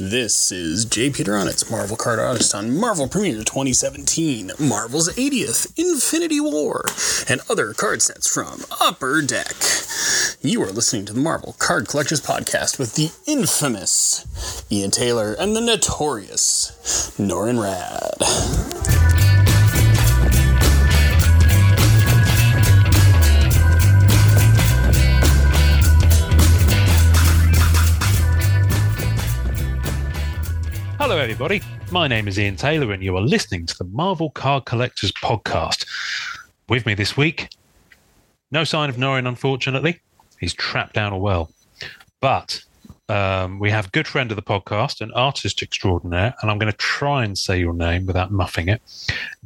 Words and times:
This 0.00 0.52
is 0.52 0.84
J. 0.84 1.10
Peter 1.10 1.32
Onnitz, 1.32 1.68
Marvel 1.72 1.96
Card 1.96 2.20
Artist 2.20 2.54
on 2.54 2.78
Marvel 2.78 3.08
Premiere 3.08 3.42
2017, 3.42 4.52
Marvel's 4.56 5.08
80th, 5.08 5.76
Infinity 5.76 6.38
War, 6.38 6.84
and 7.28 7.40
other 7.50 7.74
card 7.74 8.00
sets 8.00 8.32
from 8.32 8.62
Upper 8.80 9.22
Deck. 9.22 9.56
You 10.40 10.62
are 10.62 10.70
listening 10.70 11.04
to 11.06 11.12
the 11.12 11.20
Marvel 11.20 11.56
Card 11.58 11.88
Collectors 11.88 12.20
Podcast 12.20 12.78
with 12.78 12.94
the 12.94 13.10
infamous 13.26 14.24
Ian 14.70 14.92
Taylor 14.92 15.32
and 15.32 15.56
the 15.56 15.60
notorious 15.60 16.70
Norrin 17.18 17.58
Radd. 17.58 18.87
Hello, 31.08 31.20
everybody. 31.22 31.62
My 31.90 32.06
name 32.06 32.28
is 32.28 32.38
Ian 32.38 32.56
Taylor, 32.56 32.92
and 32.92 33.02
you 33.02 33.16
are 33.16 33.22
listening 33.22 33.64
to 33.64 33.78
the 33.78 33.84
Marvel 33.84 34.28
Card 34.28 34.66
Collectors 34.66 35.10
Podcast. 35.10 35.86
With 36.68 36.84
me 36.84 36.92
this 36.92 37.16
week, 37.16 37.48
no 38.50 38.62
sign 38.62 38.90
of 38.90 38.96
Norrin, 38.96 39.26
unfortunately. 39.26 40.00
He's 40.38 40.52
trapped 40.52 40.92
down 40.92 41.14
a 41.14 41.18
well. 41.18 41.50
But 42.20 42.62
um, 43.08 43.58
we 43.58 43.70
have 43.70 43.86
a 43.86 43.88
good 43.88 44.06
friend 44.06 44.30
of 44.30 44.36
the 44.36 44.42
podcast, 44.42 45.00
an 45.00 45.10
artist 45.14 45.62
extraordinaire, 45.62 46.34
and 46.42 46.50
I'm 46.50 46.58
going 46.58 46.70
to 46.70 46.76
try 46.76 47.24
and 47.24 47.38
say 47.38 47.58
your 47.58 47.72
name 47.72 48.04
without 48.04 48.30
muffing 48.30 48.68
it. 48.68 48.82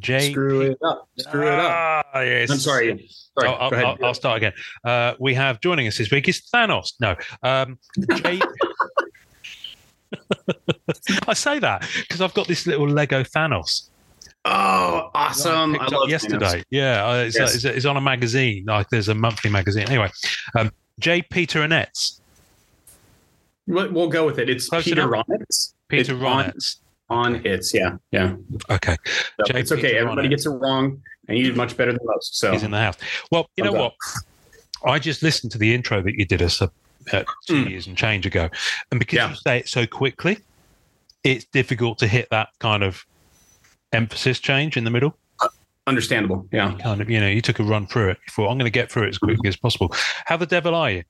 Jay. 0.01 0.33
Screw 0.33 0.63
it 0.63 0.79
up. 0.85 1.09
Screw 1.17 1.47
it 1.47 1.61
up. 1.61 2.05
Ah, 2.13 2.21
yes. 2.23 2.51
I'm 2.51 2.59
sorry. 2.59 3.09
Sorry. 3.39 3.49
I'll, 3.49 3.71
Go 3.71 3.77
ahead. 3.77 3.87
I'll, 3.87 4.07
I'll 4.07 4.15
start 4.15 4.39
again. 4.39 4.53
Uh, 4.85 5.15
we 5.21 5.33
have 5.35 5.61
joining 5.61 5.87
us 5.87 5.97
this 5.97 6.11
week 6.11 6.29
is 6.29 6.43
Thanos. 6.53 6.95
No, 6.99 7.15
um, 7.45 7.79
Jay. 8.17 8.41
I 11.29 11.35
say 11.35 11.59
that 11.59 11.89
because 12.01 12.21
I've 12.21 12.35
got 12.35 12.47
this 12.49 12.67
little 12.67 12.89
Lego 12.89 13.23
Thanos. 13.23 13.89
oh, 14.45 15.11
that 15.13 15.19
I 15.19 15.27
awesome. 15.29 15.77
I 15.81 15.87
love 15.87 16.09
yesterday. 16.09 16.63
Yeah, 16.71 17.07
uh, 17.07 17.15
it's, 17.17 17.39
Yes. 17.39 17.55
it's, 17.57 17.65
it's 17.65 17.87
on 17.87 17.97
a 17.97 18.01
magazine. 18.01 18.65
Like 18.67 18.89
there's 18.91 19.09
a 19.09 19.15
monthly 19.15 19.51
magazine. 19.51 19.89
Anyway, 19.89 20.11
um, 20.57 20.71
J. 21.01 21.23
Peter 21.23 21.63
Annetts. 21.63 22.21
We'll, 23.67 24.09
go 24.09 24.27
with 24.27 24.39
it. 24.39 24.51
It's 24.51 24.69
Close 24.69 24.85
Peter. 24.85 25.07
Ronitz. 25.07 25.75
Peter 25.89 26.15
on- 26.27 26.47
Ronitz. 26.47 26.77
On 27.11 27.45
its, 27.47 27.75
yeah, 27.75 27.97
yeah. 28.11 28.35
Okay, 28.71 28.97
So 29.47 29.57
it's 29.57 29.71
okay. 29.71 29.99
Everybody 29.99 30.29
Ronitz. 30.29 30.31
gets 30.31 30.47
it 30.47 30.51
wrong, 30.51 31.03
and 31.29 31.37
you 31.37 31.45
did 31.45 31.57
much 31.57 31.77
better 31.77 31.93
than 31.93 32.01
most. 32.05 32.39
So 32.39 32.53
he's 32.53 32.63
in 32.63 32.71
the 32.71 32.79
house. 32.79 32.97
Well, 33.31 33.51
you 33.57 33.65
know 33.65 33.73
what? 33.73 33.93
I 34.87 34.99
just 34.99 35.23
listened 35.23 35.53
to 35.53 35.59
the 35.59 35.75
intro 35.75 36.01
that 36.03 36.15
you 36.15 36.25
did 36.25 36.41
us 36.41 36.63
uh, 36.63 36.69
uh, 37.13 37.25
two 37.47 37.65
Mm. 37.65 37.71
years 37.71 37.87
and 37.87 37.97
change 37.97 38.27
ago, 38.27 38.49
and 38.91 38.99
because 39.01 39.17
Yeah. 39.17 39.31
you 39.31 39.37
say 39.37 39.59
it 39.59 39.69
so 39.69 39.87
quickly, 39.87 40.39
it's 41.25 41.45
difficult 41.47 41.99
to 41.99 42.07
hit 42.09 42.29
that 42.31 42.49
kind 42.59 42.83
of 42.83 43.05
emphasis 43.93 44.39
change 44.41 44.77
in 44.77 44.85
the 44.85 44.91
middle. 44.91 45.17
understandable. 45.89 46.47
Yeah. 46.53 46.77
Kind 46.81 47.01
of, 47.01 47.11
you 47.11 47.19
know, 47.19 47.27
you 47.27 47.41
took 47.43 47.59
a 47.59 47.65
run 47.65 47.89
through 47.89 48.11
it. 48.11 48.19
You 48.27 48.31
thought, 48.33 48.51
I'm 48.51 48.57
going 48.57 48.67
to 48.67 48.71
get 48.71 48.89
through 48.91 49.03
it 49.05 49.09
as 49.09 49.19
quickly 49.19 49.49
as 49.49 49.57
possible. 49.57 49.93
How 50.27 50.37
the 50.37 50.47
devil 50.47 50.77
are 50.77 50.89
you? 50.93 51.03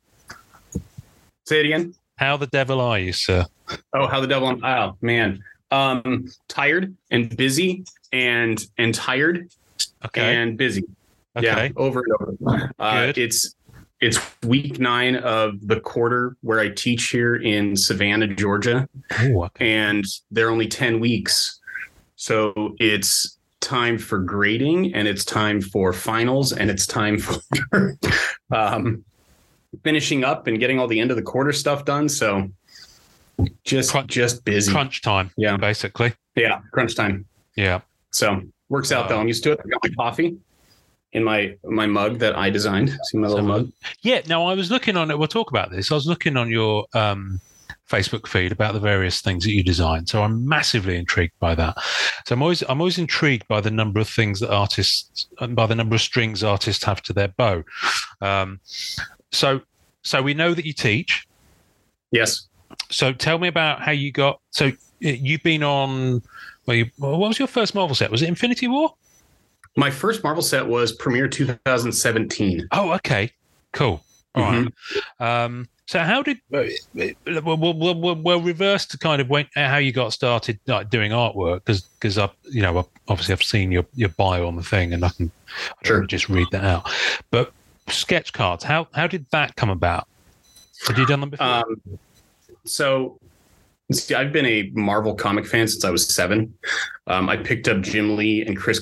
Say 1.47 1.61
it 1.61 1.67
again. 1.67 1.95
How 2.17 2.39
the 2.39 2.47
devil 2.47 2.81
are 2.81 2.99
you, 2.99 3.13
sir? 3.13 3.45
Oh, 3.93 4.07
how 4.07 4.21
the 4.21 4.27
devil! 4.27 4.59
Oh 4.65 4.97
man, 5.03 5.43
um, 5.71 6.27
tired 6.49 6.95
and 7.11 7.37
busy 7.37 7.85
and 8.13 8.65
and 8.79 8.95
tired 8.95 9.49
Okay. 10.07 10.37
and 10.37 10.57
busy. 10.57 10.85
okay. 11.37 11.47
Yeah, 11.67 11.69
over 11.77 12.01
and 12.01 12.39
over. 12.41 12.71
Uh, 12.79 13.13
it's 13.17 13.55
it's 14.03 14.19
week 14.43 14.79
nine 14.81 15.15
of 15.17 15.55
the 15.67 15.79
quarter 15.81 16.37
where 16.43 16.59
I 16.61 16.69
teach 16.71 17.05
here 17.11 17.37
in 17.37 17.77
Savannah, 17.77 18.27
Georgia. 18.35 18.89
Ooh, 19.23 19.49
and 19.61 20.05
they're 20.33 20.51
only 20.51 20.67
10 20.67 20.99
weeks. 21.01 21.61
So 22.17 22.75
it's 22.81 23.39
time 23.61 23.97
for 23.99 24.19
grading 24.19 24.93
and 24.95 25.07
it's 25.07 25.25
time 25.25 25.61
for 25.61 25.93
finals 25.93 26.53
and 26.53 26.69
it's 26.69 26.85
time 26.87 27.17
for 27.19 27.97
um, 28.51 29.05
finishing 29.85 30.25
up 30.25 30.49
and 30.49 30.59
getting 30.59 30.81
all 30.81 30.89
the 30.89 30.99
end 30.99 31.11
of 31.13 31.17
the 31.17 31.23
quarter 31.23 31.53
stuff 31.53 31.85
done. 31.85 32.09
So 32.09 32.51
just 33.65 33.93
Crunch- 33.93 34.11
just 34.11 34.45
busy. 34.45 34.73
Crunch 34.73 35.01
time, 35.03 35.31
Yeah. 35.37 35.57
basically. 35.57 36.13
Yeah, 36.35 36.61
crunch 36.73 36.97
time. 36.97 37.25
Yeah. 37.57 37.83
So 38.11 38.43
works 38.69 38.91
out 38.91 39.09
though. 39.09 39.21
I'm 39.21 39.29
used 39.29 39.45
to 39.45 39.53
it. 39.53 39.61
I 39.65 39.69
got 39.69 39.81
my 39.85 39.91
coffee 39.95 40.39
in 41.13 41.25
my 41.25 41.57
my 41.65 41.87
mug 41.87 42.19
that 42.19 42.37
I 42.37 42.51
designed. 42.51 42.91
See 43.05 43.19
my 43.19 43.29
little 43.29 43.45
mug. 43.45 43.73
Yeah. 44.03 44.23
Now, 44.27 44.47
I 44.47 44.55
was 44.55 44.71
looking 44.71 44.97
on 44.97 45.11
it. 45.11 45.19
We'll 45.19 45.29
talk 45.29 45.51
about 45.51 45.71
this. 45.71 45.91
I 45.91 45.95
was 45.95 46.07
looking 46.07 46.37
on 46.37 46.51
your 46.51 46.87
um, 46.95 47.41
Facebook 47.89 48.27
feed 48.27 48.53
about 48.53 48.73
the 48.73 48.81
various 48.81 49.21
things 49.21 49.45
that 49.45 49.53
you 49.53 49.63
design. 49.63 50.07
So 50.07 50.23
I'm 50.23 50.49
massively 50.49 50.97
intrigued 50.97 51.39
by 51.39 51.55
that. 51.55 51.77
So 52.27 52.35
I'm 52.35 52.43
always 52.43 52.63
I'm 52.63 52.81
always 52.81 52.99
intrigued 52.99 53.47
by 53.49 53.61
the 53.61 53.71
number 53.71 54.01
of 54.01 54.09
things 54.09 54.41
that 54.41 54.51
artists 54.51 55.27
and 55.41 55.55
by 55.55 55.67
the 55.67 55.75
number 55.75 55.95
of 55.95 56.01
strings 56.01 56.43
artists 56.43 56.85
have 56.85 57.03
to 57.03 57.13
their 57.13 57.29
bow. 57.29 57.63
Um, 58.21 58.61
so 59.31 59.61
so 60.03 60.23
we 60.23 60.35
know 60.35 60.55
that 60.55 60.65
you 60.65 60.73
teach. 60.73 61.27
Yes. 62.11 62.49
So 62.91 63.13
tell 63.13 63.39
me 63.39 63.49
about 63.49 63.83
how 63.83 63.93
you 63.93 64.13
got. 64.13 64.41
So 64.51 64.69
uh, 64.69 64.71
you've 65.01 65.43
been 65.43 65.63
on. 65.63 66.23
Well, 66.65 66.77
you, 66.77 66.91
what 66.97 67.19
was 67.19 67.39
your 67.39 67.49
first 67.49 67.75
Marvel 67.75 67.95
set? 67.95 68.11
Was 68.11 68.23
it 68.23 68.29
Infinity 68.29 68.69
War? 68.69 68.95
My 69.77 69.91
first 69.91 70.23
Marvel 70.23 70.43
set 70.43 70.67
was 70.67 70.93
Premiere 70.93 71.29
2017. 71.29 72.69
Oh, 72.73 72.93
okay, 72.93 73.31
cool. 73.73 74.03
All 74.35 74.43
right. 74.43 74.67
Um, 75.21 75.69
so 75.87 75.99
how 75.99 76.23
did 76.23 76.39
uh, 76.55 76.63
well, 76.95 77.57
well, 77.57 77.75
well, 77.75 77.95
well, 77.95 78.15
well 78.17 78.41
reverse 78.41 78.87
to 78.87 78.99
kind 78.99 79.21
of 79.21 79.29
when, 79.29 79.47
how 79.55 79.77
you 79.77 79.93
got 79.93 80.13
started 80.13 80.59
like 80.67 80.89
doing 80.89 81.11
artwork 81.11 81.57
because 81.57 81.83
because 81.83 82.17
I 82.17 82.31
you 82.51 82.63
know 82.63 82.89
obviously 83.09 83.33
I've 83.33 83.43
seen 83.43 83.71
your 83.71 83.85
your 83.95 84.09
bio 84.11 84.47
on 84.47 84.57
the 84.57 84.63
thing 84.63 84.95
and 84.95 85.05
I 85.05 85.11
can 85.11 85.31
Sure. 85.85 86.07
just 86.07 86.29
read 86.31 86.47
that 86.53 86.65
out. 86.65 86.89
But 87.31 87.53
sketch 87.89 88.33
cards, 88.33 88.65
how 88.65 88.89
how 88.95 89.07
did 89.07 89.27
that 89.33 89.57
come 89.57 89.69
about? 89.69 90.09
Had 90.87 90.97
you 90.97 91.07
done 91.07 91.21
them 91.21 91.31
before? 91.31 91.47
Um, 91.47 91.83
so 92.65 93.19
see, 93.93 94.15
I've 94.15 94.33
been 94.33 94.47
a 94.47 94.71
Marvel 94.73 95.15
comic 95.15 95.47
fan 95.47 95.69
since 95.69 95.85
I 95.85 95.91
was 95.91 96.07
seven. 96.09 96.55
Um, 97.07 97.29
I 97.29 97.37
picked 97.37 97.69
up 97.69 97.83
Jim 97.83 98.17
Lee 98.17 98.43
and 98.47 98.57
Chris 98.57 98.79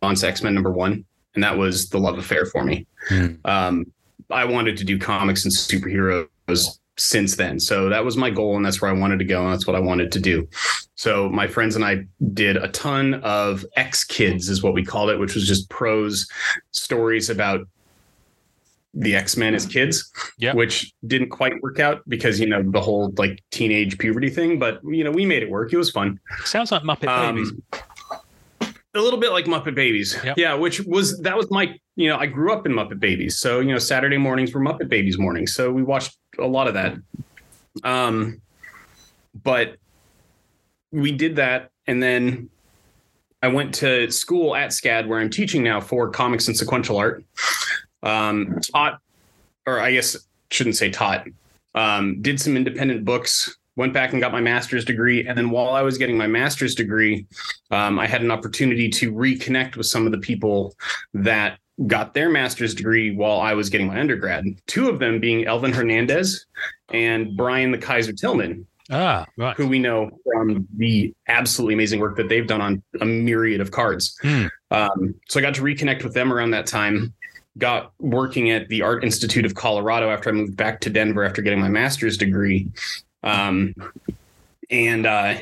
Claremont's 0.00 0.22
X 0.24 0.42
Men 0.42 0.54
number 0.54 0.70
one, 0.70 1.04
and 1.34 1.42
that 1.44 1.56
was 1.56 1.88
the 1.88 1.98
love 1.98 2.18
affair 2.18 2.46
for 2.46 2.64
me. 2.64 2.86
Hmm. 3.08 3.26
Um, 3.44 3.92
I 4.30 4.44
wanted 4.44 4.76
to 4.78 4.84
do 4.84 4.98
comics 4.98 5.44
and 5.44 5.52
superheroes 5.52 6.78
since 6.96 7.36
then, 7.36 7.58
so 7.60 7.88
that 7.88 8.04
was 8.04 8.16
my 8.16 8.30
goal, 8.30 8.56
and 8.56 8.64
that's 8.64 8.80
where 8.82 8.90
I 8.90 8.94
wanted 8.94 9.18
to 9.20 9.24
go, 9.24 9.44
and 9.44 9.52
that's 9.52 9.66
what 9.66 9.76
I 9.76 9.80
wanted 9.80 10.12
to 10.12 10.20
do. 10.20 10.48
So 10.96 11.28
my 11.28 11.46
friends 11.46 11.76
and 11.76 11.84
I 11.84 12.04
did 12.34 12.56
a 12.56 12.68
ton 12.68 13.14
of 13.22 13.64
X 13.76 14.04
Kids, 14.04 14.48
is 14.48 14.62
what 14.62 14.74
we 14.74 14.84
called 14.84 15.10
it, 15.10 15.18
which 15.18 15.34
was 15.34 15.46
just 15.46 15.68
prose 15.70 16.28
stories 16.72 17.30
about 17.30 17.66
the 18.94 19.14
X 19.14 19.36
Men 19.36 19.54
as 19.54 19.66
kids 19.66 20.10
Yeah. 20.38 20.54
which 20.54 20.92
didn't 21.06 21.28
quite 21.28 21.52
work 21.62 21.78
out 21.78 22.00
because 22.08 22.40
you 22.40 22.46
know 22.46 22.62
the 22.62 22.80
whole 22.80 23.12
like 23.18 23.42
teenage 23.50 23.98
puberty 23.98 24.30
thing. 24.30 24.58
But 24.58 24.80
you 24.82 25.04
know 25.04 25.10
we 25.10 25.24
made 25.26 25.42
it 25.42 25.50
work. 25.50 25.72
It 25.72 25.76
was 25.76 25.90
fun. 25.90 26.18
Sounds 26.44 26.72
like 26.72 26.82
Muppet 26.82 27.06
Um, 27.06 27.36
Babies. 27.36 27.52
A 28.98 29.02
little 29.02 29.18
bit 29.18 29.32
like 29.32 29.46
Muppet 29.46 29.74
Babies. 29.74 30.16
Yep. 30.24 30.38
Yeah, 30.38 30.54
which 30.54 30.80
was 30.80 31.18
that 31.20 31.36
was 31.36 31.50
my 31.50 31.78
you 31.96 32.08
know 32.08 32.16
I 32.16 32.26
grew 32.26 32.52
up 32.52 32.66
in 32.66 32.72
Muppet 32.72 33.00
Babies, 33.00 33.38
so 33.38 33.60
you 33.60 33.72
know 33.72 33.78
Saturday 33.78 34.18
mornings 34.18 34.52
were 34.52 34.60
Muppet 34.60 34.88
Babies 34.88 35.18
mornings, 35.18 35.54
so 35.54 35.70
we 35.70 35.82
watched 35.82 36.16
a 36.38 36.46
lot 36.46 36.68
of 36.68 36.74
that. 36.74 36.94
Um, 37.84 38.40
but 39.42 39.76
we 40.90 41.12
did 41.12 41.36
that, 41.36 41.70
and 41.86 42.02
then 42.02 42.50
I 43.42 43.48
went 43.48 43.74
to 43.76 44.10
school 44.10 44.54
at 44.54 44.70
SCAD 44.70 45.06
where 45.06 45.20
I'm 45.20 45.30
teaching 45.30 45.62
now 45.62 45.80
for 45.80 46.10
comics 46.10 46.48
and 46.48 46.56
sequential 46.56 46.96
art. 46.96 47.24
Um, 48.02 48.58
taught, 48.72 49.00
or 49.66 49.80
I 49.80 49.92
guess 49.92 50.16
shouldn't 50.50 50.76
say 50.76 50.90
taught. 50.90 51.26
Um, 51.74 52.20
did 52.22 52.40
some 52.40 52.56
independent 52.56 53.04
books. 53.04 53.56
Went 53.78 53.92
back 53.92 54.12
and 54.12 54.20
got 54.20 54.32
my 54.32 54.40
master's 54.40 54.84
degree, 54.84 55.24
and 55.24 55.38
then 55.38 55.50
while 55.50 55.70
I 55.70 55.82
was 55.82 55.98
getting 55.98 56.16
my 56.18 56.26
master's 56.26 56.74
degree, 56.74 57.26
um, 57.70 57.96
I 58.00 58.08
had 58.08 58.22
an 58.22 58.32
opportunity 58.32 58.88
to 58.88 59.12
reconnect 59.12 59.76
with 59.76 59.86
some 59.86 60.04
of 60.04 60.10
the 60.10 60.18
people 60.18 60.74
that 61.14 61.60
got 61.86 62.12
their 62.12 62.28
master's 62.28 62.74
degree 62.74 63.14
while 63.14 63.38
I 63.40 63.54
was 63.54 63.70
getting 63.70 63.86
my 63.86 64.00
undergrad. 64.00 64.44
Two 64.66 64.88
of 64.88 64.98
them 64.98 65.20
being 65.20 65.46
Elvin 65.46 65.72
Hernandez 65.72 66.44
and 66.92 67.36
Brian 67.36 67.70
the 67.70 67.78
Kaiser 67.78 68.12
Tillman, 68.12 68.66
Ah, 68.90 69.24
right. 69.36 69.54
who 69.56 69.68
we 69.68 69.78
know 69.78 70.10
from 70.24 70.66
the 70.76 71.14
absolutely 71.28 71.74
amazing 71.74 72.00
work 72.00 72.16
that 72.16 72.28
they've 72.28 72.48
done 72.48 72.60
on 72.60 72.82
a 73.00 73.04
myriad 73.04 73.60
of 73.60 73.70
cards. 73.70 74.18
Hmm. 74.22 74.46
Um, 74.72 75.14
so 75.28 75.38
I 75.38 75.42
got 75.42 75.54
to 75.54 75.62
reconnect 75.62 76.02
with 76.02 76.14
them 76.14 76.32
around 76.32 76.50
that 76.50 76.66
time. 76.66 77.14
Got 77.58 77.92
working 78.00 78.50
at 78.50 78.68
the 78.68 78.82
Art 78.82 79.04
Institute 79.04 79.44
of 79.46 79.54
Colorado 79.54 80.10
after 80.10 80.30
I 80.30 80.32
moved 80.32 80.56
back 80.56 80.80
to 80.80 80.90
Denver 80.90 81.22
after 81.22 81.42
getting 81.42 81.60
my 81.60 81.68
master's 81.68 82.16
degree. 82.16 82.72
Um, 83.22 83.74
and 84.70 85.06
uh, 85.06 85.34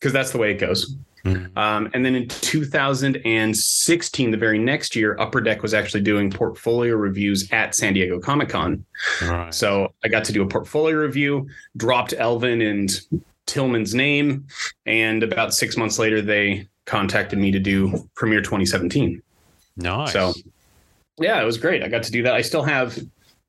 because 0.00 0.12
that's 0.12 0.32
the 0.32 0.38
way 0.38 0.50
it 0.50 0.58
goes. 0.58 0.96
Mm. 1.24 1.56
Um, 1.56 1.88
and 1.94 2.04
then 2.04 2.16
in 2.16 2.26
2016, 2.28 4.30
the 4.30 4.36
very 4.36 4.58
next 4.58 4.96
year, 4.96 5.16
Upper 5.20 5.40
Deck 5.40 5.62
was 5.62 5.74
actually 5.74 6.02
doing 6.02 6.30
portfolio 6.30 6.96
reviews 6.96 7.50
at 7.52 7.76
San 7.76 7.94
Diego 7.94 8.18
Comic 8.18 8.48
Con. 8.48 8.84
Right. 9.22 9.54
So 9.54 9.94
I 10.04 10.08
got 10.08 10.24
to 10.24 10.32
do 10.32 10.42
a 10.42 10.46
portfolio 10.46 10.96
review, 10.96 11.48
dropped 11.76 12.14
Elvin 12.16 12.62
and 12.62 13.00
Tillman's 13.46 13.94
name, 13.94 14.48
and 14.86 15.22
about 15.22 15.54
six 15.54 15.76
months 15.76 16.00
later, 16.00 16.20
they 16.20 16.66
contacted 16.84 17.38
me 17.38 17.52
to 17.52 17.60
do 17.60 18.08
Premiere 18.14 18.42
2017. 18.42 19.22
nice. 19.76 20.12
So 20.12 20.34
yeah, 21.18 21.40
it 21.40 21.44
was 21.44 21.58
great. 21.58 21.82
I 21.82 21.88
got 21.88 22.02
to 22.04 22.10
do 22.10 22.22
that. 22.24 22.34
I 22.34 22.42
still 22.42 22.62
have 22.62 22.98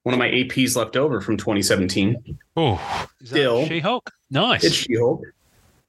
one 0.04 0.14
of 0.14 0.20
my 0.20 0.30
APs 0.30 0.76
left 0.76 0.96
over 0.96 1.20
from 1.22 1.38
2017. 1.38 2.38
oh, 2.56 3.08
still- 3.24 3.66
She-Hulk? 3.66 4.10
Nice. 4.32 4.64
It's 4.64 4.76
She-Hulk. 4.76 5.22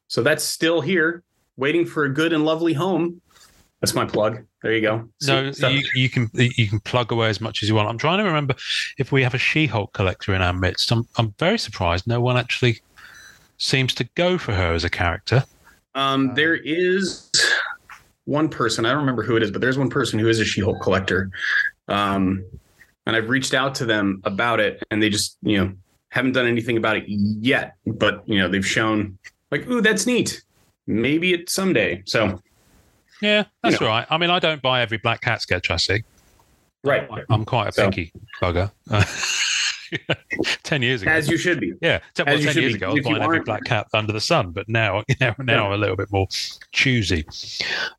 So 0.08 0.22
that's 0.22 0.42
still 0.44 0.80
here, 0.80 1.22
waiting 1.56 1.84
for 1.86 2.04
a 2.04 2.12
good 2.12 2.32
and 2.32 2.44
lovely 2.44 2.72
home. 2.72 3.20
That's 3.80 3.94
my 3.94 4.04
plug. 4.06 4.44
There 4.62 4.72
you 4.72 4.80
go. 4.80 5.08
no, 5.26 5.52
So- 5.52 5.68
you, 5.68 5.82
you 5.94 6.08
can 6.10 6.28
you 6.34 6.66
can 6.66 6.80
plug 6.80 7.12
away 7.12 7.28
as 7.28 7.40
much 7.40 7.62
as 7.62 7.68
you 7.68 7.76
want. 7.76 7.88
I'm 7.88 7.98
trying 7.98 8.18
to 8.18 8.24
remember 8.24 8.54
if 8.98 9.12
we 9.12 9.22
have 9.22 9.34
a 9.34 9.38
She-Hulk 9.38 9.92
collector 9.92 10.34
in 10.34 10.42
our 10.42 10.52
midst. 10.52 10.90
I'm 10.90 11.06
I'm 11.16 11.32
very 11.38 11.58
surprised 11.58 12.06
no 12.06 12.20
one 12.20 12.36
actually 12.36 12.80
seems 13.58 13.94
to 13.94 14.04
go 14.16 14.36
for 14.38 14.52
her 14.52 14.72
as 14.72 14.82
a 14.84 14.90
character. 14.90 15.44
Um, 15.94 16.34
there 16.34 16.54
is 16.56 17.30
one 18.28 18.50
person, 18.50 18.84
I 18.84 18.90
don't 18.90 18.98
remember 19.00 19.22
who 19.22 19.36
it 19.36 19.42
is, 19.42 19.50
but 19.50 19.62
there's 19.62 19.78
one 19.78 19.88
person 19.88 20.18
who 20.18 20.28
is 20.28 20.38
a 20.38 20.44
She 20.44 20.60
Hulk 20.60 20.82
collector. 20.82 21.30
Um, 21.88 22.44
and 23.06 23.16
I've 23.16 23.30
reached 23.30 23.54
out 23.54 23.74
to 23.76 23.86
them 23.86 24.20
about 24.24 24.60
it, 24.60 24.82
and 24.90 25.02
they 25.02 25.08
just, 25.08 25.38
you 25.40 25.56
know, 25.56 25.72
haven't 26.10 26.32
done 26.32 26.46
anything 26.46 26.76
about 26.76 26.96
it 26.98 27.04
yet. 27.08 27.74
But, 27.86 28.22
you 28.28 28.38
know, 28.38 28.46
they've 28.48 28.66
shown, 28.66 29.18
like, 29.50 29.66
ooh, 29.66 29.80
that's 29.80 30.06
neat. 30.06 30.42
Maybe 30.86 31.32
it 31.32 31.48
someday. 31.48 32.02
So, 32.04 32.38
Yeah, 33.22 33.44
that's 33.62 33.80
know. 33.80 33.86
right. 33.88 34.06
I 34.10 34.18
mean, 34.18 34.28
I 34.28 34.38
don't 34.40 34.60
buy 34.60 34.82
every 34.82 34.98
Black 34.98 35.22
Cat 35.22 35.40
sketch 35.40 35.70
I 35.70 35.76
see. 35.76 36.04
right. 36.84 37.08
I'm 37.30 37.46
quite 37.46 37.68
a 37.68 37.72
So- 37.72 37.88
picky 37.88 38.12
bugger. 38.42 38.70
ten 40.62 40.82
years 40.82 41.02
ago, 41.02 41.10
As 41.10 41.28
you 41.28 41.36
should 41.36 41.60
be. 41.60 41.72
yeah, 41.80 41.98
ten, 42.14 42.26
well, 42.26 42.38
10 42.38 42.56
years 42.56 42.72
be. 42.72 42.76
ago, 42.76 42.90
I 42.90 42.92
was 42.94 43.04
buying 43.04 43.22
every 43.22 43.40
Black 43.40 43.64
Cat 43.64 43.86
under 43.94 44.12
the 44.12 44.20
sun, 44.20 44.50
but 44.52 44.68
now, 44.68 45.02
you 45.08 45.14
know, 45.20 45.34
now 45.40 45.66
I'm 45.66 45.72
a 45.72 45.76
little 45.76 45.96
bit 45.96 46.10
more 46.12 46.26
choosy. 46.72 47.24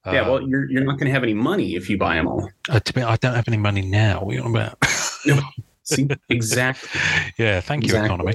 yeah. 0.06 0.22
Uh, 0.22 0.30
Well, 0.32 0.48
you're, 0.48 0.70
you're 0.70 0.84
not 0.84 0.94
going 1.00 1.08
to 1.08 1.12
have 1.14 1.24
any 1.24 1.34
money 1.34 1.76
if 1.76 1.90
you 1.90 1.98
buy 1.98 2.16
them 2.16 2.28
all. 2.28 2.50
uh, 2.70 2.80
to 2.80 2.94
be, 2.94 3.02
I 3.02 3.16
don't 3.18 3.36
have 3.36 3.48
any 3.48 3.58
money 3.58 3.82
now. 3.82 4.22
What 4.22 4.34
are 4.34 4.38
you 4.38 4.44
on 4.44 4.52
about? 4.56 4.78
See, 5.84 6.08
exactly. 6.30 7.02
yeah, 7.38 7.62
thank 7.62 7.84
you, 7.84 7.96
Exactly. 7.96 8.06
economy. 8.06 8.34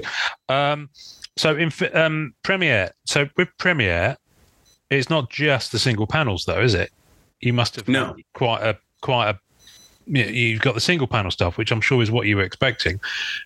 Um, 0.49 0.89
so 1.37 1.55
in 1.55 1.71
um, 1.93 2.33
Premiere, 2.43 2.91
so 3.05 3.27
with 3.37 3.47
Premiere, 3.57 4.17
it's 4.89 5.09
not 5.09 5.29
just 5.29 5.71
the 5.71 5.79
single 5.79 6.05
panels, 6.05 6.43
though, 6.45 6.61
is 6.61 6.73
it? 6.73 6.91
You 7.39 7.53
must 7.53 7.75
have 7.77 7.87
No. 7.87 8.15
quite 8.33 8.61
a 8.61 8.77
quite 9.01 9.29
a. 9.29 9.39
yeah, 10.07 10.25
You've 10.25 10.61
got 10.61 10.75
the 10.75 10.81
single 10.81 11.07
panel 11.07 11.31
stuff, 11.31 11.57
which 11.57 11.71
I'm 11.71 11.81
sure 11.81 12.01
is 12.01 12.11
what 12.11 12.27
you 12.27 12.37
were 12.37 12.43
expecting, 12.43 12.99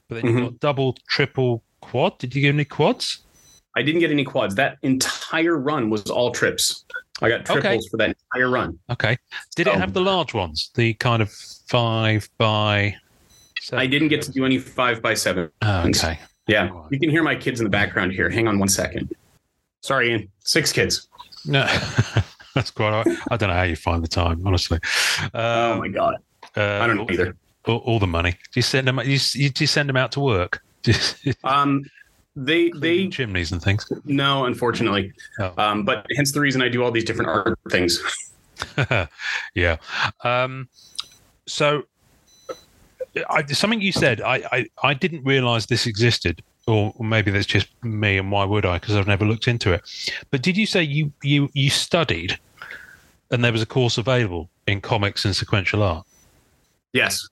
but 0.07 0.15
then 0.15 0.25
you've 0.25 0.35
Mhm. 0.35 0.43
got 0.51 0.59
double, 0.59 0.97
triple, 1.07 1.63
quad. 1.81 2.17
Did 2.19 2.35
you 2.35 2.41
get 2.41 2.49
any 2.53 2.65
quads? 2.65 3.19
I 3.75 3.81
didn't 3.83 3.99
get 4.01 4.11
any 4.11 4.23
quads. 4.25 4.55
That 4.55 4.77
entire 4.81 5.57
run 5.57 5.89
was 5.89 6.09
all 6.09 6.31
trips. 6.31 6.83
I 7.21 7.29
got 7.29 7.49
Okay. 7.49 7.59
triples 7.61 7.87
for 7.87 7.97
that 7.97 8.15
entire 8.33 8.49
run. 8.49 8.79
Okay. 8.89 9.17
Did 9.55 9.67
it 9.67 9.75
Oh. 9.75 9.79
have 9.79 9.93
the 9.93 10.01
large 10.01 10.33
ones? 10.33 10.71
The 10.75 10.93
kind 10.95 11.21
of 11.21 11.31
five 11.67 12.29
by. 12.37 12.95
I 13.73 13.85
didn't 13.87 14.07
get 14.07 14.21
to 14.23 14.31
do 14.31 14.45
any 14.45 14.57
five 14.57 15.01
by 15.01 15.13
seven. 15.13 15.49
Oh, 15.61 15.87
okay. 15.87 16.17
Yeah, 16.47 16.69
you 16.89 16.99
can 16.99 17.09
hear 17.11 17.21
my 17.21 17.35
kids 17.35 17.59
in 17.59 17.65
the 17.65 17.69
background 17.69 18.11
here. 18.13 18.29
Hang 18.29 18.47
on 18.47 18.57
one 18.57 18.69
second. 18.69 19.13
Sorry, 19.81 20.09
Ian. 20.11 20.29
Six 20.39 20.71
kids. 20.71 21.07
No, 21.45 21.65
that's 22.55 22.71
quite. 22.71 22.91
all 22.91 23.03
right. 23.03 23.17
I 23.29 23.37
don't 23.37 23.49
know 23.49 23.55
how 23.55 23.63
you 23.63 23.75
find 23.75 24.03
the 24.03 24.07
time, 24.07 24.41
honestly. 24.45 24.79
oh 25.33 25.73
Um, 25.73 25.79
my 25.79 25.87
god, 25.89 26.15
uh, 26.55 26.79
I 26.81 26.87
don't 26.87 26.97
know 26.97 27.07
either. 27.09 27.35
all, 27.65 27.77
all 27.77 27.99
the 27.99 28.07
money. 28.07 28.31
Do 28.31 28.37
you 28.55 28.61
send 28.61 28.87
them? 28.87 28.99
You, 28.99 29.19
you, 29.33 29.49
do 29.49 29.63
you 29.63 29.67
send 29.67 29.89
them 29.89 29.97
out 29.97 30.11
to 30.13 30.19
work? 30.19 30.61
Um, 31.43 31.85
they 32.35 32.69
they 32.71 33.07
chimneys 33.07 33.51
and 33.51 33.61
things. 33.61 33.91
no, 34.05 34.45
unfortunately. 34.45 35.11
Oh. 35.39 35.53
Um, 35.57 35.83
but 35.83 36.05
hence 36.15 36.31
the 36.31 36.39
reason 36.39 36.61
I 36.61 36.69
do 36.69 36.83
all 36.83 36.91
these 36.91 37.03
different 37.03 37.29
art 37.29 37.59
things. 37.69 38.01
yeah. 39.55 39.77
Um, 40.23 40.69
so, 41.47 41.83
I, 43.29 43.45
something 43.47 43.81
you 43.81 43.91
said, 43.91 44.21
I, 44.21 44.43
I, 44.51 44.65
I 44.83 44.93
didn't 44.93 45.23
realize 45.23 45.65
this 45.65 45.85
existed, 45.85 46.41
or 46.67 46.93
maybe 46.99 47.31
that's 47.31 47.45
just 47.45 47.67
me, 47.83 48.17
and 48.17 48.31
why 48.31 48.45
would 48.45 48.65
I? 48.65 48.77
Because 48.77 48.95
I've 48.95 49.07
never 49.07 49.25
looked 49.25 49.47
into 49.47 49.73
it. 49.73 49.81
But 50.31 50.41
did 50.41 50.55
you 50.55 50.65
say 50.65 50.83
you 50.83 51.11
you 51.23 51.49
you 51.53 51.69
studied, 51.69 52.39
and 53.31 53.43
there 53.43 53.51
was 53.51 53.61
a 53.61 53.65
course 53.65 53.97
available 53.97 54.49
in 54.67 54.81
comics 54.81 55.25
and 55.25 55.35
sequential 55.35 55.83
art? 55.83 56.05
Yes. 56.93 57.27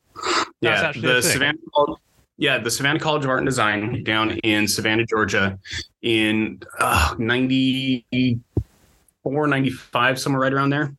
That's 0.61 0.95
yeah. 0.95 1.01
The. 1.01 1.21
Savannah. 1.21 1.57
College- 1.73 1.99
Yeah, 2.37 2.57
the 2.59 2.71
Savannah 2.71 2.99
College 2.99 3.23
of 3.23 3.29
Art 3.29 3.39
and 3.39 3.47
Design 3.47 4.03
down 4.03 4.31
in 4.39 4.67
Savannah, 4.67 5.05
Georgia, 5.05 5.57
in 6.01 6.61
uh, 6.79 7.15
94, 7.17 9.47
95, 9.47 10.19
somewhere 10.19 10.41
right 10.41 10.53
around 10.53 10.69
there. 10.69 10.93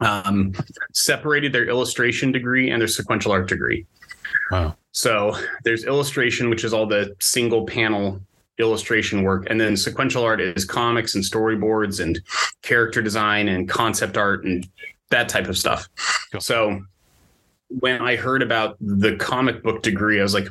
Um, 0.00 0.52
separated 0.92 1.52
their 1.52 1.68
illustration 1.68 2.30
degree 2.30 2.70
and 2.70 2.80
their 2.80 2.86
sequential 2.86 3.32
art 3.32 3.48
degree. 3.48 3.84
Wow. 4.52 4.76
So 4.92 5.34
there's 5.64 5.84
illustration, 5.84 6.50
which 6.50 6.62
is 6.62 6.72
all 6.72 6.86
the 6.86 7.16
single 7.20 7.66
panel 7.66 8.20
illustration 8.58 9.24
work, 9.24 9.48
and 9.50 9.60
then 9.60 9.76
sequential 9.76 10.22
art 10.22 10.40
is 10.40 10.64
comics 10.64 11.16
and 11.16 11.24
storyboards 11.24 11.98
and 12.00 12.20
character 12.62 13.02
design 13.02 13.48
and 13.48 13.68
concept 13.68 14.16
art 14.16 14.44
and 14.44 14.68
that 15.10 15.28
type 15.28 15.48
of 15.48 15.58
stuff. 15.58 15.88
Cool. 16.30 16.40
So 16.40 16.80
when 17.68 18.00
I 18.00 18.16
heard 18.16 18.42
about 18.42 18.76
the 18.80 19.16
comic 19.16 19.62
book 19.62 19.82
degree, 19.82 20.18
I 20.20 20.22
was 20.22 20.34
like, 20.34 20.48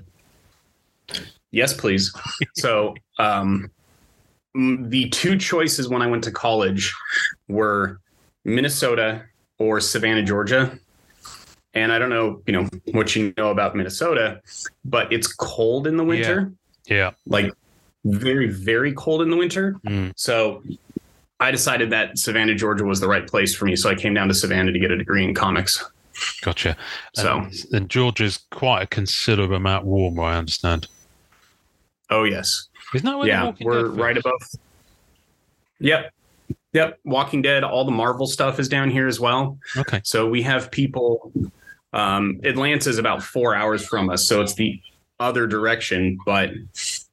yes, 1.52 1.74
please. 1.74 2.14
so 2.56 2.96
um, 3.18 3.70
the 4.54 5.10
two 5.10 5.38
choices 5.38 5.90
when 5.90 6.02
I 6.02 6.08
went 6.08 6.24
to 6.26 6.32
college 6.32 6.94
were 7.48 8.00
Minnesota 8.46 9.24
or 9.58 9.80
Savannah, 9.80 10.24
Georgia. 10.24 10.78
And 11.74 11.92
I 11.92 12.00
don't 12.00 12.10
know, 12.10 12.42
you 12.48 12.54
know, 12.54 12.68
what 12.92 13.16
you 13.16 13.34
know 13.38 13.52
about 13.52 13.76
Minnesota, 13.76 14.42
but 14.84 15.12
it's 15.14 15.28
cold 15.28 15.86
in 15.86 15.98
the 15.98 16.04
winter, 16.04 16.52
Yeah. 16.88 17.12
like 17.28 17.52
very, 18.04 18.50
very 18.50 18.94
cold 18.94 19.22
in 19.22 19.30
the 19.30 19.38
winter. 19.38 19.76
Mm. 19.86 20.12
So 20.16 20.64
I 21.40 21.52
decided 21.52 21.92
that 21.92 22.18
Savannah, 22.18 22.56
Georgia 22.56 22.84
was 22.84 23.00
the 23.00 23.08
right 23.08 23.28
place 23.28 23.54
for 23.54 23.66
me. 23.66 23.76
So 23.76 23.90
I 23.92 23.96
came 23.96 24.14
down 24.14 24.28
to 24.28 24.34
Savannah 24.34 24.72
to 24.72 24.80
get 24.80 24.90
a 24.90 24.98
degree 24.98 25.24
in 25.24 25.36
comics. 25.36 25.84
Gotcha. 26.42 26.76
So, 27.14 27.40
And, 27.40 27.66
and 27.74 27.90
Georgia's 27.90 28.40
quite 28.52 28.82
a 28.84 28.88
considerable 28.88 29.56
amount 29.56 29.86
warmer, 29.86 30.24
I 30.24 30.38
understand. 30.38 30.88
oh, 32.10 32.24
yes. 32.24 32.68
Isn't 32.94 33.06
that 33.06 33.18
where 33.18 33.28
yeah, 33.28 33.52
we're 33.62 33.88
right 33.90 34.18
above. 34.18 34.42
Yep. 35.80 36.14
Yep. 36.74 37.00
Walking 37.04 37.42
Dead, 37.42 37.64
all 37.64 37.84
the 37.86 37.92
Marvel 37.92 38.28
stuff 38.28 38.60
is 38.60 38.70
down 38.70 38.90
here 38.90 39.08
as 39.08 39.20
well. 39.20 39.58
Okay. 39.76 40.02
So 40.04 40.28
we 40.28 40.42
have 40.44 40.72
people. 40.72 41.32
Um, 41.94 42.40
Atlanta 42.44 42.90
is 42.90 42.98
about 42.98 43.24
four 43.24 43.56
hours 43.56 43.86
from 43.86 44.10
us, 44.10 44.28
so 44.28 44.42
it's 44.42 44.54
the 44.54 44.80
other 45.20 45.48
direction. 45.48 46.18
But 46.26 46.52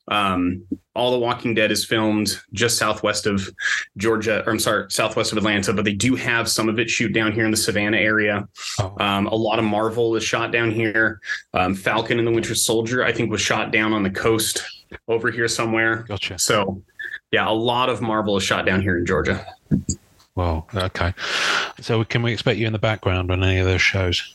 um, 0.08 0.64
all 0.94 1.10
the 1.10 1.18
Walking 1.18 1.54
Dead 1.54 1.72
is 1.72 1.84
filmed 1.84 2.38
just 2.52 2.78
southwest 2.78 3.26
of 3.26 3.48
Georgia, 3.96 4.44
or 4.46 4.52
I'm 4.52 4.58
sorry, 4.58 4.86
southwest 4.90 5.32
of 5.32 5.38
Atlanta. 5.38 5.72
But 5.72 5.84
they 5.84 5.92
do 5.94 6.14
have 6.14 6.48
some 6.48 6.68
of 6.68 6.78
it 6.78 6.88
shoot 6.88 7.12
down 7.12 7.32
here 7.32 7.44
in 7.44 7.50
the 7.50 7.56
Savannah 7.56 7.96
area. 7.96 8.46
Oh, 8.78 8.94
Um, 9.00 9.26
a 9.26 9.34
lot 9.34 9.58
of 9.58 9.64
Marvel 9.64 10.14
is 10.14 10.22
shot 10.22 10.52
down 10.52 10.70
here. 10.70 11.20
Um, 11.52 11.74
Falcon 11.74 12.18
and 12.18 12.28
the 12.28 12.32
Winter 12.32 12.54
Soldier, 12.54 13.04
I 13.04 13.12
think, 13.12 13.30
was 13.30 13.40
shot 13.40 13.72
down 13.72 13.92
on 13.92 14.02
the 14.02 14.10
coast 14.10 14.62
over 15.08 15.30
here 15.30 15.48
somewhere. 15.48 16.04
gotcha. 16.06 16.38
So, 16.38 16.82
yeah, 17.32 17.48
a 17.48 17.50
lot 17.52 17.88
of 17.88 18.00
Marvel 18.00 18.36
is 18.36 18.44
shot 18.44 18.64
down 18.66 18.80
here 18.80 18.96
in 18.96 19.06
Georgia. 19.06 19.44
Well, 20.36 20.68
okay. 20.74 21.14
So 21.80 22.04
can 22.04 22.22
we 22.22 22.32
expect 22.32 22.58
you 22.58 22.66
in 22.66 22.72
the 22.72 22.78
background 22.78 23.30
on 23.32 23.42
any 23.42 23.58
of 23.58 23.66
those 23.66 23.82
shows? 23.82 24.34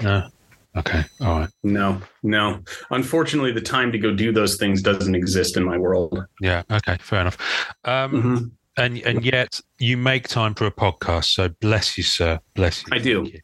No. 0.00 0.28
Okay. 0.76 1.02
All 1.20 1.40
right. 1.40 1.48
No, 1.62 2.00
no. 2.22 2.60
Unfortunately, 2.90 3.52
the 3.52 3.60
time 3.60 3.90
to 3.92 3.98
go 3.98 4.14
do 4.14 4.32
those 4.32 4.56
things 4.56 4.80
doesn't 4.82 5.14
exist 5.14 5.56
in 5.56 5.64
my 5.64 5.76
world. 5.78 6.24
Yeah. 6.40 6.62
Okay. 6.70 6.96
Fair 7.00 7.20
enough. 7.22 7.38
Um, 7.84 8.12
Mhm. 8.22 8.50
and 8.76 8.98
and 8.98 9.24
yet 9.24 9.60
you 9.78 9.96
make 9.96 10.28
time 10.28 10.54
for 10.54 10.66
a 10.66 10.70
podcast. 10.70 11.32
So 11.32 11.48
bless 11.60 11.96
you, 11.96 12.04
sir. 12.04 12.38
Bless 12.54 12.82
you. 12.82 12.88
I 12.92 12.98
do. 12.98 13.24
You. 13.32 13.40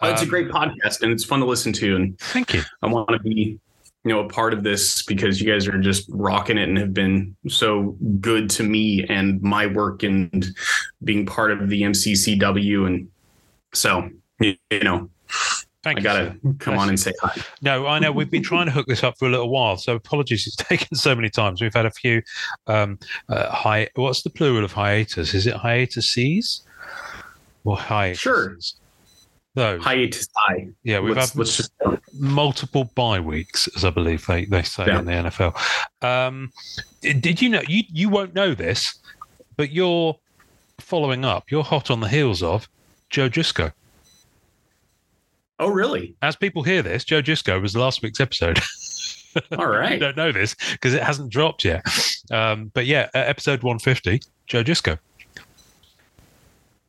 Oh, 0.00 0.10
it's 0.10 0.22
a 0.22 0.24
Um, 0.24 0.30
great 0.30 0.48
podcast 0.48 1.02
and 1.02 1.12
it's 1.12 1.24
fun 1.24 1.40
to 1.40 1.46
listen 1.46 1.72
to. 1.74 1.94
And 1.94 2.18
Thank 2.18 2.54
you. 2.54 2.62
I 2.82 2.88
want 2.88 3.10
to 3.10 3.18
be, 3.20 3.60
you 4.04 4.10
know, 4.10 4.20
a 4.20 4.28
part 4.28 4.52
of 4.52 4.64
this 4.64 5.04
because 5.04 5.40
you 5.40 5.46
guys 5.52 5.68
are 5.68 5.78
just 5.78 6.06
rocking 6.10 6.58
it 6.58 6.68
and 6.68 6.76
have 6.78 6.92
been 6.94 7.36
so 7.48 7.96
good 8.20 8.50
to 8.50 8.64
me 8.64 9.04
and 9.08 9.40
my 9.40 9.66
work 9.66 10.02
and 10.02 10.46
being 11.04 11.26
part 11.26 11.52
of 11.52 11.68
the 11.68 11.82
MCCW. 11.84 12.86
And 12.86 13.06
so, 13.72 14.10
you 14.40 14.56
know, 14.82 15.08
Thank 15.82 15.98
I 15.98 16.00
you. 16.00 16.04
gotta 16.04 16.24
sir. 16.42 16.54
come 16.58 16.78
on 16.78 16.88
and 16.88 16.98
say 17.00 17.12
hi. 17.20 17.42
No, 17.60 17.86
I 17.86 17.98
know 17.98 18.12
we've 18.12 18.30
been 18.30 18.42
trying 18.42 18.66
to 18.66 18.72
hook 18.72 18.86
this 18.86 19.02
up 19.02 19.18
for 19.18 19.26
a 19.26 19.30
little 19.30 19.48
while, 19.50 19.76
so 19.76 19.96
apologies. 19.96 20.46
It's 20.46 20.56
taken 20.68 20.96
so 20.96 21.14
many 21.14 21.28
times. 21.28 21.60
We've 21.60 21.74
had 21.74 21.86
a 21.86 21.90
few 21.90 22.22
um, 22.68 22.98
uh, 23.28 23.50
hi. 23.50 23.88
What's 23.96 24.22
the 24.22 24.30
plural 24.30 24.64
of 24.64 24.72
hiatus? 24.72 25.34
Is 25.34 25.46
it 25.46 25.54
hiatuses 25.54 26.62
or 27.64 27.76
hiatuses? 27.76 28.20
Sure. 28.20 28.56
Those. 29.54 29.82
Hiatus 29.82 30.28
yeah, 30.82 30.98
we've 31.00 31.14
Let's, 31.14 31.32
had 31.32 31.38
let's 31.38 31.70
multiple 32.18 32.84
bye 32.94 33.20
weeks, 33.20 33.68
as 33.76 33.84
I 33.84 33.90
believe 33.90 34.24
they, 34.26 34.46
they 34.46 34.62
say 34.62 34.86
Yeah. 34.86 35.00
in 35.00 35.04
the 35.04 35.12
NFL. 35.12 35.54
Um, 36.00 36.50
did 37.02 37.20
did 37.20 37.42
you 37.42 37.50
know? 37.50 37.60
You 37.68 37.82
you 37.92 38.08
won't 38.08 38.34
know 38.34 38.54
this, 38.54 38.98
but 39.56 39.70
you're 39.70 40.16
following 40.80 41.24
up. 41.26 41.50
You're 41.50 41.64
hot 41.64 41.90
on 41.90 42.00
the 42.00 42.08
heels 42.08 42.42
of 42.42 42.66
Joe 43.10 43.28
Gisco. 43.28 43.72
Oh, 45.62 45.68
really? 45.70 46.16
As 46.22 46.34
people 46.34 46.64
hear 46.64 46.82
this, 46.82 47.04
Joe 47.04 47.22
Gisco 47.22 47.62
was 47.62 47.76
last 47.76 48.02
week's 48.02 48.18
episode. 48.18 48.58
All 49.56 49.68
right. 49.68 49.92
you 49.94 49.98
don't 50.00 50.16
know 50.16 50.32
this 50.32 50.56
because 50.72 50.92
it 50.92 51.04
hasn't 51.04 51.30
dropped 51.30 51.64
yet. 51.64 51.84
Um, 52.32 52.72
but 52.74 52.84
yeah, 52.84 53.08
uh, 53.14 53.18
episode 53.18 53.62
150, 53.62 54.22
Joe 54.48 54.64
Gisco. 54.64 54.98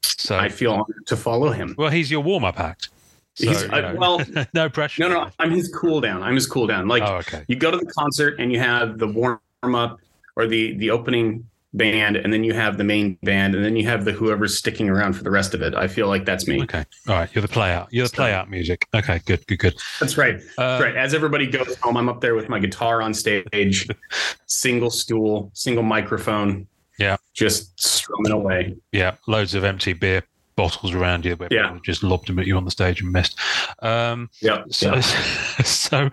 So, 0.02 0.38
I 0.38 0.50
feel 0.50 0.72
honored 0.74 1.06
to 1.06 1.16
follow 1.16 1.52
him. 1.52 1.76
well, 1.78 1.92
he's 1.92 2.10
your 2.10 2.22
warm 2.22 2.44
up 2.44 2.60
act. 2.60 2.90
So, 3.36 3.48
He's, 3.48 3.62
you 3.62 3.70
I- 3.70 3.94
know, 3.94 3.96
well, 4.00 4.22
no 4.56 4.70
pressure. 4.70 5.04
no, 5.04 5.10
no, 5.10 5.30
I'm 5.38 5.52
his 5.52 5.68
cool 5.72 6.02
down. 6.02 6.24
I'm 6.24 6.34
his 6.34 6.48
cool 6.48 6.66
down. 6.66 6.88
Like 6.88 7.04
oh, 7.04 7.18
okay. 7.18 7.44
you 7.48 7.56
go 7.56 7.70
to 7.70 7.78
the 7.78 7.86
concert 7.86 8.40
and 8.40 8.52
you 8.52 8.58
have 8.60 8.98
the 8.98 9.08
warm 9.08 9.40
up 9.64 10.00
or 10.36 10.48
the 10.48 10.74
the 10.78 10.90
opening 10.90 11.48
band, 11.74 12.16
and 12.18 12.32
then 12.32 12.44
you 12.44 12.54
have 12.54 12.78
the 12.78 12.84
main 12.84 13.18
band, 13.24 13.56
and 13.56 13.64
then 13.66 13.76
you 13.76 13.88
have 13.88 14.06
the 14.06 14.12
whoever's 14.12 14.58
sticking 14.58 14.90
around 14.90 15.14
for 15.14 15.24
the 15.24 15.32
rest 15.32 15.54
of 15.54 15.62
it. 15.62 15.74
I 15.74 15.88
feel 15.88 16.08
like 16.08 16.26
that's 16.26 16.48
me. 16.48 16.62
Okay. 16.64 16.86
All 17.08 17.16
right. 17.16 17.30
You're 17.34 17.42
the 17.42 17.48
play 17.48 17.74
out. 17.74 17.88
You're 17.92 18.08
the 18.08 18.14
play 18.16 18.34
out 18.34 18.50
music. 18.50 18.88
Okay. 18.94 19.20
Good. 19.26 19.46
Good. 19.48 19.60
Good. 19.60 19.76
That's 20.00 20.18
right. 20.18 20.36
Uh, 20.58 20.78
That's 20.78 20.84
right. 20.84 20.96
As 20.96 21.14
everybody 21.14 21.48
goes 21.48 21.76
home, 21.78 21.98
I'm 21.98 22.10
up 22.10 22.22
there 22.22 22.36
with 22.36 22.50
my 22.50 22.60
guitar 22.60 23.02
on 23.02 23.14
stage, 23.14 23.88
single 24.46 24.90
stool, 24.92 25.50
single 25.54 25.84
microphone. 25.84 26.68
Yeah. 27.00 27.18
Just 27.34 27.80
strumming 27.80 28.32
away. 28.32 28.76
Yeah. 28.92 29.16
Loads 29.28 29.56
of 29.56 29.64
empty 29.64 29.94
beer 29.94 30.22
bottles 30.56 30.94
around 30.94 31.26
you. 31.26 31.36
Where 31.36 31.50
Yeah. 31.52 31.64
people 31.70 31.80
just 31.80 32.04
lobbed 32.04 32.28
them 32.28 32.38
at 32.38 32.46
you 32.46 32.56
on 32.56 32.66
the 32.66 32.72
stage 32.72 33.02
and 33.02 33.12
missed. 33.12 33.38
Um, 33.82 34.30
Yeah. 34.42 34.64
So, 34.70 35.02
so 35.64 36.12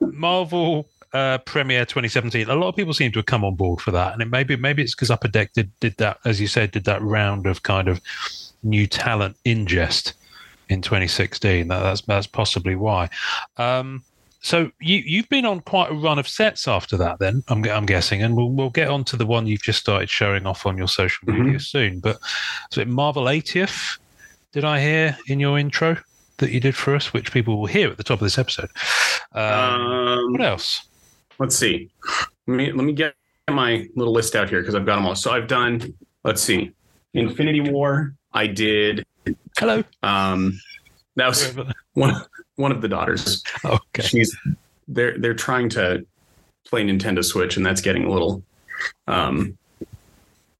Marvel 0.00 0.88
uh, 1.12 1.38
Premiere 1.38 1.84
2017. 1.84 2.48
A 2.48 2.54
lot 2.54 2.68
of 2.68 2.76
people 2.76 2.94
seem 2.94 3.12
to 3.12 3.18
have 3.18 3.26
come 3.26 3.44
on 3.44 3.54
board 3.54 3.80
for 3.80 3.90
that, 3.90 4.12
and 4.12 4.22
it 4.22 4.28
maybe 4.28 4.56
maybe 4.56 4.82
it's 4.82 4.94
because 4.94 5.10
Upper 5.10 5.28
Deck 5.28 5.52
did, 5.52 5.70
did 5.80 5.96
that, 5.98 6.18
as 6.24 6.40
you 6.40 6.46
said, 6.46 6.70
did 6.70 6.84
that 6.84 7.02
round 7.02 7.46
of 7.46 7.62
kind 7.62 7.88
of 7.88 8.00
new 8.62 8.86
talent 8.86 9.36
ingest 9.44 10.12
in 10.68 10.82
2016. 10.82 11.68
That, 11.68 11.80
that's 11.80 12.02
that's 12.02 12.26
possibly 12.26 12.76
why. 12.76 13.08
Um, 13.56 14.04
so 14.42 14.70
you 14.80 15.02
you've 15.04 15.28
been 15.28 15.44
on 15.44 15.60
quite 15.60 15.90
a 15.90 15.94
run 15.94 16.18
of 16.18 16.28
sets 16.28 16.66
after 16.68 16.96
that. 16.96 17.18
Then 17.18 17.42
I'm 17.48 17.64
I'm 17.64 17.86
guessing, 17.86 18.22
and 18.22 18.36
we'll 18.36 18.50
we'll 18.50 18.70
get 18.70 18.88
on 18.88 19.04
to 19.04 19.16
the 19.16 19.26
one 19.26 19.46
you've 19.46 19.62
just 19.62 19.80
started 19.80 20.08
showing 20.08 20.46
off 20.46 20.64
on 20.64 20.78
your 20.78 20.88
social 20.88 21.30
media 21.30 21.60
soon. 21.60 22.00
But 22.00 22.18
so 22.70 22.84
Marvel 22.84 23.24
80th. 23.24 23.98
Did 24.52 24.64
I 24.64 24.80
hear 24.80 25.16
in 25.28 25.38
your 25.38 25.60
intro 25.60 25.96
that 26.38 26.50
you 26.50 26.58
did 26.58 26.74
for 26.74 26.96
us, 26.96 27.12
which 27.12 27.32
people 27.32 27.60
will 27.60 27.66
hear 27.66 27.88
at 27.88 27.98
the 27.98 28.02
top 28.02 28.20
of 28.20 28.26
this 28.26 28.36
episode? 28.36 28.68
Um, 29.32 29.44
Um, 29.44 30.32
what 30.32 30.40
else? 30.40 30.89
Let's 31.40 31.56
see. 31.56 31.90
Let 32.46 32.56
me 32.56 32.72
let 32.72 32.84
me 32.84 32.92
get 32.92 33.14
my 33.50 33.88
little 33.96 34.12
list 34.12 34.36
out 34.36 34.48
here 34.48 34.60
because 34.60 34.76
I've 34.76 34.86
got 34.86 34.96
them 34.96 35.06
all. 35.06 35.16
So 35.16 35.32
I've 35.32 35.48
done. 35.48 35.92
Let's 36.22 36.40
see. 36.40 36.70
Infinity 37.14 37.72
War. 37.72 38.14
I 38.32 38.46
did. 38.46 39.04
Hello. 39.58 39.82
Um, 40.04 40.60
that 41.16 41.26
was 41.26 41.52
one 41.94 42.14
one 42.54 42.70
of 42.70 42.82
the 42.82 42.88
daughters. 42.88 43.42
okay. 43.64 44.02
She's 44.02 44.36
they're 44.86 45.18
they're 45.18 45.34
trying 45.34 45.68
to 45.70 46.06
play 46.64 46.84
Nintendo 46.84 47.24
Switch, 47.24 47.56
and 47.56 47.66
that's 47.66 47.80
getting 47.80 48.04
a 48.04 48.10
little 48.10 48.44
um, 49.08 49.58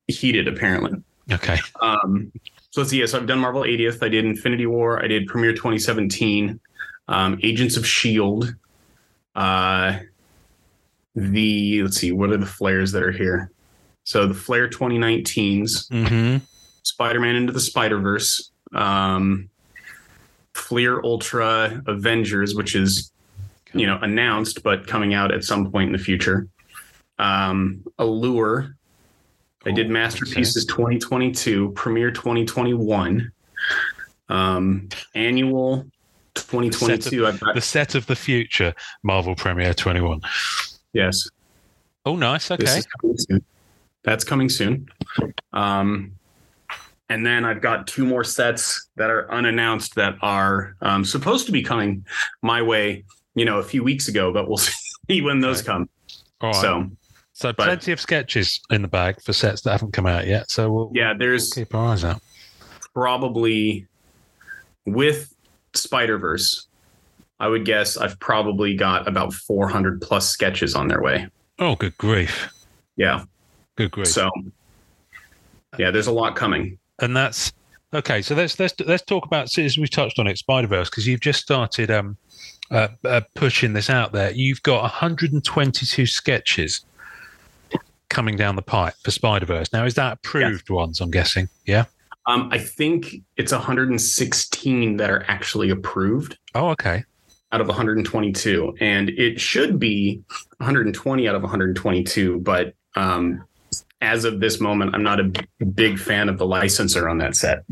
heated 0.08 0.48
apparently. 0.48 1.00
Okay. 1.30 1.58
Um, 1.80 2.32
so 2.70 2.80
let's 2.80 2.90
see. 2.90 3.00
Yeah, 3.00 3.06
so 3.06 3.18
I've 3.18 3.26
done 3.26 3.38
Marvel 3.38 3.62
80th. 3.62 4.02
I 4.02 4.08
did 4.08 4.24
Infinity 4.24 4.66
War. 4.66 5.02
I 5.02 5.06
did 5.06 5.26
Premiere 5.28 5.52
2017. 5.52 6.58
Um, 7.08 7.38
Agents 7.42 7.76
of 7.76 7.86
Shield. 7.86 8.54
Uh, 9.34 9.98
the 11.14 11.82
let's 11.82 11.96
see. 11.96 12.12
What 12.12 12.30
are 12.30 12.36
the 12.36 12.46
Fleers 12.46 12.92
that 12.92 13.02
are 13.02 13.12
here? 13.12 13.50
So 14.04 14.26
the 14.26 14.34
Fleer 14.34 14.68
2019s. 14.68 15.88
Mm-hmm. 15.88 16.44
Spider-Man 16.82 17.36
into 17.36 17.52
the 17.52 17.60
Spider-Verse, 17.60 18.50
um, 18.74 19.50
Fleer 20.54 21.00
Ultra 21.02 21.82
Avengers, 21.86 22.54
which 22.54 22.74
is 22.74 23.12
you 23.72 23.86
know 23.86 23.98
announced 24.02 24.62
but 24.62 24.86
coming 24.86 25.14
out 25.14 25.32
at 25.32 25.44
some 25.44 25.70
point 25.70 25.88
in 25.88 25.92
the 25.92 25.98
future. 25.98 26.48
Um, 27.18 27.84
Allure. 27.98 28.76
I 29.66 29.72
did 29.72 29.88
Cool. 29.88 29.92
Masterpieces 29.92 30.64
2022, 30.64 31.72
Premiere 31.72 32.10
2021, 32.10 33.30
um, 34.30 34.88
Annual 35.14 35.84
2022. 36.34 37.26
I've 37.26 37.38
got 37.38 37.54
The 37.54 37.60
set 37.60 37.94
of 37.94 38.06
the 38.06 38.16
future, 38.16 38.74
Marvel 39.02 39.34
Premiere 39.34 39.74
21. 39.74 40.22
Yes. 40.92 41.28
Oh, 42.06 42.16
nice. 42.16 42.50
Okay. 42.50 42.80
coming. 43.00 43.44
That's 44.02 44.24
coming 44.24 44.48
soon. 44.48 44.88
Um, 45.52 46.12
and 47.08 47.26
then 47.26 47.44
I've 47.44 47.60
got 47.60 47.86
two 47.86 48.06
more 48.06 48.24
sets 48.24 48.88
that 48.96 49.10
are 49.10 49.30
unannounced 49.30 49.94
that 49.96 50.14
are 50.22 50.76
um, 50.80 51.04
supposed 51.04 51.46
to 51.46 51.52
be 51.52 51.62
coming 51.62 52.06
my 52.42 52.62
way, 52.62 53.04
you 53.34 53.44
know, 53.44 53.58
a 53.58 53.62
few 53.62 53.82
weeks 53.84 54.08
ago, 54.08 54.32
but 54.32 54.48
we'll 54.48 54.56
see 55.10 55.20
when 55.20 55.40
those 55.40 55.58
Okay. 55.60 55.66
come. 55.66 55.88
All 56.40 56.52
right. 56.52 56.60
So, 56.60 56.90
So, 57.32 57.52
but- 57.52 57.64
plenty 57.64 57.92
of 57.92 58.00
sketches 58.00 58.60
in 58.70 58.82
the 58.82 58.88
bag 58.88 59.20
for 59.22 59.32
sets 59.32 59.60
that 59.62 59.72
haven't 59.72 59.92
come 59.92 60.06
out 60.06 60.26
yet. 60.26 60.50
So 60.50 60.72
we'll, 60.72 60.90
yeah, 60.94 61.10
we'll 61.10 61.18
there's 61.18 61.52
keep 61.52 61.74
our 61.74 61.86
eyes 61.88 62.04
out. 62.04 62.22
probably 62.94 63.86
with 64.86 65.34
Spider 65.74 66.16
Verse, 66.18 66.66
I 67.40 67.48
would 67.48 67.64
guess 67.64 67.96
I've 67.96 68.18
probably 68.20 68.76
got 68.76 69.08
about 69.08 69.32
400 69.32 70.00
plus 70.00 70.28
sketches 70.28 70.74
on 70.74 70.88
their 70.88 71.02
way. 71.02 71.26
Oh, 71.58 71.74
good 71.74 71.96
grief. 71.98 72.48
Yeah. 72.96 73.24
Good 73.76 73.90
grief. 73.90 74.08
So, 74.08 74.30
yeah, 75.78 75.90
there's 75.90 76.06
a 76.06 76.12
lot 76.12 76.36
coming. 76.36 76.78
and 77.00 77.16
that's 77.16 77.52
okay. 77.94 78.20
So 78.22 78.34
let's 78.34 78.58
let's 78.60 78.78
let's 78.80 79.02
talk 79.04 79.24
about 79.24 79.48
since 79.48 79.78
we 79.78 79.86
touched 79.88 80.18
on 80.18 80.26
it, 80.26 80.36
Spider 80.38 80.66
Verse, 80.68 80.90
because 80.90 81.06
you've 81.06 81.20
just 81.20 81.40
started 81.40 81.90
um 81.90 82.16
uh, 82.70 82.88
uh, 83.04 83.22
pushing 83.34 83.72
this 83.72 83.88
out 83.90 84.12
there. 84.12 84.30
You've 84.32 84.62
got 84.62 84.82
122 84.82 86.06
sketches 86.06 86.84
coming 88.10 88.36
down 88.36 88.54
the 88.56 88.62
pipe 88.62 88.94
for 89.02 89.10
Spider 89.10 89.46
Verse. 89.46 89.72
Now, 89.72 89.84
is 89.86 89.94
that 89.94 90.14
approved 90.14 90.68
ones? 90.70 91.00
I'm 91.00 91.10
guessing. 91.10 91.48
Yeah. 91.66 91.86
Um, 92.26 92.48
I 92.52 92.58
think 92.58 93.16
it's 93.36 93.50
116 93.50 94.96
that 94.98 95.10
are 95.10 95.24
actually 95.26 95.70
approved 95.70 96.36
Oh, 96.54 96.68
okay. 96.70 97.04
Out 97.52 97.60
of 97.60 97.66
122, 97.68 98.76
and 98.80 99.08
it 99.10 99.40
should 99.40 99.78
be 99.78 100.22
120 100.58 101.28
out 101.28 101.34
of 101.34 101.42
122. 101.42 102.38
But 102.40 102.74
um, 102.94 103.44
as 104.00 104.24
of 104.24 104.40
this 104.40 104.60
moment, 104.60 104.94
I'm 104.94 105.02
not 105.02 105.20
a 105.20 105.32
big 105.64 105.98
fan 105.98 106.28
of 106.28 106.38
the 106.38 106.46
licensor 106.46 107.08
on 107.08 107.18
that 107.18 107.36
set 107.36 107.64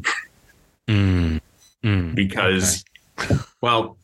Mm. 0.88 1.40
Mm. 1.84 2.14
because, 2.14 2.82
well, 3.60 3.96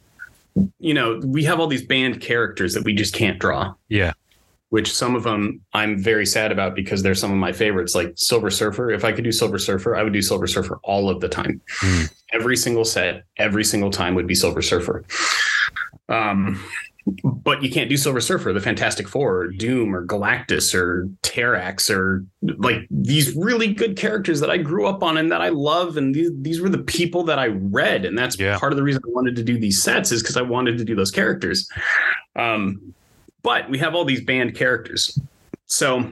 you 0.79 0.95
know, 0.95 1.21
we 1.25 1.45
have 1.45 1.59
all 1.59 1.67
these 1.67 1.85
banned 1.87 2.21
characters 2.21 2.75
that 2.75 2.85
we 2.85 2.95
just 2.95 3.15
can't 3.15 3.39
draw. 3.39 3.75
Yeah. 3.89 4.13
Which 4.69 4.93
some 4.93 5.15
of 5.17 5.23
them 5.23 5.61
I'm 5.73 5.99
very 6.03 6.27
sad 6.27 6.53
about 6.53 6.75
because 6.75 7.03
they're 7.03 7.15
some 7.15 7.31
of 7.31 7.37
my 7.39 7.53
favorites, 7.53 7.95
like 7.95 8.13
Silver 8.17 8.51
Surfer. 8.51 8.91
If 8.91 9.05
I 9.05 9.13
could 9.13 9.25
do 9.25 9.33
Silver 9.33 9.59
Surfer, 9.59 9.97
I 9.97 10.03
would 10.03 10.13
do 10.13 10.21
Silver 10.23 10.47
Surfer 10.47 10.79
all 10.83 11.09
of 11.09 11.21
the 11.21 11.29
time. 11.29 11.61
Hmm. 11.71 12.03
Every 12.33 12.57
single 12.57 12.85
set, 12.85 13.23
every 13.37 13.65
single 13.65 13.91
time 13.91 14.15
would 14.17 14.27
be 14.27 14.35
Silver 14.35 14.63
Surfer. 14.63 15.05
Um, 16.09 16.63
but 17.23 17.63
you 17.63 17.71
can't 17.71 17.91
do 17.91 17.99
Silver 17.99 18.21
Surfer, 18.21 18.53
the 18.55 18.61
Fantastic 18.61 19.07
Four, 19.09 19.37
or 19.37 19.49
Doom, 19.49 19.95
or 19.95 20.07
Galactus, 20.07 20.75
or 20.75 21.07
Terrax, 21.23 21.95
or 21.95 22.25
like 22.41 22.87
these 22.91 23.37
really 23.37 23.75
good 23.75 23.97
characters 23.97 24.41
that 24.41 24.49
I 24.51 24.57
grew 24.57 24.87
up 24.87 25.03
on 25.03 25.19
and 25.19 25.31
that 25.31 25.43
I 25.43 25.51
love. 25.51 25.99
And 25.99 26.15
these 26.15 26.31
these 26.37 26.61
were 26.63 26.71
the 26.71 26.79
people 26.79 27.23
that 27.25 27.39
I 27.39 27.49
read, 27.49 28.07
and 28.07 28.17
that's 28.17 28.39
Yeah. 28.39 28.59
part 28.59 28.73
of 28.73 28.79
the 28.79 28.83
reason 28.83 29.03
I 29.07 29.11
wanted 29.11 29.37
to 29.37 29.43
do 29.43 29.59
these 29.59 29.83
sets 29.83 30.13
is 30.13 30.23
because 30.23 30.39
I 30.39 30.43
wanted 30.43 30.79
to 30.79 30.85
do 30.85 30.95
those 30.95 31.11
characters. 31.11 31.69
Um, 32.37 32.95
but 33.43 33.69
we 33.69 33.77
have 33.79 33.95
all 33.95 34.07
these 34.07 34.23
banned 34.25 34.55
characters, 34.55 35.19
so 35.67 36.11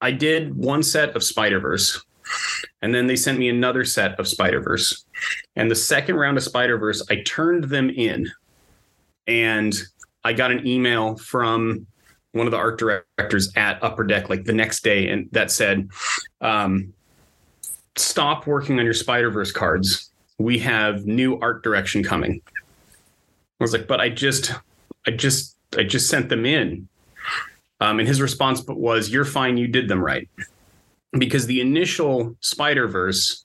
I 0.00 0.10
did 0.12 0.54
one 0.54 0.82
set 0.82 1.14
of 1.16 1.22
Spider 1.22 1.60
Verse, 1.60 2.02
and 2.80 2.94
then 2.94 3.08
they 3.08 3.16
sent 3.16 3.38
me 3.38 3.50
another 3.50 3.84
set 3.84 4.18
of 4.18 4.26
Spider 4.26 4.60
Verse. 4.62 5.04
And 5.54 5.70
the 5.70 5.74
second 5.74 6.16
round 6.16 6.38
of 6.38 6.44
Spider 6.44 6.78
Verse, 6.78 7.04
I 7.10 7.22
turned 7.26 7.64
them 7.64 7.90
in, 7.90 8.30
and 9.28 9.74
I 10.24 10.32
got 10.32 10.50
an 10.50 10.66
email 10.66 11.16
from 11.16 11.86
one 12.32 12.46
of 12.46 12.50
the 12.50 12.56
art 12.56 12.78
directors 12.78 13.52
at 13.56 13.82
Upper 13.82 14.04
Deck 14.04 14.28
like 14.28 14.44
the 14.44 14.52
next 14.52 14.82
day, 14.82 15.08
and 15.08 15.28
that 15.32 15.50
said, 15.50 15.88
um, 16.40 16.92
"Stop 17.96 18.46
working 18.46 18.78
on 18.78 18.84
your 18.84 18.94
Spider 18.94 19.30
Verse 19.30 19.52
cards. 19.52 20.10
We 20.38 20.58
have 20.58 21.06
new 21.06 21.38
art 21.40 21.62
direction 21.62 22.02
coming." 22.02 22.40
I 23.60 23.64
was 23.64 23.72
like, 23.72 23.86
"But 23.86 24.00
I 24.00 24.08
just, 24.08 24.52
I 25.06 25.10
just, 25.10 25.56
I 25.76 25.84
just 25.84 26.08
sent 26.08 26.28
them 26.28 26.46
in." 26.46 26.88
Um, 27.80 28.00
and 28.00 28.08
his 28.08 28.20
response 28.20 28.64
was, 28.66 29.10
"You're 29.10 29.24
fine. 29.24 29.56
You 29.56 29.68
did 29.68 29.88
them 29.88 30.02
right." 30.02 30.28
Because 31.12 31.46
the 31.46 31.60
initial 31.60 32.36
Spider 32.40 32.86
Verse 32.86 33.44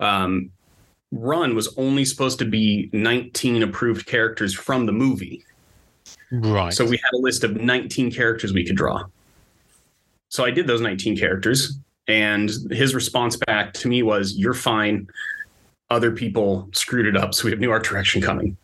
um, 0.00 0.50
run 1.12 1.54
was 1.54 1.72
only 1.76 2.04
supposed 2.04 2.38
to 2.38 2.44
be 2.44 2.90
19 2.92 3.62
approved 3.62 4.06
characters 4.06 4.54
from 4.54 4.86
the 4.86 4.92
movie. 4.92 5.44
Right. 6.30 6.72
So 6.72 6.84
we 6.84 6.96
had 6.96 7.14
a 7.14 7.18
list 7.18 7.44
of 7.44 7.56
19 7.56 8.12
characters 8.12 8.52
we 8.52 8.64
could 8.64 8.76
draw. 8.76 9.04
So 10.28 10.44
I 10.44 10.50
did 10.50 10.66
those 10.66 10.82
19 10.82 11.16
characters, 11.16 11.78
and 12.06 12.50
his 12.70 12.94
response 12.94 13.36
back 13.36 13.72
to 13.74 13.88
me 13.88 14.02
was, 14.02 14.36
You're 14.36 14.54
fine. 14.54 15.08
Other 15.90 16.10
people 16.10 16.68
screwed 16.72 17.06
it 17.06 17.16
up. 17.16 17.32
So 17.34 17.44
we 17.46 17.50
have 17.50 17.60
new 17.60 17.70
art 17.70 17.84
direction 17.84 18.20
coming. 18.20 18.56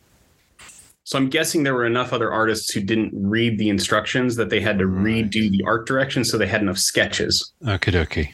So 1.05 1.19
I'm 1.19 1.29
guessing 1.31 1.63
there 1.63 1.75
were 1.75 1.87
enough 1.87 2.13
other 2.13 2.31
artists 2.33 2.71
who 2.73 2.81
didn't 2.81 3.13
read 3.15 3.59
the 3.59 3.69
instructions 3.71 4.37
that 4.37 4.51
they 4.51 4.61
had 4.61 4.79
to 4.79 4.87
Right. 4.87 5.31
redo 5.31 5.51
the 5.51 5.63
art 5.67 5.87
direction. 5.87 6.25
So 6.25 6.37
they 6.37 6.47
had 6.47 6.61
enough 6.63 6.79
sketches. 6.79 7.53
Okay, 7.67 7.93
dokie. 7.93 8.29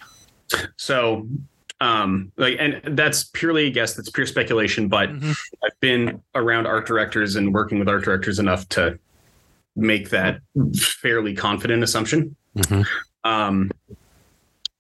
So, 0.77 1.29
um, 1.81 2.31
like, 2.37 2.57
and 2.59 2.97
that's 2.97 3.25
purely 3.25 3.67
a 3.67 3.71
guess. 3.71 3.95
That's 3.95 4.11
pure 4.11 4.27
speculation. 4.27 4.89
But 4.89 5.11
Mhm. 5.11 5.35
I've 5.65 5.81
been 5.81 6.21
around 6.35 6.67
art 6.67 6.87
directors 6.87 7.37
and 7.37 7.53
working 7.55 7.79
with 7.79 7.89
art 7.89 8.05
directors 8.05 8.39
enough 8.39 8.69
to 8.71 8.99
make 9.77 10.11
that 10.11 10.41
fairly 10.79 11.35
confident 11.35 11.83
assumption. 11.83 12.37
Mhm. 12.57 12.87
Um, 13.25 13.71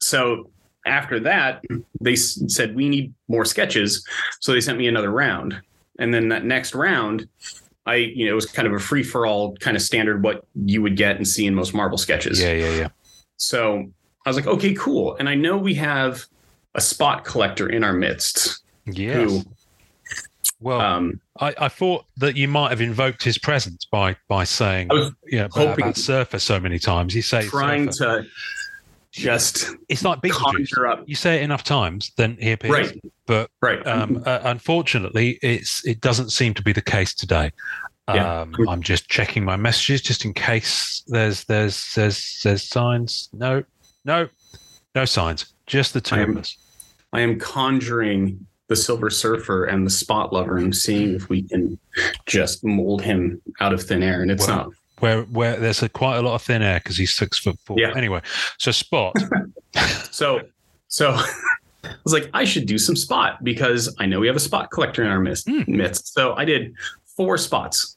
so 0.00 0.50
after 0.86 1.20
that, 1.20 1.62
they 2.00 2.12
s- 2.14 2.42
said 2.48 2.74
we 2.74 2.88
need 2.88 3.12
more 3.28 3.44
sketches, 3.44 4.04
so 4.40 4.52
they 4.52 4.60
sent 4.60 4.78
me 4.78 4.86
another 4.88 5.10
round, 5.10 5.60
and 5.98 6.12
then 6.12 6.28
that 6.28 6.44
next 6.44 6.74
round, 6.74 7.26
I 7.86 7.96
you 7.96 8.26
know 8.26 8.32
it 8.32 8.34
was 8.34 8.46
kind 8.46 8.66
of 8.68 8.74
a 8.74 8.78
free 8.78 9.02
for 9.02 9.26
all 9.26 9.56
kind 9.56 9.76
of 9.76 9.82
standard 9.82 10.22
what 10.22 10.46
you 10.54 10.82
would 10.82 10.96
get 10.96 11.16
and 11.16 11.26
see 11.26 11.46
in 11.46 11.54
most 11.54 11.74
Marvel 11.74 11.98
sketches. 11.98 12.40
Yeah, 12.40 12.52
yeah, 12.52 12.74
yeah. 12.76 12.88
So 13.36 13.90
I 14.26 14.28
was 14.30 14.36
like, 14.36 14.46
okay, 14.46 14.74
cool, 14.74 15.16
and 15.16 15.28
I 15.28 15.34
know 15.34 15.56
we 15.56 15.74
have 15.74 16.26
a 16.74 16.80
spot 16.80 17.24
collector 17.24 17.68
in 17.68 17.82
our 17.84 17.92
midst 17.92 18.62
Yes. 18.86 19.30
who 19.30 19.42
Well, 20.60 20.80
um, 20.80 21.20
I, 21.38 21.54
I 21.58 21.68
thought 21.68 22.04
that 22.18 22.36
you 22.36 22.46
might 22.48 22.70
have 22.70 22.80
invoked 22.80 23.22
his 23.22 23.38
presence 23.38 23.84
by 23.90 24.16
by 24.28 24.44
saying, 24.44 24.88
was 24.88 25.12
you 25.26 25.38
know, 25.38 25.46
about, 25.46 25.56
hoping- 25.68 25.84
about 25.84 25.96
Surfer 25.96 26.38
so 26.38 26.60
many 26.60 26.78
times. 26.78 27.14
You 27.14 27.22
say 27.22 27.42
trying 27.46 27.90
Surfer. 27.92 28.22
to 28.22 28.28
just 29.12 29.74
It's 29.88 30.04
like 30.04 30.20
Beetlejuice. 30.20 30.32
conjure 30.52 30.86
up. 30.86 31.02
You 31.08 31.14
say 31.16 31.36
it 31.36 31.42
enough 31.42 31.64
times, 31.64 32.12
then 32.16 32.36
he 32.40 32.52
appears. 32.52 32.70
Right. 32.92 33.00
But 33.26 33.50
Right. 33.60 33.84
um, 33.86 34.22
uh, 34.26 34.40
unfortunately, 34.44 35.38
it's 35.42 35.84
it 35.86 36.00
doesn't 36.00 36.30
seem 36.30 36.54
to 36.54 36.62
be 36.62 36.72
the 36.72 36.82
case 36.82 37.14
today. 37.14 37.52
Yeah. 38.08 38.40
Um, 38.42 38.54
I'm 38.68 38.82
just 38.82 39.08
checking 39.08 39.44
my 39.44 39.56
messages 39.56 40.00
just 40.02 40.24
in 40.24 40.32
case 40.34 41.02
there's 41.08 41.44
there's 41.44 41.92
there's 41.94 42.40
there's 42.44 42.68
signs. 42.68 43.28
No, 43.32 43.62
no, 44.04 44.28
no 44.94 45.04
signs. 45.04 45.46
Just 45.70 45.94
the 45.94 46.00
two 46.00 46.16
I 46.16 46.18
of 46.20 46.28
am- 46.30 46.38
us. 46.38 46.56
I 47.12 47.20
am 47.20 47.38
conjuring 47.38 48.44
the 48.66 48.74
Silver 48.74 49.08
Surfer 49.08 49.64
and 49.66 49.86
the 49.86 49.90
Spot 49.90 50.32
Lover 50.32 50.56
and 50.58 50.74
seeing 50.76 51.14
if 51.14 51.28
we 51.28 51.42
can 51.42 51.78
just 52.26 52.64
mold 52.64 53.02
him 53.02 53.40
out 53.60 53.72
of 53.72 53.80
thin 53.82 54.02
air. 54.02 54.20
And 54.22 54.30
it's 54.32 54.46
Well, 54.48 54.56
not. 54.56 54.68
Where 54.98 55.22
where 55.22 55.56
there's 55.58 55.82
a, 55.82 55.88
quite 55.88 56.16
a 56.16 56.22
lot 56.22 56.34
of 56.34 56.42
thin 56.42 56.60
air 56.62 56.78
because 56.80 56.96
he's 56.96 57.14
six 57.14 57.38
foot 57.38 57.56
four. 57.64 57.78
Yeah. 57.78 57.92
Anyway, 57.96 58.20
so 58.58 58.70
Spot. 58.72 59.14
So, 60.10 60.40
so 60.88 61.10
I 61.84 61.94
was 62.04 62.12
like, 62.12 62.28
I 62.34 62.44
should 62.44 62.66
do 62.66 62.76
some 62.78 62.96
Spot 62.96 63.42
because 63.44 63.94
I 64.00 64.06
know 64.06 64.18
we 64.18 64.26
have 64.26 64.34
a 64.36 64.40
Spot 64.40 64.68
collector 64.72 65.02
in 65.04 65.08
our 65.08 65.20
midst. 65.20 65.48
Hmm. 65.48 65.62
midst. 65.68 66.12
So 66.12 66.34
I 66.34 66.44
did 66.44 66.74
four 67.16 67.38
spots. 67.38 67.96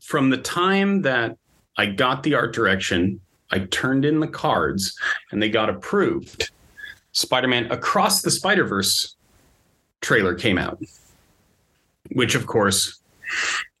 From 0.00 0.30
the 0.30 0.38
time 0.38 1.02
that 1.02 1.36
I 1.76 1.86
got 1.86 2.22
the 2.22 2.34
art 2.34 2.54
direction, 2.54 3.20
I 3.52 3.60
turned 3.60 4.04
in 4.04 4.20
the 4.20 4.26
cards 4.26 4.98
and 5.30 5.42
they 5.42 5.50
got 5.50 5.68
approved. 5.68 6.50
Spider 7.12 7.48
Man 7.48 7.70
Across 7.70 8.22
the 8.22 8.30
Spider 8.30 8.64
Verse 8.64 9.16
trailer 10.00 10.34
came 10.34 10.58
out, 10.58 10.82
which, 12.12 12.34
of 12.34 12.46
course, 12.46 13.00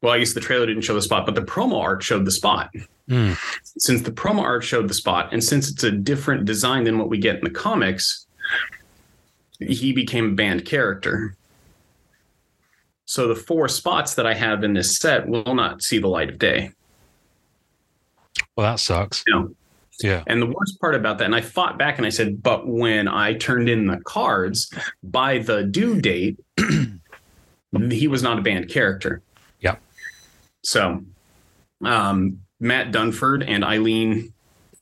well, 0.00 0.12
I 0.12 0.18
guess 0.18 0.34
the 0.34 0.40
trailer 0.40 0.66
didn't 0.66 0.82
show 0.82 0.94
the 0.94 1.02
spot, 1.02 1.26
but 1.26 1.34
the 1.34 1.42
promo 1.42 1.80
art 1.80 2.02
showed 2.02 2.24
the 2.24 2.30
spot. 2.30 2.70
Hmm. 3.08 3.32
Since 3.62 4.02
the 4.02 4.12
promo 4.12 4.40
art 4.42 4.64
showed 4.64 4.88
the 4.88 4.94
spot, 4.94 5.32
and 5.32 5.42
since 5.42 5.70
it's 5.70 5.84
a 5.84 5.90
different 5.90 6.44
design 6.44 6.84
than 6.84 6.98
what 6.98 7.08
we 7.08 7.18
get 7.18 7.36
in 7.36 7.44
the 7.44 7.50
comics, 7.50 8.26
he 9.58 9.92
became 9.92 10.32
a 10.32 10.34
banned 10.34 10.64
character. 10.64 11.36
So 13.04 13.28
the 13.28 13.34
four 13.34 13.68
spots 13.68 14.14
that 14.14 14.26
I 14.26 14.34
have 14.34 14.64
in 14.64 14.72
this 14.74 14.98
set 14.98 15.28
will 15.28 15.54
not 15.54 15.82
see 15.82 15.98
the 15.98 16.08
light 16.08 16.30
of 16.30 16.38
day. 16.38 16.70
Well, 18.56 18.70
that 18.70 18.80
sucks. 18.80 19.22
You 19.26 19.34
know, 19.34 19.54
Yeah. 20.00 20.22
And 20.26 20.40
the 20.40 20.46
worst 20.46 20.80
part 20.80 20.94
about 20.94 21.18
that, 21.18 21.24
and 21.24 21.34
I 21.34 21.40
fought 21.40 21.78
back 21.78 21.98
and 21.98 22.06
I 22.06 22.10
said, 22.10 22.42
but 22.42 22.66
when 22.66 23.08
I 23.08 23.34
turned 23.34 23.68
in 23.68 23.86
the 23.86 23.98
cards 23.98 24.72
by 25.02 25.38
the 25.38 25.64
due 25.64 26.00
date, 26.00 26.38
he 27.90 28.08
was 28.08 28.22
not 28.22 28.38
a 28.38 28.42
banned 28.42 28.68
character. 28.68 29.22
Yep. 29.60 29.80
So 30.62 31.02
um, 31.84 32.40
Matt 32.60 32.92
Dunford 32.92 33.44
and 33.46 33.64
Eileen, 33.64 34.32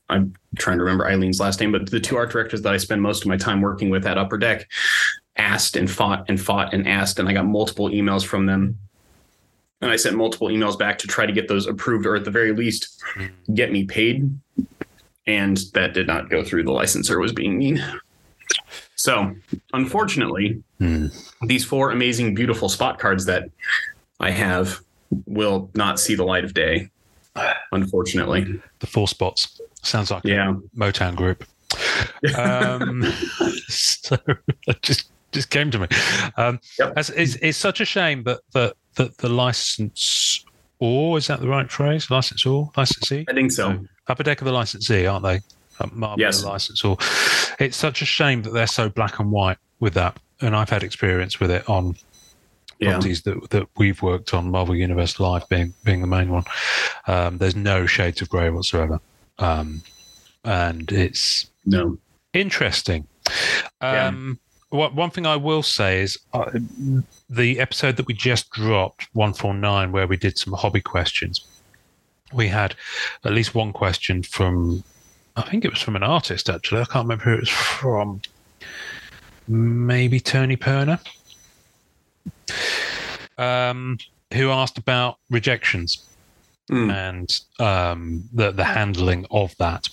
I'm 0.09 0.33
trying 0.57 0.77
to 0.77 0.83
remember 0.83 1.05
Eileen's 1.05 1.39
last 1.39 1.59
name, 1.59 1.71
but 1.71 1.89
the 1.89 1.99
two 1.99 2.17
art 2.17 2.31
directors 2.31 2.61
that 2.63 2.73
I 2.73 2.77
spend 2.77 3.01
most 3.01 3.23
of 3.23 3.27
my 3.27 3.37
time 3.37 3.61
working 3.61 3.89
with 3.89 4.05
at 4.05 4.17
Upper 4.17 4.37
Deck 4.37 4.67
asked 5.37 5.75
and 5.75 5.89
fought 5.89 6.25
and 6.27 6.39
fought 6.39 6.73
and 6.73 6.87
asked, 6.87 7.19
and 7.19 7.29
I 7.29 7.33
got 7.33 7.45
multiple 7.45 7.89
emails 7.89 8.25
from 8.25 8.45
them. 8.45 8.77
And 9.81 9.89
I 9.89 9.95
sent 9.95 10.15
multiple 10.15 10.49
emails 10.49 10.77
back 10.77 10.99
to 10.99 11.07
try 11.07 11.25
to 11.25 11.33
get 11.33 11.47
those 11.47 11.65
approved, 11.65 12.05
or 12.05 12.15
at 12.15 12.23
the 12.23 12.29
very 12.29 12.51
least, 12.51 13.01
get 13.53 13.71
me 13.71 13.85
paid 13.85 14.29
and 15.27 15.57
that 15.73 15.93
did 15.93 16.07
not 16.07 16.29
go 16.29 16.43
through. 16.43 16.63
The 16.63 16.71
licensor 16.71 17.19
was 17.19 17.31
being 17.33 17.57
mean. 17.57 17.83
So, 18.95 19.35
unfortunately, 19.73 20.61
Hmm. 20.79 21.07
these 21.43 21.63
four 21.65 21.91
amazing, 21.91 22.35
beautiful 22.35 22.69
spot 22.69 22.99
cards 22.99 23.25
that 23.25 23.49
I 24.19 24.31
have 24.31 24.79
will 25.25 25.69
not 25.75 25.99
see 25.99 26.15
the 26.15 26.23
light 26.23 26.43
of 26.43 26.53
day. 26.53 26.89
Unfortunately, 27.71 28.59
The 28.79 28.87
four 28.87 29.07
spots 29.07 29.59
sounds 29.83 30.11
like 30.11 30.23
yeah, 30.25 30.51
a 30.51 30.77
Motown 30.77 31.15
group. 31.15 31.45
Um, 32.37 33.03
so 33.69 34.17
that 34.67 34.81
just 34.81 35.09
just 35.31 35.49
came 35.49 35.71
to 35.71 35.79
me. 35.79 35.87
Um, 36.35 36.59
Yep. 36.77 36.87
that's- 36.89 37.09
it's, 37.11 37.35
it's 37.35 37.57
such 37.57 37.79
a 37.79 37.85
shame 37.85 38.23
that 38.23 38.39
that 38.53 38.73
that 38.95 39.17
the 39.19 39.29
license 39.29 40.43
or 40.79 41.17
is 41.17 41.27
that 41.27 41.39
the 41.39 41.47
right 41.47 41.71
phrase? 41.71 42.09
Licensor 42.11 42.65
licensee? 42.75 43.25
I 43.29 43.33
think 43.33 43.51
so. 43.51 43.85
Upper 44.11 44.23
deck 44.23 44.41
of 44.41 44.45
the 44.45 44.51
licensee, 44.51 45.05
aren't 45.07 45.23
they? 45.23 45.39
Uh, 45.79 45.87
Marvel 45.93 46.19
Yes. 46.19 46.43
licensor 46.43 46.95
it's 47.59 47.77
such 47.77 48.01
a 48.01 48.05
shame 48.05 48.41
that 48.43 48.53
they're 48.53 48.67
so 48.67 48.89
black 48.89 49.19
and 49.19 49.31
white 49.31 49.57
with 49.79 49.93
that. 49.93 50.17
And 50.41 50.55
I've 50.55 50.69
had 50.69 50.83
experience 50.83 51.39
with 51.39 51.51
it 51.51 51.67
on 51.69 51.95
Yeah, 52.79 52.91
properties 52.91 53.21
that, 53.23 53.49
that 53.51 53.67
we've 53.77 54.01
worked 54.01 54.33
on, 54.33 54.49
Marvel 54.49 54.75
Universe 54.75 55.19
Live 55.19 55.47
being 55.49 55.73
being 55.83 56.01
the 56.01 56.07
main 56.07 56.29
one. 56.29 56.43
Um, 57.07 57.37
there's 57.37 57.55
no 57.55 57.85
shades 57.85 58.21
of 58.21 58.29
grey 58.29 58.49
whatsoever, 58.49 58.99
um, 59.37 59.83
and 60.43 60.91
it's 60.91 61.49
no, 61.65 61.97
interesting. 62.33 63.07
Yeah. 63.81 64.07
Um, 64.07 64.39
what, 64.69 64.95
one 64.95 65.11
thing 65.11 65.25
I 65.25 65.35
will 65.35 65.63
say 65.63 66.01
is 66.01 66.17
uh, 66.33 66.49
the 67.29 67.59
episode 67.59 67.97
that 67.97 68.07
we 68.07 68.13
just 68.13 68.49
dropped, 68.51 69.09
one 69.13 69.33
four 69.33 69.53
nine, 69.53 69.91
where 69.91 70.07
we 70.07 70.17
did 70.17 70.37
some 70.37 70.53
hobby 70.53 70.81
questions. 70.81 71.45
We 72.33 72.47
had 72.47 72.75
at 73.23 73.33
least 73.33 73.55
one 73.55 73.73
question 73.73 74.23
from, 74.23 74.83
I 75.35 75.41
think 75.43 75.65
it 75.65 75.71
was 75.71 75.81
from 75.81 75.95
an 75.95 76.03
artist 76.03 76.49
actually. 76.49 76.81
I 76.81 76.85
can't 76.85 77.05
remember 77.05 77.23
who 77.23 77.33
it 77.33 77.39
was 77.41 77.49
from. 77.49 78.21
Maybe 79.47 80.19
Tony 80.19 80.55
Perner, 80.55 80.99
um, 83.37 83.97
who 84.33 84.49
asked 84.49 84.77
about 84.77 85.17
rejections 85.29 86.05
Mm, 86.71 86.89
and 86.89 87.41
um, 87.59 88.23
the 88.31 88.51
the 88.51 88.63
handling 88.63 89.25
of 89.29 89.53
that. 89.57 89.89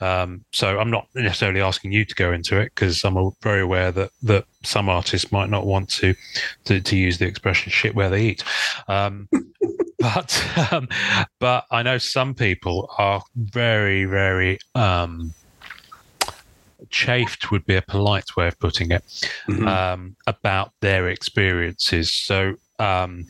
Um, 0.00 0.44
so 0.52 0.78
I'm 0.78 0.90
not 0.90 1.08
necessarily 1.12 1.60
asking 1.60 1.90
you 1.90 2.04
to 2.04 2.14
go 2.14 2.32
into 2.32 2.56
it 2.60 2.72
because 2.72 3.04
I'm 3.04 3.32
very 3.42 3.62
aware 3.62 3.90
that 3.90 4.10
that 4.22 4.44
some 4.62 4.88
artists 4.88 5.32
might 5.32 5.50
not 5.50 5.66
want 5.66 5.88
to 5.90 6.14
to, 6.66 6.80
to 6.80 6.96
use 6.96 7.18
the 7.18 7.26
expression 7.26 7.72
"shit 7.72 7.96
where 7.96 8.10
they 8.10 8.22
eat." 8.22 8.44
Um, 8.86 9.28
but 10.00 10.72
um, 10.72 10.88
but 11.38 11.66
I 11.70 11.82
know 11.82 11.98
some 11.98 12.34
people 12.34 12.90
are 12.98 13.22
very 13.36 14.04
very 14.04 14.58
um, 14.74 15.34
chafed 16.88 17.50
would 17.50 17.64
be 17.66 17.76
a 17.76 17.82
polite 17.82 18.36
way 18.36 18.48
of 18.48 18.58
putting 18.58 18.90
it 18.90 19.04
Mhm. 19.48 19.66
um, 19.68 20.16
about 20.26 20.72
their 20.80 21.08
experiences. 21.08 22.12
So 22.12 22.54
um, 22.78 23.26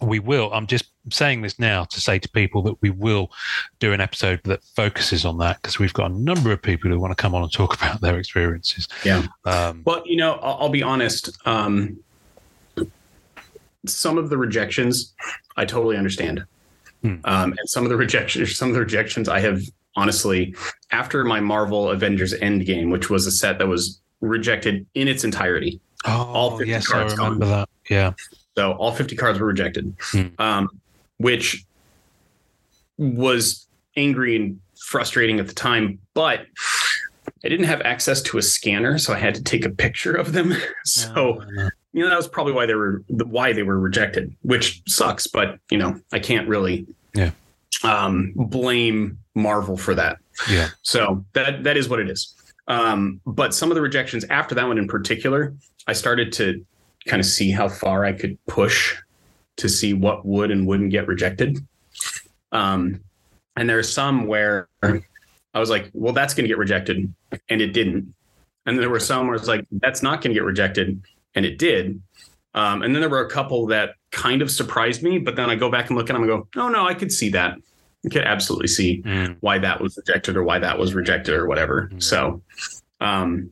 we 0.00 0.18
will. 0.18 0.52
I'm 0.52 0.66
just 0.66 0.86
saying 1.10 1.42
this 1.42 1.58
now 1.58 1.84
to 1.84 2.00
say 2.00 2.18
to 2.18 2.28
people 2.30 2.62
that 2.62 2.80
we 2.82 2.90
will 2.90 3.30
do 3.78 3.92
an 3.92 4.00
episode 4.00 4.40
that 4.44 4.64
focuses 4.74 5.24
on 5.24 5.38
that 5.38 5.60
because 5.62 5.78
we've 5.78 5.92
got 5.92 6.10
a 6.10 6.14
number 6.14 6.50
of 6.50 6.60
people 6.60 6.90
who 6.90 6.98
want 6.98 7.12
to 7.16 7.22
come 7.22 7.34
on 7.34 7.42
and 7.42 7.52
talk 7.52 7.74
about 7.76 8.00
their 8.00 8.18
experiences. 8.18 8.88
Yeah. 9.04 9.26
Um, 9.44 9.82
Well, 9.84 10.02
you 10.04 10.16
know, 10.16 10.32
I'll, 10.34 10.62
I'll 10.62 10.68
be 10.70 10.82
honest. 10.82 11.30
Some 13.86 14.18
of 14.18 14.30
the 14.30 14.36
rejections, 14.38 15.14
I 15.56 15.64
totally 15.64 15.96
understand, 15.96 16.44
Hmm. 17.02 17.16
um, 17.24 17.50
and 17.58 17.68
some 17.68 17.84
of 17.84 17.90
the 17.90 17.96
rejections, 17.96 18.56
some 18.56 18.68
of 18.68 18.74
the 18.74 18.80
rejections, 18.80 19.28
I 19.28 19.40
have 19.40 19.60
honestly, 19.96 20.54
after 20.90 21.22
my 21.24 21.38
Marvel 21.38 21.90
Avengers 21.90 22.34
Endgame, 22.34 22.90
which 22.90 23.10
was 23.10 23.26
a 23.26 23.30
set 23.30 23.58
that 23.58 23.68
was 23.68 24.00
rejected 24.20 24.84
in 24.94 25.06
its 25.06 25.22
entirety. 25.22 25.80
oh, 26.06 26.56
50 26.58 26.70
yes, 26.70 26.90
I 26.90 26.92
cards 26.94 27.16
remember 27.16 27.46
that. 27.46 27.68
Yeah. 27.88 28.12
So 28.56 28.72
all 28.72 28.92
50 28.92 29.14
cards 29.16 29.38
were 29.38 29.46
rejected, 29.46 29.94
Hmm. 30.00 30.26
um, 30.38 30.68
which 31.18 31.64
was 32.98 33.66
angry 33.96 34.36
and 34.36 34.60
frustrating 34.88 35.38
at 35.40 35.46
the 35.46 35.54
time. 35.54 35.98
But 36.14 36.46
I 37.44 37.48
didn't 37.48 37.66
have 37.66 37.80
access 37.82 38.20
to 38.22 38.38
a 38.38 38.42
scanner, 38.42 38.98
so 38.98 39.12
I 39.12 39.18
had 39.18 39.34
to 39.36 39.42
take 39.42 39.64
a 39.64 39.70
picture 39.70 40.14
of 40.14 40.32
them. 40.32 40.54
so 40.84 41.40
Uh, 41.58 41.70
you 41.94 42.02
know 42.02 42.10
that 42.10 42.16
was 42.16 42.28
probably 42.28 42.52
why 42.52 42.66
they 42.66 42.74
were 42.74 43.02
why 43.08 43.52
they 43.54 43.62
were 43.62 43.78
rejected, 43.78 44.34
which 44.42 44.82
sucks. 44.86 45.26
But 45.26 45.58
you 45.70 45.78
know 45.78 45.98
I 46.12 46.18
can't 46.18 46.46
really 46.48 46.86
Yeah. 47.14 47.30
um, 47.82 48.32
blame 48.36 49.18
Marvel 49.34 49.76
for 49.78 49.94
that. 49.94 50.18
yeah. 50.50 50.68
So 50.82 51.24
that 51.32 51.64
that 51.64 51.76
is 51.78 51.88
what 51.88 52.00
it 52.00 52.10
is. 52.10 52.34
Um, 52.68 53.20
but 53.26 53.54
some 53.54 53.70
of 53.70 53.74
the 53.74 53.80
rejections 53.82 54.24
after 54.30 54.54
that 54.56 54.66
one 54.66 54.76
in 54.78 54.88
particular, 54.88 55.54
I 55.86 55.92
started 55.92 56.32
to 56.34 56.64
kind 57.06 57.20
of 57.20 57.26
see 57.26 57.50
how 57.50 57.68
far 57.68 58.04
I 58.04 58.12
could 58.12 58.38
push 58.46 58.96
to 59.56 59.68
see 59.68 59.92
what 59.94 60.24
would 60.26 60.50
and 60.50 60.66
wouldn't 60.66 60.90
get 60.90 61.06
rejected. 61.06 61.58
Um, 62.52 63.00
and 63.56 63.68
there 63.68 63.78
are 63.78 63.82
some 63.84 64.26
where 64.26 64.68
I 64.82 65.60
was 65.60 65.70
like, 65.70 65.90
well, 65.92 66.12
that's 66.12 66.34
going 66.34 66.44
to 66.44 66.48
get 66.48 66.58
rejected, 66.58 67.12
and 67.48 67.60
it 67.60 67.68
didn't. 67.68 68.12
And 68.66 68.78
there 68.78 68.90
were 68.90 68.98
some 68.98 69.26
where 69.26 69.36
it's 69.36 69.46
like, 69.46 69.64
that's 69.70 70.02
not 70.02 70.22
going 70.22 70.30
to 70.32 70.40
get 70.40 70.44
rejected, 70.44 71.00
and 71.34 71.44
it 71.44 71.58
did. 71.58 72.00
Um, 72.54 72.82
and 72.82 72.94
then 72.94 73.00
there 73.00 73.10
were 73.10 73.24
a 73.24 73.30
couple 73.30 73.66
that 73.66 73.94
kind 74.12 74.40
of 74.42 74.50
surprised 74.50 75.02
me, 75.02 75.18
but 75.18 75.34
then 75.36 75.50
I 75.50 75.56
go 75.56 75.70
back 75.70 75.88
and 75.90 75.98
look 75.98 76.08
at 76.08 76.12
them 76.12 76.22
and 76.22 76.28
go, 76.30 76.46
oh 76.56 76.68
no, 76.68 76.86
I 76.86 76.94
could 76.94 77.10
see 77.10 77.28
that. 77.30 77.56
I 78.04 78.08
could 78.10 78.22
absolutely 78.22 78.68
see 78.68 79.02
Mm. 79.02 79.36
why 79.40 79.58
that 79.58 79.80
was 79.80 79.96
rejected 79.96 80.36
or 80.36 80.44
why 80.44 80.58
that 80.60 80.78
was 80.78 80.94
rejected 80.94 81.34
or 81.34 81.46
whatever. 81.48 81.90
Mhm. 81.92 82.02
So, 82.02 82.42
um, 83.00 83.50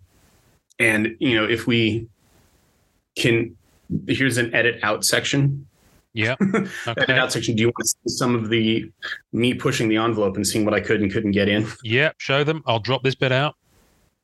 and 0.79 1.17
you 1.19 1.35
know, 1.35 1.45
if 1.49 1.67
we 1.67 2.07
can, 3.17 3.57
here's 4.07 4.39
an 4.39 4.55
edit 4.55 4.79
out 4.83 5.05
section. 5.05 5.67
Yeah. 6.15 6.37
Edit 6.87 7.09
out 7.11 7.33
section. 7.33 7.57
Do 7.57 7.63
you 7.63 7.69
want 7.69 7.77
to 7.79 7.85
see 7.87 7.97
some 8.19 8.35
of 8.35 8.51
the 8.51 8.91
me 9.33 9.55
pushing 9.55 9.89
the 9.89 9.97
envelope 9.97 10.37
and 10.37 10.47
seeing 10.47 10.67
what 10.67 10.75
I 10.75 10.81
could 10.81 11.01
and 11.01 11.11
couldn't 11.11 11.31
get 11.31 11.49
in? 11.49 11.67
Yeah. 11.83 12.13
Show 12.19 12.45
them. 12.45 12.63
I'll 12.67 12.81
drop 12.81 13.03
this 13.03 13.15
bit 13.15 13.33
out. 13.33 13.57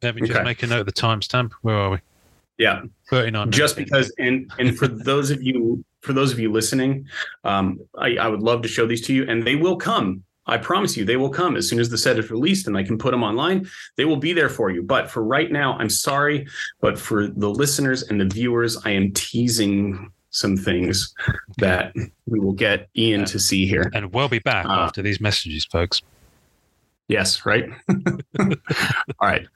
Let 0.03 0.15
me 0.15 0.21
just 0.21 0.33
Okay. 0.35 0.45
make 0.45 0.63
a 0.63 0.67
note 0.67 0.81
of 0.81 0.87
the 0.87 0.93
timestamp. 0.93 1.53
Where 1.63 1.75
are 1.77 1.89
we? 1.91 1.99
Yeah, 2.59 2.83
39 3.09 3.51
just 3.53 3.77
because. 3.77 4.13
And 4.19 4.51
and 4.59 4.77
for 4.77 4.89
those 4.89 5.31
of 5.31 5.43
you, 5.43 5.85
for 6.01 6.13
those 6.13 6.33
of 6.33 6.39
you 6.39 6.51
listening, 6.53 7.07
um, 7.45 7.79
I, 7.99 8.17
I 8.17 8.29
would 8.29 8.43
love 8.43 8.63
to 8.63 8.69
show 8.69 8.87
these 8.87 9.07
to 9.07 9.15
you, 9.15 9.25
and 9.29 9.45
they 9.47 9.57
will 9.57 9.77
come. 9.77 10.25
I 10.49 10.57
promise 10.57 10.97
you, 10.97 11.05
they 11.05 11.17
will 11.17 11.29
come 11.29 11.57
as 11.57 11.69
soon 11.69 11.79
as 11.79 11.91
the 11.91 11.99
set 11.99 12.19
is 12.19 12.31
released 12.31 12.67
and 12.67 12.77
I 12.77 12.83
can 12.83 12.97
put 12.97 13.11
them 13.11 13.23
online. 13.23 13.69
They 13.97 14.07
will 14.07 14.17
be 14.17 14.33
there 14.33 14.49
for 14.49 14.71
you. 14.71 14.83
But 14.83 15.11
for 15.11 15.23
right 15.23 15.53
now, 15.53 15.77
I'm 15.79 15.91
sorry. 15.91 16.47
But 16.81 16.99
for 16.99 17.27
the 17.27 17.51
listeners 17.51 18.05
and 18.05 18.19
the 18.19 18.25
viewers, 18.25 18.79
I 18.87 18.93
am 18.93 19.13
teasing 19.13 20.11
some 20.31 20.57
things 20.57 21.15
that 21.59 21.93
we 22.27 22.41
will 22.41 22.55
get 22.55 22.89
Ian 22.97 23.27
to 23.27 23.39
see 23.39 23.67
here. 23.67 23.91
And 23.93 24.11
we'll 24.15 24.31
be 24.31 24.39
back 24.39 24.65
Uh, 24.65 24.71
after 24.71 25.03
these 25.03 25.21
messages, 25.21 25.67
folks. 25.67 26.01
Yes, 27.09 27.45
right? 27.45 27.69
All 28.41 28.49
right. 29.21 29.47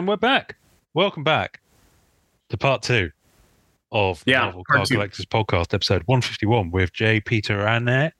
And 0.00 0.08
we're 0.08 0.16
back. 0.16 0.56
Welcome 0.94 1.24
back 1.24 1.60
to 2.48 2.56
part 2.56 2.80
two 2.80 3.10
of 3.92 4.24
the 4.24 4.30
Yeah, 4.30 4.44
Marvel 4.44 4.64
part 4.66 4.76
Card 4.78 4.88
two. 4.88 4.94
Collectors 4.94 5.26
podcast, 5.26 5.74
episode 5.74 6.04
151 6.06 6.70
with 6.70 6.90
J. 6.94 7.20
Peter 7.20 7.66
Annette. 7.66 8.14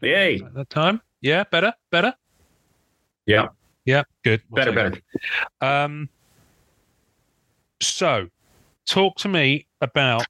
Yay. 0.00 0.36
At 0.36 0.54
that 0.54 0.70
time? 0.70 1.00
Yeah, 1.20 1.42
better, 1.50 1.72
better. 1.90 2.14
Yeah. 3.26 3.48
Yeah, 3.86 4.04
good. 4.22 4.40
We'll 4.50 4.64
Better, 4.64 4.72
better. 4.72 4.98
it. 5.60 5.66
Um, 5.66 6.08
so, 7.80 8.28
talk 8.86 9.16
to 9.16 9.28
me 9.28 9.66
about 9.80 10.24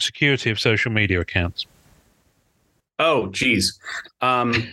security 0.00 0.50
of 0.50 0.58
social 0.58 0.90
media 0.90 1.20
accounts. 1.20 1.66
Oh, 2.98 3.28
geez. 3.28 3.78
Um, 4.22 4.66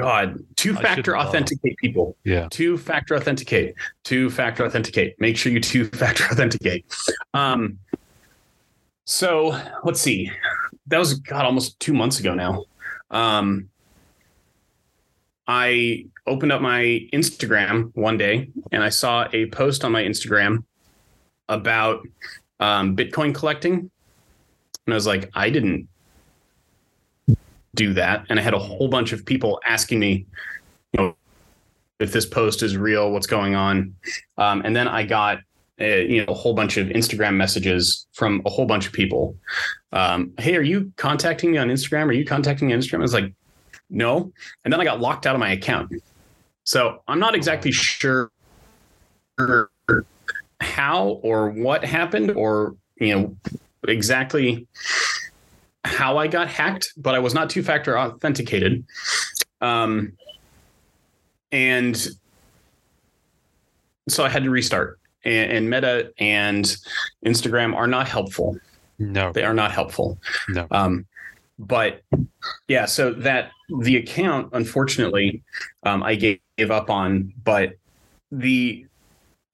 God, 0.00 0.44
two 0.56 0.74
factor 0.74 1.16
authenticate 1.16 1.76
people. 1.78 2.16
Yeah. 2.24 2.48
Two 2.50 2.78
factor 2.78 3.14
authenticate. 3.14 3.74
Two 4.04 4.30
factor 4.30 4.64
authenticate. 4.64 5.20
Make 5.20 5.36
sure 5.36 5.52
you 5.52 5.60
two 5.60 5.84
factor 6.02 6.24
authenticate. 6.24 6.86
Um, 7.34 7.78
so 9.04 9.60
let's 9.84 10.00
see. 10.00 10.30
That 10.86 10.98
was 10.98 11.14
God 11.14 11.44
almost 11.44 11.78
two 11.80 11.92
months 11.92 12.20
ago 12.20 12.34
now. 12.34 12.64
Um, 13.10 13.68
I 15.46 16.06
opened 16.26 16.52
up 16.52 16.62
my 16.62 17.06
Instagram 17.12 17.90
one 17.94 18.16
day 18.16 18.50
and 18.70 18.84
I 18.84 18.88
saw 18.88 19.28
a 19.32 19.46
post 19.46 19.84
on 19.84 19.92
my 19.92 20.02
Instagram 20.02 20.64
about 21.48 22.06
um, 22.60 22.94
Bitcoin 22.94 23.34
collecting, 23.34 23.90
and 24.86 24.94
I 24.94 24.94
was 24.94 25.06
like, 25.06 25.30
I 25.34 25.50
didn't 25.50 25.88
do 27.74 27.94
that. 27.94 28.26
And 28.28 28.38
I 28.38 28.42
had 28.42 28.54
a 28.54 28.58
whole 28.58 28.88
bunch 28.88 29.12
of 29.12 29.24
people 29.24 29.60
asking 29.66 29.98
me, 29.98 30.26
you 30.92 31.00
know, 31.00 31.16
if 31.98 32.12
this 32.12 32.26
post 32.26 32.62
is 32.62 32.76
real, 32.76 33.12
what's 33.12 33.26
going 33.26 33.54
on. 33.54 33.94
Um, 34.38 34.62
and 34.64 34.74
then 34.74 34.88
I 34.88 35.04
got, 35.04 35.38
uh, 35.80 35.84
you 35.84 36.24
know, 36.24 36.32
a 36.32 36.34
whole 36.34 36.54
bunch 36.54 36.76
of 36.76 36.88
Instagram 36.88 37.34
messages 37.34 38.06
from 38.12 38.42
a 38.46 38.50
whole 38.50 38.66
bunch 38.66 38.86
of 38.86 38.92
people. 38.92 39.36
Um, 39.92 40.32
hey, 40.38 40.56
are 40.56 40.62
you 40.62 40.92
contacting 40.96 41.52
me 41.52 41.58
on 41.58 41.68
Instagram? 41.68 42.06
Are 42.08 42.12
you 42.12 42.24
contacting 42.24 42.68
me 42.68 42.74
on 42.74 42.80
Instagram? 42.80 42.98
I 42.98 43.02
was 43.02 43.14
like, 43.14 43.32
no. 43.90 44.32
And 44.64 44.72
then 44.72 44.80
I 44.80 44.84
got 44.84 45.00
locked 45.00 45.26
out 45.26 45.34
of 45.34 45.40
my 45.40 45.52
account. 45.52 45.92
So 46.64 47.02
I'm 47.08 47.18
not 47.18 47.34
exactly 47.34 47.72
sure 47.72 48.30
how 50.60 51.20
or 51.22 51.50
what 51.50 51.84
happened 51.84 52.30
or, 52.32 52.76
you 52.96 53.18
know, 53.18 53.36
exactly 53.88 54.66
how 55.84 56.18
I 56.18 56.26
got 56.26 56.48
hacked, 56.48 56.92
but 56.96 57.14
I 57.14 57.18
was 57.18 57.34
not 57.34 57.50
two 57.50 57.62
factor 57.62 57.98
authenticated. 57.98 58.84
Um, 59.60 60.12
and 61.52 62.08
so 64.08 64.24
I 64.24 64.28
had 64.28 64.44
to 64.44 64.50
restart. 64.50 64.98
And, 65.24 65.52
and 65.52 65.70
Meta 65.70 66.12
and 66.18 66.64
Instagram 67.24 67.74
are 67.74 67.86
not 67.86 68.08
helpful. 68.08 68.58
No, 68.98 69.32
They 69.32 69.44
are 69.44 69.54
not 69.54 69.72
helpful. 69.72 70.18
no. 70.48 70.66
Um, 70.70 71.06
but 71.58 72.02
yeah, 72.68 72.86
so 72.86 73.12
that 73.12 73.50
the 73.80 73.96
account, 73.96 74.50
unfortunately, 74.52 75.42
um, 75.84 76.02
I 76.02 76.14
gave, 76.14 76.40
gave 76.56 76.70
up 76.70 76.88
on, 76.90 77.32
but 77.44 77.74
the 78.32 78.86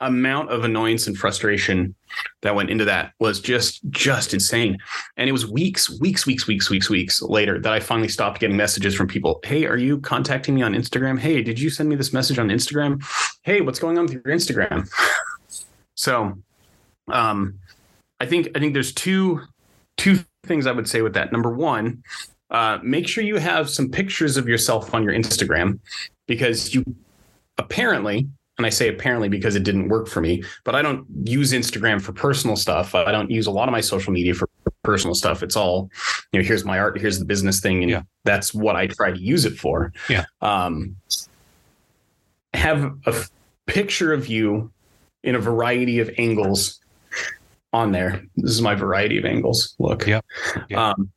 amount 0.00 0.50
of 0.50 0.64
annoyance 0.64 1.06
and 1.06 1.16
frustration 1.16 1.94
that 2.42 2.54
went 2.54 2.70
into 2.70 2.84
that 2.84 3.12
was 3.18 3.40
just 3.40 3.80
just 3.90 4.34
insane. 4.34 4.76
And 5.16 5.28
it 5.28 5.32
was 5.32 5.46
weeks 5.46 5.98
weeks 6.00 6.26
weeks 6.26 6.46
weeks 6.46 6.68
weeks 6.68 6.90
weeks 6.90 7.22
later 7.22 7.58
that 7.60 7.72
i 7.72 7.80
finally 7.80 8.08
stopped 8.08 8.40
getting 8.40 8.56
messages 8.56 8.94
from 8.94 9.08
people. 9.08 9.40
Hey 9.44 9.64
are 9.66 9.76
you 9.78 9.98
contacting 10.00 10.54
me 10.54 10.62
on 10.62 10.74
instagram? 10.74 11.18
Hey 11.18 11.42
did 11.42 11.58
you 11.58 11.70
send 11.70 11.88
me 11.88 11.96
this 11.96 12.12
message 12.12 12.38
on 12.38 12.48
instagram? 12.48 13.02
Hey 13.42 13.60
what's 13.60 13.78
going 13.78 13.98
on 13.98 14.04
with 14.06 14.14
your 14.14 14.22
instagram? 14.24 14.88
So 15.98 16.36
Um, 17.08 17.58
I 18.20 18.26
think 18.26 18.50
I 18.54 18.58
think 18.58 18.74
there's 18.74 18.92
two 18.92 19.40
two 19.96 20.18
things 20.44 20.66
I 20.66 20.72
would 20.72 20.88
say 20.88 21.02
with 21.02 21.14
that. 21.14 21.32
Number 21.32 21.50
one, 21.50 22.02
uh, 22.50 22.78
make 22.82 23.08
sure 23.08 23.24
you 23.24 23.36
have 23.36 23.68
some 23.70 23.90
pictures 23.90 24.36
of 24.36 24.48
yourself 24.48 24.94
on 24.94 25.02
your 25.02 25.12
Instagram 25.12 25.78
because 26.26 26.74
you 26.74 26.84
apparently 27.58 28.28
and 28.58 28.66
I 28.66 28.70
say 28.70 28.88
apparently 28.88 29.28
because 29.28 29.54
it 29.54 29.62
didn't 29.64 29.88
work 29.88 30.08
for 30.08 30.20
me, 30.20 30.42
but 30.64 30.74
I 30.74 30.82
don't 30.82 31.06
use 31.24 31.52
Instagram 31.52 32.00
for 32.00 32.12
personal 32.12 32.56
stuff. 32.56 32.94
I 32.94 33.12
don't 33.12 33.30
use 33.30 33.46
a 33.46 33.50
lot 33.50 33.68
of 33.68 33.72
my 33.72 33.80
social 33.82 34.12
media 34.12 34.34
for 34.34 34.48
personal 34.82 35.14
stuff. 35.14 35.42
It's 35.42 35.56
all, 35.56 35.90
you 36.32 36.40
know, 36.40 36.46
here's 36.46 36.64
my 36.64 36.78
art, 36.78 36.98
here's 36.98 37.18
the 37.18 37.24
business 37.24 37.60
thing, 37.60 37.82
and 37.82 37.90
Yeah. 37.90 38.02
that's 38.24 38.54
what 38.54 38.76
I 38.76 38.86
try 38.86 39.10
to 39.10 39.18
use 39.18 39.44
it 39.44 39.58
for. 39.58 39.92
Yeah. 40.08 40.24
Um, 40.40 40.96
have 42.54 42.84
a 43.06 43.10
f- 43.10 43.30
picture 43.66 44.12
of 44.12 44.26
you 44.28 44.70
in 45.22 45.34
a 45.34 45.38
variety 45.38 45.98
of 45.98 46.10
angles 46.16 46.80
on 47.72 47.92
there. 47.92 48.22
This 48.36 48.52
is 48.52 48.62
my 48.62 48.74
variety 48.74 49.18
of 49.18 49.24
angles. 49.26 49.74
Look. 49.78 50.06
Yep. 50.06 50.24
Yep. 50.70 50.78
Um, 50.78 51.10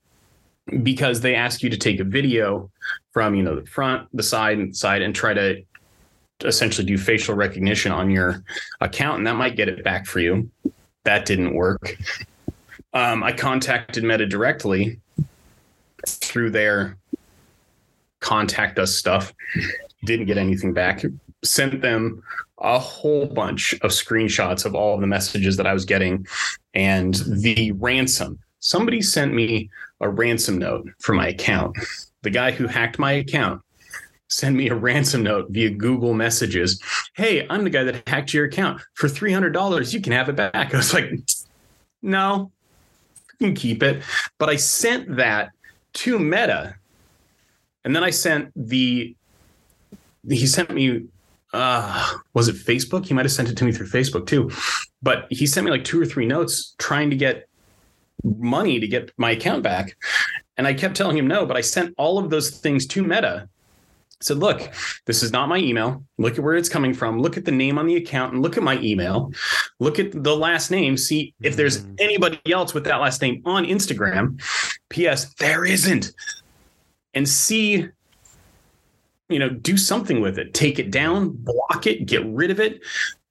because 0.84 1.22
they 1.22 1.36
ask 1.36 1.64
you 1.64 1.70
to 1.70 1.78
take 1.78 2.00
a 2.00 2.04
video 2.04 2.70
from 3.14 3.34
you 3.34 3.44
know 3.44 3.56
the 3.56 3.66
front, 3.66 4.08
the 4.14 4.24
side, 4.24 4.60
and 4.60 4.76
side, 4.76 5.02
and 5.02 5.16
try 5.16 5.34
to 5.34 5.64
essentially 6.44 6.86
do 6.86 6.98
facial 6.98 7.36
recognition 7.36 7.92
on 7.92 8.10
your 8.10 8.44
account, 8.82 9.18
and 9.18 9.28
that 9.28 9.36
might 9.36 9.56
get 9.56 9.68
it 9.68 9.84
back 9.84 10.06
for 10.06 10.20
you. 10.20 10.50
That 11.04 11.26
didn't 11.26 11.54
work. 11.54 11.98
Um, 12.94 13.24
I 13.24 13.32
contacted 13.32 14.04
Meta 14.04 14.26
directly 14.26 15.00
through 16.08 16.52
their 16.52 16.98
contact 18.20 18.80
us 18.80 18.96
stuff. 18.96 19.34
Didn't 20.06 20.26
get 20.26 20.38
anything 20.38 20.74
back. 20.74 21.04
Sent 21.44 21.82
them 21.82 22.24
a 22.60 22.80
whole 22.80 23.26
bunch 23.26 23.74
of 23.82 23.92
screenshots 23.92 24.66
of 24.66 24.76
all 24.76 24.96
of 24.96 25.02
the 25.02 25.08
messages 25.08 25.56
that 25.58 25.68
I 25.68 25.74
was 25.74 25.86
getting 25.86 26.28
and 26.74 27.16
the 27.16 27.72
ransom. 27.74 28.40
Somebody 28.60 29.02
sent 29.02 29.34
me 29.34 29.70
a 30.02 30.10
ransom 30.10 30.58
note 30.58 30.90
for 31.00 31.14
my 31.14 31.28
account. 31.30 31.78
The 32.24 32.30
guy 32.30 32.52
who 32.52 32.68
hacked 32.68 33.00
my 33.00 33.14
account 33.14 33.62
sent 34.30 34.56
me 34.56 34.70
a 34.70 34.76
ransom 34.76 35.24
note 35.24 35.48
via 35.50 35.70
Google 35.70 36.14
Messages. 36.14 36.82
Hey, 37.16 37.46
I'm 37.50 37.64
the 37.64 37.70
guy 37.70 37.84
that 37.84 38.08
hacked 38.08 38.34
your 38.34 38.46
account. 38.46 38.82
For 38.94 39.08
$300, 39.08 39.94
you 39.94 40.02
can 40.02 40.14
have 40.14 40.30
it 40.30 40.36
back. 40.36 40.54
I 40.74 40.78
was 40.78 40.94
like, 40.94 41.12
no, 42.02 42.52
you 43.40 43.48
can 43.48 43.56
keep 43.56 43.84
it. 43.84 44.04
But 44.38 44.50
I 44.50 44.56
sent 44.56 45.18
that 45.18 45.50
to 45.94 46.20
Meta. 46.20 46.76
And 47.84 47.96
then 47.96 48.04
I 48.04 48.12
sent 48.12 48.52
the, 48.56 49.16
he 50.28 50.48
sent 50.48 50.72
me, 50.72 51.06
uh, 51.54 52.14
was 52.34 52.48
it 52.48 52.56
Facebook? 52.56 53.06
He 53.06 53.14
might 53.14 53.26
have 53.26 53.32
sent 53.32 53.50
it 53.50 53.58
to 53.58 53.66
me 53.66 53.72
through 53.72 53.88
Facebook 53.88 54.28
too. 54.28 54.52
But 55.02 55.26
he 55.30 55.48
sent 55.48 55.66
me 55.66 55.72
like 55.72 55.84
two 55.84 56.00
or 56.00 56.06
three 56.06 56.26
notes 56.26 56.76
trying 56.78 57.10
to 57.10 57.16
get 57.16 57.48
money 58.24 58.80
to 58.80 58.88
get 58.88 59.12
my 59.18 59.32
account 59.32 59.64
back. 59.64 59.98
And 60.58 60.68
I 60.68 60.74
kept 60.74 60.96
telling 60.96 61.18
him 61.18 61.28
no, 61.28 61.46
but 61.46 61.58
I 61.58 61.62
sent 61.62 61.96
all 61.98 62.20
of 62.20 62.30
those 62.30 62.52
things 62.52 62.86
to 62.88 63.02
Meta. 63.02 63.50
Said, 64.22 64.38
look, 64.38 64.70
this 65.06 65.24
is 65.24 65.32
not 65.32 65.48
my 65.48 65.58
email. 65.58 66.04
Look 66.18 66.34
at 66.38 66.44
where 66.44 66.56
it's 66.56 66.68
coming 66.68 66.94
from. 66.94 67.22
Look 67.22 67.38
at 67.38 67.46
the 67.46 67.54
name 67.54 67.78
on 67.78 67.88
the 67.88 67.96
account 67.96 68.34
and 68.34 68.42
look 68.42 68.58
at 68.58 68.64
my 68.64 68.78
email. 68.80 69.32
Look 69.80 69.98
at 69.98 70.24
the 70.24 70.36
last 70.36 70.72
name. 70.72 70.98
See 70.98 71.34
if 71.42 71.56
there's 71.56 71.82
Mm. 71.82 71.96
anybody 72.00 72.52
else 72.52 72.74
with 72.74 72.84
that 72.84 72.98
last 72.98 73.22
name 73.22 73.42
on 73.46 73.66
Instagram. 73.66 74.42
P.S. 74.90 75.34
There 75.36 75.64
isn't. 75.64 76.12
And 77.14 77.30
see, 77.30 77.88
you 79.30 79.40
know, 79.40 79.50
do 79.50 79.78
something 79.78 80.20
with 80.20 80.38
it. 80.38 80.54
Take 80.54 80.80
it 80.80 80.92
down, 80.92 81.30
block 81.30 81.88
it, 81.88 82.06
get 82.06 82.26
rid 82.26 82.52
of 82.52 82.60
it 82.60 82.82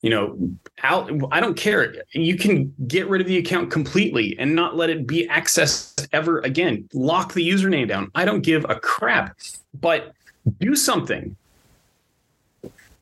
you 0.01 0.11
know 0.11 0.38
out 0.85 1.11
i 1.33 1.40
don't 1.40 1.57
care 1.57 1.92
you 2.12 2.37
can 2.37 2.72
get 2.87 3.09
rid 3.09 3.20
of 3.20 3.27
the 3.27 3.37
account 3.37 3.68
completely 3.68 4.37
and 4.38 4.55
not 4.55 4.77
let 4.77 4.90
it 4.90 5.09
be 5.09 5.27
accessed 5.27 6.07
ever 6.12 6.38
again 6.42 6.88
lock 6.92 7.35
the 7.35 7.46
username 7.48 7.88
down 7.88 8.09
i 8.14 8.24
don't 8.24 8.42
give 8.42 8.64
a 8.68 8.79
crap 8.79 9.37
but 9.81 10.12
do 10.61 10.74
something 10.77 11.37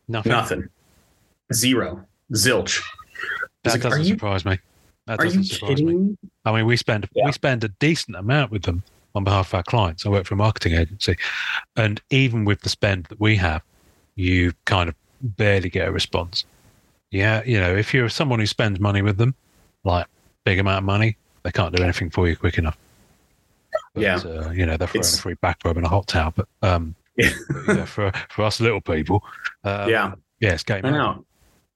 Nothing. 0.09 0.33
nothing 0.33 0.69
zero 1.53 2.07
zilch 2.33 2.83
That 3.65 3.73
like, 3.73 3.83
doesn't 3.83 3.93
are 3.93 3.99
you- 4.03 4.15
surprise 4.15 4.45
me. 4.45 4.59
That 5.07 5.21
are 5.21 5.25
doesn't 5.25 5.41
you 5.43 5.45
surprise 5.49 5.69
kidding 5.71 5.87
me. 5.87 5.95
me 5.95 6.17
I 6.45 6.53
mean, 6.53 6.67
we 6.67 6.77
spend 6.77 7.09
Yeah. 7.15 7.27
we 7.27 7.33
spend 7.33 7.65
a 7.65 7.69
decent 7.69 8.17
amount 8.17 8.51
with 8.53 8.63
them 8.63 8.83
on 9.15 9.25
behalf 9.25 9.49
of 9.49 9.55
our 9.55 9.63
clients. 9.63 10.05
I 10.05 10.09
work 10.11 10.27
for 10.27 10.35
a 10.35 10.37
marketing 10.37 10.75
agency, 10.75 11.17
and 11.77 12.01
even 12.11 12.45
with 12.45 12.61
the 12.61 12.69
spend 12.69 13.07
that 13.07 13.19
we 13.21 13.37
have, 13.37 13.63
you 14.15 14.53
kind 14.67 14.89
of 14.89 14.95
barely 15.23 15.71
get 15.71 15.89
a 15.89 15.93
response. 15.93 16.45
Yeah, 17.11 17.43
you 17.45 17.59
know, 17.59 17.75
if 17.75 17.95
you're 17.95 18.09
someone 18.09 18.41
who 18.41 18.47
spends 18.47 18.79
money 18.79 19.01
with 19.03 19.17
them, 19.17 19.35
like 19.85 20.07
big 20.45 20.59
amount 20.59 20.79
of 20.79 20.85
money, 20.85 21.17
they 21.45 21.51
can't 21.53 21.75
do 21.75 21.83
anything 21.83 22.11
for 22.11 22.29
you 22.29 22.37
quick 22.37 22.59
enough. 22.59 22.77
But, 23.95 24.03
Yeah. 24.03 24.17
uh, 24.17 24.51
you 24.51 24.67
know, 24.67 24.77
they're 24.77 24.87
throwing 24.89 25.01
It's- 25.03 25.19
a 25.19 25.23
free 25.23 25.35
back 25.35 25.59
rub 25.65 25.77
and 25.77 25.87
a 25.87 25.89
hot 25.89 26.07
towel. 26.09 26.33
But 26.37 26.49
um, 26.63 26.95
Yeah. 27.17 27.31
yeah, 27.69 27.85
for 27.95 28.13
for 28.31 28.45
us 28.45 28.61
little 28.61 28.81
people, 28.81 29.23
uh, 29.65 29.87
yeah 29.89 30.13
yeah, 30.41 30.53
it's 30.53 30.63
game 30.63 30.85
I 30.85 30.91
know. 30.91 31.25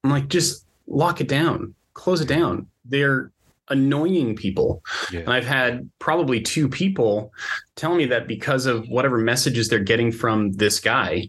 I'm 0.04 0.10
like 0.10 0.28
just 0.28 0.66
lock 0.86 1.20
it 1.20 1.28
down 1.28 1.74
close 1.94 2.20
it 2.20 2.28
down 2.28 2.66
they're 2.84 3.30
annoying 3.68 4.34
people 4.34 4.82
Yeah. 5.12 5.20
And 5.20 5.28
I've 5.30 5.46
had 5.46 5.88
probably 6.00 6.40
two 6.40 6.68
people 6.68 7.32
tell 7.76 7.94
me 7.94 8.04
that 8.06 8.26
because 8.26 8.66
of 8.66 8.88
whatever 8.88 9.18
messages 9.18 9.68
they're 9.68 9.78
getting 9.78 10.10
from 10.10 10.52
this 10.54 10.80
guy, 10.80 11.28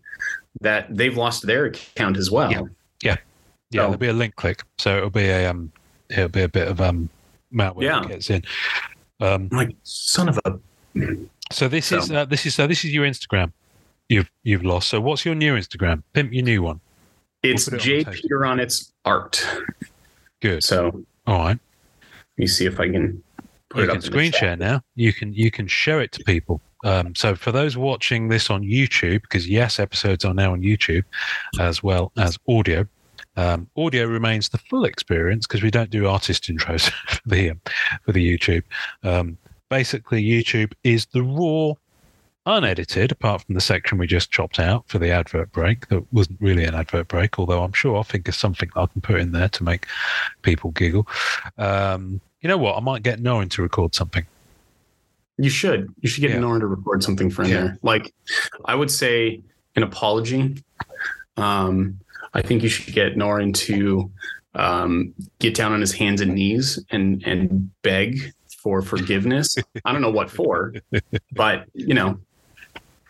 that 0.62 0.88
they've 0.90 1.16
lost 1.16 1.46
their 1.46 1.66
account 1.66 2.18
as 2.18 2.32
well. 2.32 2.52
Yeah. 2.52 2.64
Yeah, 3.04 3.16
So- 3.16 3.18
there'll 3.72 3.98
be 3.98 4.08
a 4.08 4.14
link 4.14 4.36
click, 4.36 4.64
so 4.80 4.98
it'll 4.98 5.10
be 5.12 5.26
a 5.30 5.48
um, 5.50 5.72
it'll 6.10 6.30
be 6.30 6.42
a 6.42 6.50
bit 6.50 6.68
of 6.68 6.82
um, 6.82 7.10
malware 7.54 7.84
Yeah. 7.84 8.00
that 8.00 8.08
gets 8.10 8.30
in. 8.32 8.44
Um, 9.20 9.48
I'm 9.52 9.58
like, 9.58 9.76
son 9.84 10.28
of 10.30 10.40
a. 10.46 10.58
so 11.52 11.68
this 11.68 11.86
So- 11.88 12.00
is 12.00 12.12
uh, 12.12 12.26
this 12.26 12.46
is 12.48 12.56
so 12.56 12.66
this 12.68 12.84
is 12.84 12.92
your 12.94 13.06
Instagram. 13.06 13.52
You've 14.12 14.30
you've 14.44 14.66
lost. 14.66 14.90
So 14.90 15.00
what's 15.00 15.24
your 15.24 15.36
new 15.36 15.56
Instagram? 15.56 16.04
Pimp 16.12 16.34
your 16.34 16.44
new 16.44 16.62
one. 16.62 16.82
It's 17.44 17.64
put 17.64 17.76
it 17.76 17.78
on 17.78 17.86
J. 17.86 17.98
table. 18.04 18.12
Peter 18.12 18.46
on 18.46 18.60
its 18.60 18.92
art. 19.06 19.48
Good. 20.42 20.66
So 20.66 21.06
all 21.26 21.38
right. 21.38 21.58
let 21.58 22.38
me 22.38 22.46
see 22.46 22.66
if 22.66 22.78
I 22.82 22.90
can 22.90 23.24
put 23.70 23.78
you 23.78 23.84
it 23.86 23.90
up. 23.90 23.94
can 23.94 24.02
screen 24.02 24.34
share 24.34 24.58
now. 24.58 24.82
You 24.96 25.14
can 25.14 25.34
you 25.34 25.50
can 25.50 25.66
show 25.66 25.98
it 26.00 26.12
to 26.12 26.24
people. 26.26 26.60
Um, 26.84 27.16
so 27.16 27.36
for 27.36 27.54
those 27.54 27.78
watching 27.78 28.28
this 28.28 28.50
on 28.50 28.64
YouTube, 28.64 29.22
because 29.22 29.48
yes, 29.48 29.80
episodes 29.80 30.26
are 30.26 30.34
now 30.34 30.52
on 30.52 30.62
YouTube 30.62 31.06
as 31.62 31.82
well 31.82 32.12
as 32.18 32.38
audio. 32.50 32.86
Um, 33.38 33.70
audio 33.78 34.08
remains 34.08 34.50
the 34.50 34.58
full 34.58 34.84
experience 34.84 35.48
because 35.48 35.64
we 35.64 35.72
don't 35.72 35.90
do 35.90 36.08
artist 36.08 36.50
intros 36.50 36.90
for 37.08 37.22
the 37.26 37.52
um, 37.52 37.62
for 38.04 38.12
the 38.12 38.38
YouTube. 38.38 38.64
Um, 39.04 39.38
basically, 39.70 40.22
YouTube 40.22 40.74
is 40.84 41.06
the 41.14 41.24
raw, 41.24 41.76
unedited, 42.46 43.12
apart 43.12 43.44
from 43.44 43.56
the 43.56 43.62
section 43.62 43.98
we 43.98 44.08
just 44.08 44.32
chopped 44.32 44.60
out 44.60 44.84
for 44.88 45.00
the 45.00 45.10
advert 45.12 45.52
break. 45.52 45.88
That 45.90 46.04
wasn't 46.12 46.42
really 46.42 46.66
an 46.66 46.76
advert 46.76 47.08
break, 47.08 47.38
although 47.38 47.64
I'm 47.64 47.74
sure 47.74 47.96
I'll 47.96 48.04
think 48.04 48.28
of 48.28 48.36
something 48.36 48.70
I 48.76 48.86
can 48.88 49.02
put 49.02 49.20
in 49.20 49.32
there 49.32 49.50
to 49.50 49.64
make 49.64 49.86
people 50.42 50.72
giggle. 50.72 51.08
Um, 51.58 52.20
you 52.42 52.48
know 52.48 52.58
what? 52.58 52.76
I 52.78 52.80
might 52.80 53.04
get 53.04 53.22
Norrin 53.22 53.50
to 53.52 53.62
record 53.62 53.94
something. 53.94 54.26
You 55.38 55.50
should. 55.50 55.94
You 56.02 56.10
should 56.10 56.22
get 56.22 56.32
Yeah. 56.32 56.40
Nora 56.40 56.60
to 56.60 56.68
record 56.68 57.04
something 57.04 57.30
for 57.30 57.44
in 57.44 57.50
Yeah. 57.50 57.62
there. 57.62 57.80
Like, 57.84 58.14
I 58.66 58.76
would 58.76 58.92
say 58.92 59.42
an 59.76 59.84
apology. 59.84 60.56
Um, 61.38 62.00
I 62.34 62.42
think 62.42 62.64
you 62.64 62.70
should 62.70 62.94
get 62.94 63.16
Norrin 63.16 63.54
to 63.56 64.12
um, 64.54 65.14
get 65.40 65.56
down 65.56 65.72
on 65.72 65.80
his 65.82 65.94
hands 65.94 66.20
and 66.22 66.34
knees 66.34 66.84
and 66.92 67.24
and 67.26 67.72
beg 67.84 68.34
for 68.62 68.82
forgiveness. 68.82 69.56
I 69.86 69.94
don't 69.94 70.02
know 70.02 70.12
what 70.12 70.30
for, 70.30 70.74
but 71.32 71.66
you 71.74 71.94
know, 71.94 72.20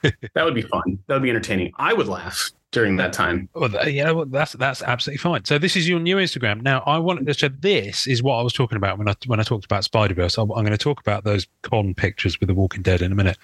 that 0.02 0.44
would 0.46 0.56
be 0.56 0.62
fun. 0.64 1.00
That 1.08 1.16
would 1.16 1.24
be 1.24 1.30
entertaining. 1.30 1.72
I 1.78 1.94
would 1.94 2.08
laugh 2.08 2.50
during 2.72 2.96
that 2.96 3.12
time. 3.12 3.50
Well, 3.54 3.70
you 3.90 4.04
know? 4.04 4.24
That's 4.26 4.54
that's 4.54 4.82
absolutely 4.82 5.18
fine. 5.18 5.44
So 5.46 5.58
this 5.58 5.76
is 5.76 5.88
your 5.90 6.00
new 6.00 6.18
Instagram. 6.18 6.62
Now, 6.62 6.82
I 6.86 6.98
wanted 7.00 7.28
to. 7.28 7.34
So 7.34 7.50
this 7.50 8.08
is 8.08 8.24
what 8.24 8.36
I 8.38 8.42
was 8.42 8.54
talking 8.54 8.78
about 8.78 8.98
when 8.98 9.08
I 9.10 9.16
when 9.28 9.40
I 9.40 9.44
talked 9.44 9.66
about 9.66 9.84
Spider 9.84 10.14
Verse. 10.14 10.38
I'm, 10.38 10.50
I'm 10.52 10.64
going 10.64 10.72
to 10.72 10.78
talk 10.78 11.00
about 11.02 11.24
those 11.24 11.48
con 11.64 11.94
pictures 11.94 12.40
with 12.40 12.48
the 12.48 12.54
Walking 12.56 12.82
Dead 12.82 13.02
in 13.02 13.12
a 13.12 13.16
minute. 13.16 13.38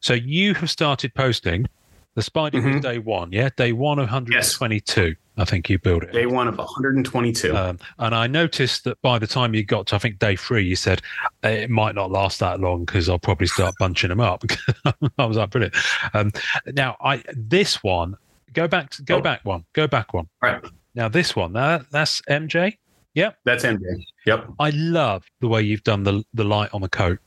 So 0.00 0.14
you 0.14 0.54
have 0.54 0.70
started 0.70 1.14
posting 1.14 1.66
the 2.14 2.22
Spider 2.22 2.60
Verse 2.60 2.76
Mhm. 2.76 2.82
day 2.82 2.98
one, 2.98 3.32
yeah, 3.32 3.50
day 3.56 3.72
one 3.72 3.98
of 3.98 4.04
122. 4.06 5.14
I 5.40 5.44
think 5.46 5.70
you 5.70 5.78
built 5.78 6.02
it. 6.02 6.12
Day 6.12 6.26
one 6.26 6.46
of 6.48 6.58
122. 6.58 7.56
Um, 7.56 7.78
and 7.98 8.14
I 8.14 8.26
noticed 8.26 8.84
that 8.84 9.00
by 9.00 9.18
the 9.18 9.26
time 9.26 9.54
you 9.54 9.64
got 9.64 9.86
to, 9.88 9.94
I 9.94 9.98
think 9.98 10.18
day 10.18 10.36
three, 10.36 10.64
you 10.64 10.76
said 10.76 11.00
"Uh, 11.42 11.48
it 11.48 11.70
might 11.70 11.94
not 11.94 12.10
last 12.10 12.40
that 12.40 12.60
long 12.60 12.84
because 12.84 13.08
I'll 13.08 13.18
probably 13.18 13.46
start 13.46 13.74
bunching 13.78 14.10
them 14.10 14.20
up. 14.20 14.44
I 15.18 15.24
was 15.24 15.38
like, 15.38 15.50
brilliant. 15.50 15.74
Um, 16.12 16.30
now, 16.74 16.96
I 17.02 17.22
this 17.32 17.82
one, 17.82 18.16
go 18.52 18.68
back, 18.68 18.90
to, 18.90 19.02
go 19.02 19.16
Oh. 19.16 19.20
back 19.22 19.44
one, 19.44 19.64
go 19.72 19.86
back 19.86 20.12
one. 20.12 20.28
Right. 20.42 20.62
Now 20.94 21.08
this 21.08 21.34
one, 21.34 21.52
now 21.54 21.80
that's 21.90 22.20
MJ. 22.28 22.76
Yep. 23.14 23.38
That's 23.44 23.64
MJ. 23.64 23.80
Yep. 24.26 24.46
I 24.58 24.70
love 24.70 25.24
the 25.40 25.48
way 25.48 25.62
you've 25.62 25.84
done 25.84 26.02
the 26.02 26.22
the 26.34 26.44
light 26.44 26.68
on 26.74 26.80
the 26.82 26.88
coat. 26.88 27.18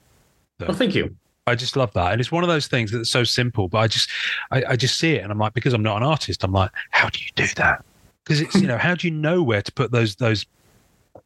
Well, 0.60 0.74
thank 0.74 0.94
you. 0.96 1.16
I 1.46 1.56
just 1.56 1.76
love 1.76 1.92
that, 1.94 2.12
and 2.14 2.22
it's 2.22 2.32
one 2.32 2.44
of 2.44 2.48
those 2.48 2.68
things 2.68 2.90
that's 2.92 3.10
so 3.10 3.26
simple, 3.26 3.68
but 3.68 3.80
I 3.80 3.88
just, 3.88 4.10
I, 4.52 4.64
I 4.70 4.76
just 4.78 4.98
see 4.98 5.16
it, 5.16 5.24
and 5.24 5.30
I'm 5.32 5.38
like, 5.38 5.54
because 5.54 5.74
I'm 5.74 5.84
not 5.84 5.98
an 5.98 6.04
artist, 6.04 6.42
I'm 6.42 6.54
like, 6.54 6.72
how 6.92 7.10
do 7.10 7.20
you 7.20 7.30
do 7.36 7.46
that? 7.56 7.84
Because 8.24 8.42
it's 8.42 8.56
you 8.56 8.68
know, 8.68 8.78
how 8.78 8.96
do 8.96 9.08
you 9.08 9.14
know 9.14 9.44
where 9.44 9.62
to 9.62 9.72
put 9.72 9.92
those 9.92 10.16
those 10.16 10.46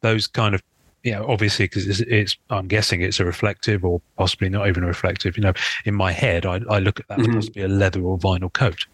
those 0.00 0.26
kind 0.26 0.54
of 0.54 0.62
yeah, 1.04 1.20
obviously 1.20 1.66
because 1.66 1.86
it's, 1.86 2.00
it's, 2.00 2.36
I'm 2.50 2.66
guessing 2.66 3.02
it's 3.02 3.20
a 3.20 3.24
reflective 3.24 3.84
or 3.84 4.00
possibly 4.16 4.48
not 4.48 4.66
even 4.66 4.82
a 4.82 4.86
reflective. 4.86 5.36
You 5.36 5.44
know, 5.44 5.52
in 5.84 5.94
my 5.94 6.10
head, 6.10 6.44
I, 6.44 6.60
I 6.68 6.80
look 6.80 6.98
at 6.98 7.06
that 7.08 7.18
Mhm. 7.20 7.28
as 7.28 7.34
possibly 7.36 7.62
a 7.62 7.68
leather 7.68 8.02
or 8.02 8.18
vinyl 8.18 8.52
coat. 8.52 8.84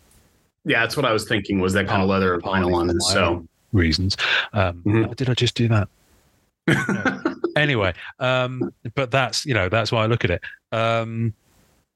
Yeah, 0.66 0.80
that's 0.80 0.96
what 0.98 1.06
I 1.06 1.12
was 1.12 1.26
thinking. 1.26 1.60
Was 1.60 1.72
that 1.72 1.86
kind 1.88 2.02
of 2.02 2.08
leather 2.08 2.34
or 2.34 2.40
vinyl 2.40 2.74
on 2.74 2.90
it? 2.90 3.00
So 3.02 3.46
reasons. 3.72 4.16
Um, 4.52 4.82
Mhm. 4.84 5.16
Did 5.16 5.30
I 5.30 5.34
just 5.34 5.54
do 5.54 5.66
that? 5.68 5.88
No. 6.68 7.34
anyway, 7.56 7.92
um, 8.20 8.72
but 8.94 9.10
that's 9.10 9.44
you 9.46 9.54
know 9.54 9.68
that's 9.68 9.90
why 9.92 10.02
I 10.02 10.06
look 10.06 10.24
at 10.24 10.30
it. 10.30 10.42
Um, 10.72 11.32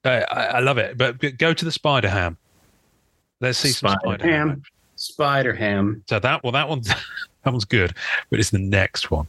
I, 0.04 0.22
I 0.22 0.60
love 0.60 0.78
it. 0.78 0.96
But 0.98 1.18
go 1.38 1.52
to 1.52 1.64
the 1.64 1.72
spider 1.72 2.08
ham. 2.08 2.36
Let's 3.40 3.58
see 3.58 3.68
some 3.70 3.90
Spider 3.90 4.00
spider 4.04 4.24
ham. 4.30 4.48
ham. 4.48 4.62
Spider 4.98 5.54
ham. 5.54 6.02
So 6.08 6.18
that 6.18 6.42
well, 6.42 6.52
that 6.52 6.68
one's 6.68 6.88
that 7.44 7.52
one's 7.52 7.64
good, 7.64 7.94
but 8.30 8.38
it's 8.38 8.50
the 8.50 8.58
next 8.58 9.10
one. 9.10 9.26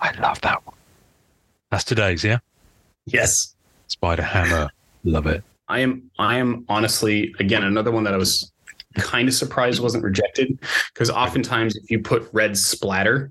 I 0.00 0.12
love 0.18 0.40
that 0.40 0.66
one. 0.66 0.76
That's 1.70 1.84
today's, 1.84 2.24
yeah. 2.24 2.38
Yes. 3.06 3.54
Spider 3.88 4.22
Hammer, 4.22 4.70
love 5.04 5.26
it. 5.26 5.42
I 5.68 5.80
am 5.80 6.10
I 6.18 6.36
am 6.36 6.64
honestly 6.68 7.34
again 7.38 7.64
another 7.64 7.90
one 7.90 8.04
that 8.04 8.14
I 8.14 8.16
was 8.16 8.50
kind 8.96 9.28
of 9.28 9.34
surprised 9.34 9.80
wasn't 9.80 10.04
rejected 10.04 10.58
because 10.92 11.10
oftentimes 11.10 11.76
if 11.76 11.90
you 11.90 12.00
put 12.00 12.28
red 12.32 12.56
splatter, 12.56 13.30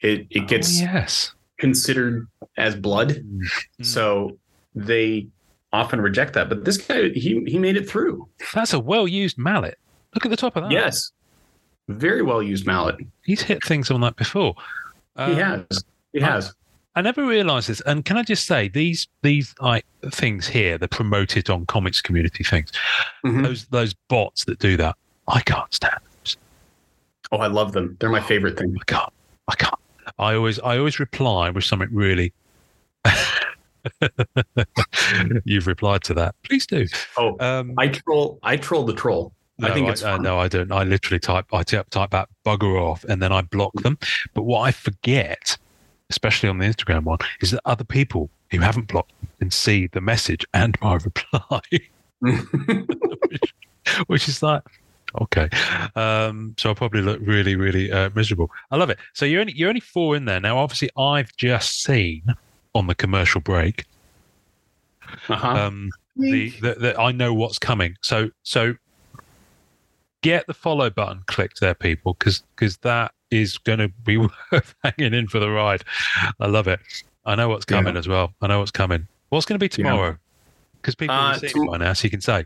it 0.00 0.26
it 0.30 0.48
gets 0.48 0.80
oh, 0.80 0.84
yes. 0.84 1.32
considered 1.58 2.28
as 2.56 2.76
blood. 2.76 3.10
Mm. 3.10 3.86
So 3.86 4.38
they 4.74 5.28
often 5.72 6.00
reject 6.00 6.34
that. 6.34 6.48
But 6.48 6.64
this 6.64 6.76
guy 6.78 7.08
he 7.10 7.42
he 7.46 7.58
made 7.58 7.76
it 7.76 7.88
through. 7.88 8.28
That's 8.54 8.72
a 8.72 8.80
well 8.80 9.06
used 9.08 9.38
mallet. 9.38 9.78
Look 10.14 10.24
at 10.26 10.30
the 10.30 10.36
top 10.36 10.56
of 10.56 10.64
that. 10.64 10.72
Yes. 10.72 11.10
Very 11.88 12.22
well 12.22 12.42
used 12.42 12.66
mallet. 12.66 12.96
he's 13.24 13.42
hit 13.42 13.64
things 13.64 13.90
on 13.90 14.00
that 14.02 14.16
before. 14.16 14.54
he 15.16 15.22
Um, 15.22 15.34
has. 15.36 15.84
He 16.12 16.20
has. 16.20 16.54
I 16.94 17.00
never 17.00 17.24
realised 17.26 17.68
this, 17.70 17.80
and 17.86 18.04
can 18.04 18.18
I 18.18 18.22
just 18.22 18.46
say 18.46 18.68
these 18.68 19.08
these 19.22 19.54
like 19.60 19.86
things 20.10 20.46
here, 20.46 20.76
the 20.76 20.88
promoted 20.88 21.48
on 21.48 21.64
comics 21.66 22.00
community 22.02 22.44
things, 22.44 22.70
Mhm. 23.24 23.42
those 23.42 23.64
those 23.66 23.94
bots 24.08 24.44
that 24.44 24.58
do 24.58 24.76
that, 24.76 24.96
I 25.26 25.40
can't 25.40 25.72
stand. 25.72 25.94
Them. 26.24 26.36
Oh, 27.32 27.38
I 27.38 27.46
love 27.46 27.72
them. 27.72 27.96
They're 27.98 28.10
my 28.10 28.20
favorite 28.20 28.58
thing. 28.58 28.76
I 28.78 28.84
can't. 28.84 29.12
I 29.48 29.54
can't. 29.54 29.74
I 30.18 30.34
always 30.34 30.58
I 30.60 30.76
always 30.76 31.00
reply 31.00 31.48
with 31.50 31.64
something 31.64 31.88
really. 31.92 32.32
You've 35.44 35.66
replied 35.66 36.02
to 36.04 36.14
that. 36.14 36.34
Please 36.44 36.66
do. 36.66 36.86
Oh, 37.16 37.36
Um, 37.40 37.74
I 37.78 37.88
troll. 37.88 38.38
I 38.42 38.56
troll 38.56 38.84
the 38.84 38.94
troll. 38.94 39.32
no, 39.58 39.68
I 39.68 39.74
think 39.74 39.88
it's 39.88 40.02
uh, 40.02 40.12
fun. 40.12 40.22
no, 40.22 40.38
I 40.38 40.48
don't. 40.48 40.72
I 40.72 40.84
literally 40.84 41.18
type. 41.20 41.46
I 41.52 41.62
type, 41.62 41.90
type 41.90 42.10
that 42.10 42.28
bugger 42.44 42.80
off, 42.80 43.04
and 43.04 43.20
then 43.22 43.32
I 43.32 43.42
block 43.42 43.72
them. 43.82 43.98
But 44.34 44.42
what 44.42 44.60
I 44.62 44.70
forget, 44.72 45.56
especially 46.10 46.48
on 46.48 46.58
the 46.58 46.66
Instagram 46.66 47.04
one, 47.04 47.18
is 47.40 47.50
that 47.52 47.60
other 47.64 47.84
people 47.84 48.30
who 48.50 48.58
haven't 48.60 48.88
blocked 48.88 49.12
can 49.38 49.50
see 49.50 49.86
the 49.88 50.00
message 50.00 50.44
and 50.54 50.76
my 50.82 50.94
reply, 51.04 51.60
which, 52.20 53.54
which 54.06 54.28
is 54.28 54.42
like. 54.42 54.62
Okay, 55.20 55.50
um, 55.94 56.54
so 56.56 56.70
i'll 56.70 56.74
probably 56.74 57.02
look 57.02 57.20
really, 57.22 57.54
really 57.54 57.92
uh, 57.92 58.08
miserable. 58.14 58.50
I 58.70 58.76
love 58.76 58.88
it. 58.88 58.96
So 59.12 59.26
you're 59.26 59.42
only 59.42 59.52
you're 59.54 59.68
only 59.68 59.80
four 59.82 60.16
in 60.16 60.24
there 60.24 60.40
now. 60.40 60.56
Obviously, 60.56 60.88
I've 60.96 61.36
just 61.36 61.82
seen 61.82 62.22
on 62.74 62.86
the 62.86 62.94
commercial 62.94 63.40
break 63.40 63.84
uh-huh. 65.28 65.48
um, 65.48 65.90
the, 66.16 66.50
the, 66.60 66.74
the 66.74 67.00
I 67.00 67.12
know 67.12 67.32
what's 67.34 67.58
coming. 67.58 67.96
So 68.02 68.30
so 68.42 68.74
get 70.22 70.46
the 70.46 70.54
follow 70.54 70.90
button 70.90 71.22
clicked 71.26 71.60
there, 71.60 71.74
people, 71.74 72.14
because 72.14 72.42
because 72.56 72.76
that 72.78 73.12
is 73.30 73.58
going 73.58 73.78
to 73.78 73.88
be 73.88 74.16
worth 74.52 74.74
hanging 74.84 75.14
in 75.14 75.28
for 75.28 75.38
the 75.38 75.50
ride. 75.50 75.84
I 76.40 76.46
love 76.46 76.68
it. 76.68 76.80
I 77.24 77.34
know 77.34 77.48
what's 77.48 77.64
coming 77.64 77.94
Yeah. 77.94 78.00
as 78.00 78.08
well. 78.08 78.34
I 78.40 78.46
know 78.48 78.58
what's 78.58 78.70
coming. 78.70 79.06
What's 79.30 79.46
going 79.46 79.58
to 79.58 79.62
be 79.64 79.68
tomorrow? 79.68 80.16
Because 80.80 80.94
people 80.94 81.14
Uh, 81.14 81.32
have 81.32 81.40
seen 81.40 81.50
tom- 81.50 81.62
it 81.68 81.70
by 81.70 81.76
now, 81.78 81.92
so 81.92 82.04
you 82.04 82.10
can 82.10 82.20
say. 82.20 82.44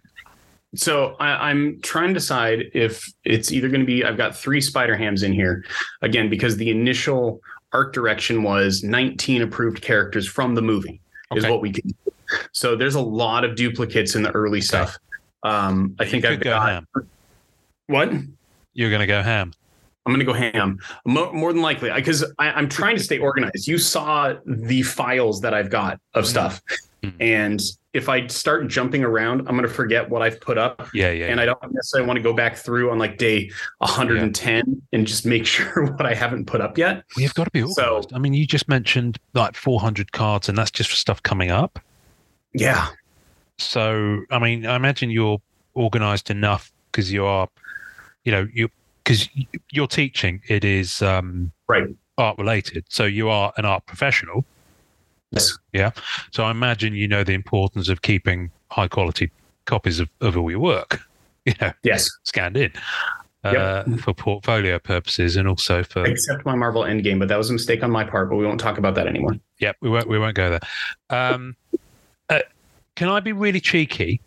So 0.74 1.16
I, 1.18 1.50
I'm 1.50 1.80
trying 1.80 2.08
to 2.08 2.14
decide 2.14 2.64
if 2.74 3.10
it's 3.24 3.50
either 3.50 3.68
going 3.68 3.80
to 3.80 3.86
be. 3.86 4.04
I've 4.04 4.16
got 4.18 4.36
three 4.36 4.60
spider 4.60 4.96
hams 4.96 5.22
in 5.22 5.32
here 5.32 5.64
again 6.02 6.28
because 6.28 6.56
the 6.58 6.70
initial 6.70 7.40
art 7.76 7.92
direction 7.92 8.42
was 8.42 8.82
19 8.82 9.42
approved 9.42 9.82
characters 9.82 10.26
from 10.26 10.54
the 10.54 10.62
movie 10.62 10.98
is 11.34 11.44
what 11.46 11.60
we 11.60 11.70
can. 11.72 11.88
do. 11.88 11.94
So 12.52 12.74
there's 12.74 12.94
a 12.94 13.00
lot 13.00 13.44
of 13.44 13.54
duplicates 13.54 14.14
in 14.14 14.22
the 14.22 14.30
early 14.30 14.62
stuff. 14.62 14.96
Um, 15.42 15.94
I 16.00 16.06
think 16.06 16.24
I've 16.24 16.40
got 16.40 16.68
ham. 16.70 16.86
what. 17.88 18.10
You're 18.72 18.88
going 18.90 19.00
to 19.00 19.06
go 19.06 19.22
ham. 19.22 19.52
I'm 20.06 20.12
going 20.14 20.24
to 20.26 20.32
go 20.32 20.32
ham. 20.32 20.78
Mo- 21.04 21.32
more 21.32 21.52
than 21.52 21.60
likely, 21.62 21.90
because 21.92 22.24
I'm 22.38 22.68
trying 22.68 22.96
to 22.96 23.02
stay 23.02 23.18
organized. 23.18 23.66
You 23.68 23.76
saw 23.76 24.34
the 24.46 24.82
files 24.82 25.40
that 25.42 25.52
I've 25.52 25.68
got 25.70 25.98
of 26.14 26.26
stuff, 26.26 26.62
Mhm. 27.02 27.12
and 27.20 27.60
if 27.96 28.08
I 28.08 28.26
start 28.26 28.68
jumping 28.68 29.02
around, 29.02 29.40
I'm 29.40 29.56
going 29.56 29.62
to 29.62 29.68
forget 29.68 30.08
what 30.10 30.20
I've 30.22 30.38
put 30.40 30.58
up, 30.58 30.88
Yeah, 30.92 31.10
yeah. 31.10 31.26
and 31.26 31.40
I 31.40 31.46
don't 31.46 31.58
necessarily 31.72 32.06
want 32.06 32.18
to 32.18 32.22
go 32.22 32.32
back 32.34 32.56
through 32.56 32.90
on 32.90 32.98
like 32.98 33.16
day 33.18 33.50
110 33.78 34.82
and 34.92 35.06
just 35.06 35.24
make 35.26 35.46
sure 35.54 35.86
what 35.92 36.04
I 36.06 36.14
haven't 36.14 36.46
put 36.46 36.60
up 36.60 36.76
yet. 36.78 37.04
Well, 37.16 37.22
you've 37.22 37.34
got 37.34 37.44
to 37.44 37.50
be 37.50 37.60
So- 37.72 37.82
organized. 37.96 38.12
I 38.14 38.18
mean, 38.18 38.34
you 38.34 38.46
just 38.46 38.68
mentioned 38.68 39.18
like 39.34 39.56
400 39.56 40.12
cards, 40.12 40.48
and 40.48 40.56
that's 40.56 40.70
just 40.70 40.90
for 40.90 40.96
stuff 40.96 41.22
coming 41.22 41.50
up. 41.50 41.78
Yeah, 42.52 42.88
So, 43.58 44.22
I 44.30 44.38
mean, 44.38 44.64
I 44.66 44.76
imagine 44.76 45.10
you're 45.10 45.40
organized 45.74 46.30
enough 46.30 46.72
because 46.90 47.12
you 47.12 47.24
are, 47.24 47.48
you 48.24 48.32
know, 48.32 48.46
you 48.52 48.68
because 49.04 49.28
you're 49.70 49.86
teaching. 49.86 50.40
It 50.48 50.64
is 50.64 51.00
um, 51.02 51.52
right. 51.68 51.86
art 52.18 52.38
related, 52.38 52.84
so 52.88 53.04
you 53.04 53.28
are 53.28 53.52
an 53.56 53.64
art 53.64 53.84
professional. 53.86 54.44
Yes. 55.32 55.56
Yeah. 55.72 55.90
So 56.32 56.44
I 56.44 56.50
imagine 56.50 56.94
you 56.94 57.08
know 57.08 57.24
the 57.24 57.34
importance 57.34 57.88
of 57.88 58.02
keeping 58.02 58.50
high 58.70 58.88
quality 58.88 59.30
copies 59.64 59.98
of, 60.00 60.08
of 60.20 60.36
all 60.36 60.50
your 60.50 60.60
work, 60.60 61.00
you 61.44 61.52
know, 61.60 61.72
Yes. 61.82 62.08
scanned 62.24 62.56
in 62.56 62.72
uh, 63.44 63.84
Yep. 63.86 64.00
for 64.00 64.14
portfolio 64.14 64.78
purposes 64.78 65.36
and 65.36 65.48
also 65.48 65.82
for 65.82 66.04
Except 66.06 66.44
my 66.46 66.54
Marvel 66.54 66.82
Endgame, 66.82 67.18
but 67.18 67.28
that 67.28 67.36
was 67.38 67.50
a 67.50 67.52
mistake 67.52 67.82
on 67.82 67.90
my 67.90 68.04
part. 68.04 68.28
But 68.30 68.36
we 68.36 68.46
won't 68.46 68.60
talk 68.60 68.78
about 68.78 68.94
that 68.94 69.06
anymore. 69.08 69.32
yeah. 69.58 69.72
We 69.80 69.90
won't 69.90 70.08
we 70.08 70.18
won't 70.18 70.36
go 70.36 70.50
there. 70.50 70.60
Um, 71.10 71.56
uh, 72.28 72.40
can 72.94 73.08
I 73.08 73.20
be 73.20 73.32
really 73.32 73.60
cheeky 73.60 74.20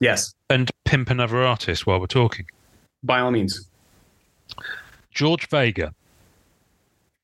Yes, 0.00 0.34
and 0.50 0.70
pimp 0.84 1.10
another 1.10 1.42
artist 1.42 1.86
while 1.86 1.98
we're 2.00 2.06
talking? 2.06 2.46
by 3.02 3.20
all 3.20 3.30
means. 3.30 3.68
George 5.12 5.48
Vega. 5.48 5.94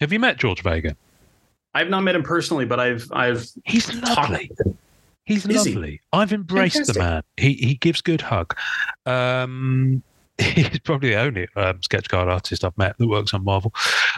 Have 0.00 0.12
you 0.12 0.18
met 0.18 0.36
George 0.38 0.62
Vega? 0.62 0.96
I've 1.74 1.88
not 1.88 2.02
met 2.02 2.14
him 2.14 2.22
personally, 2.22 2.64
but 2.64 2.78
I've 2.80 3.06
I've 3.12 3.46
He's 3.64 3.92
lovely. 3.94 4.50
He's 5.24 5.46
Is 5.46 5.64
he? 5.64 5.72
lovely. 5.74 6.00
I've 6.12 6.32
embraced 6.32 6.74
Fantastic. 6.76 6.94
the 6.96 7.00
man. 7.00 7.22
He 7.36 7.52
he 7.54 7.74
gives 7.76 8.00
good 8.02 8.20
hug. 8.20 8.54
Um, 9.06 10.02
he's 10.38 10.78
probably 10.80 11.10
the 11.10 11.16
only 11.20 11.48
um, 11.56 11.82
sketch 11.82 12.08
card 12.08 12.28
artist 12.28 12.64
I've 12.64 12.76
met 12.76 12.96
that 12.98 13.06
works 13.06 13.32
on 13.34 13.44
Marvel 13.44 13.72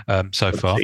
um, 0.09 0.33
so 0.33 0.53
far. 0.53 0.79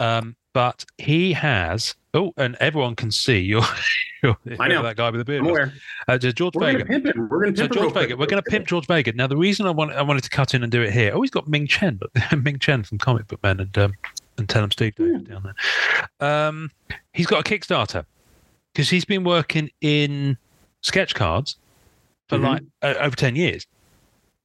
Um, 0.00 0.36
but 0.54 0.84
he 0.98 1.32
has. 1.34 1.94
Oh, 2.14 2.32
and 2.38 2.56
everyone 2.60 2.96
can 2.96 3.10
see 3.10 3.38
you're. 3.40 3.62
you're 4.22 4.36
I 4.58 4.68
know. 4.68 4.82
that 4.82 4.96
guy 4.96 5.10
with 5.10 5.18
the 5.20 5.24
beard. 5.24 5.46
I'm. 5.46 5.72
Uh, 6.08 6.16
George 6.18 6.54
We're 6.54 6.72
Vega. 6.72 6.84
gonna 6.84 7.00
pimp. 7.00 7.30
We're 7.30 7.44
gonna 7.44 7.56
So 7.56 7.62
pimp 7.64 7.74
him. 7.76 7.82
George 7.82 7.92
quick. 7.92 8.08
we're 8.18 8.26
going 8.26 8.42
to 8.42 8.50
pimp 8.50 8.66
George 8.66 8.86
Vega. 8.86 9.12
Now 9.12 9.26
the 9.26 9.36
reason 9.36 9.66
I 9.66 9.70
want 9.70 9.92
I 9.92 10.00
wanted 10.02 10.24
to 10.24 10.30
cut 10.30 10.54
in 10.54 10.62
and 10.62 10.72
do 10.72 10.80
it 10.80 10.92
here. 10.92 11.10
Oh, 11.14 11.20
he's 11.20 11.30
got 11.30 11.46
Ming 11.48 11.66
Chen, 11.66 12.00
Ming 12.42 12.58
Chen 12.58 12.84
from 12.84 12.96
Comic 12.98 13.26
Book 13.26 13.42
Man 13.42 13.60
and 13.60 13.76
um, 13.76 13.92
and 14.38 14.48
Tell 14.48 14.62
'em 14.62 14.70
Steve 14.70 14.94
Davis 14.94 15.22
down 15.22 15.42
there. 16.20 16.28
Um, 16.28 16.70
he's 17.12 17.26
got 17.26 17.40
a 17.40 17.42
Kickstarter 17.50 18.04
because 18.72 18.90
he's 18.90 19.04
been 19.04 19.24
working 19.24 19.70
in 19.80 20.36
sketch 20.82 21.14
cards 21.14 21.56
for 22.28 22.38
Mhm. 22.38 22.42
like 22.42 22.62
uh, 22.82 22.94
over 23.00 23.16
ten 23.16 23.36
years. 23.36 23.66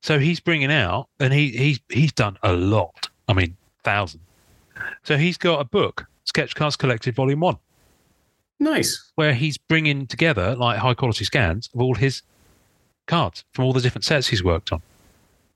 So 0.02 0.18
he's 0.20 0.40
bringing 0.40 0.72
out, 0.72 1.10
and 1.20 1.34
he 1.34 1.50
he's 1.52 1.80
he's 1.90 2.12
done 2.12 2.38
a 2.44 2.54
lot. 2.54 3.10
I 3.28 3.34
mean, 3.34 3.56
thousands. 3.84 4.24
So 5.04 5.18
he's 5.18 5.38
got 5.38 5.60
a 5.62 5.64
book, 5.66 6.08
Sketch 6.26 6.56
Cards 6.56 6.76
Collected 6.76 7.14
Volume 7.16 7.40
One 7.42 7.58
Nice. 8.60 9.12
where 9.16 9.34
he's 9.34 9.58
bringing 9.58 10.08
together 10.08 10.56
like 10.56 10.80
high 10.80 10.94
quality 10.96 11.26
scans 11.26 11.70
of 11.74 11.82
all 11.82 11.96
his 11.96 12.22
cards 13.08 13.44
from 13.54 13.66
all 13.66 13.74
the 13.74 13.82
different 13.82 14.06
sets 14.06 14.28
he's 14.28 14.44
worked 14.44 14.72
on. 14.72 14.82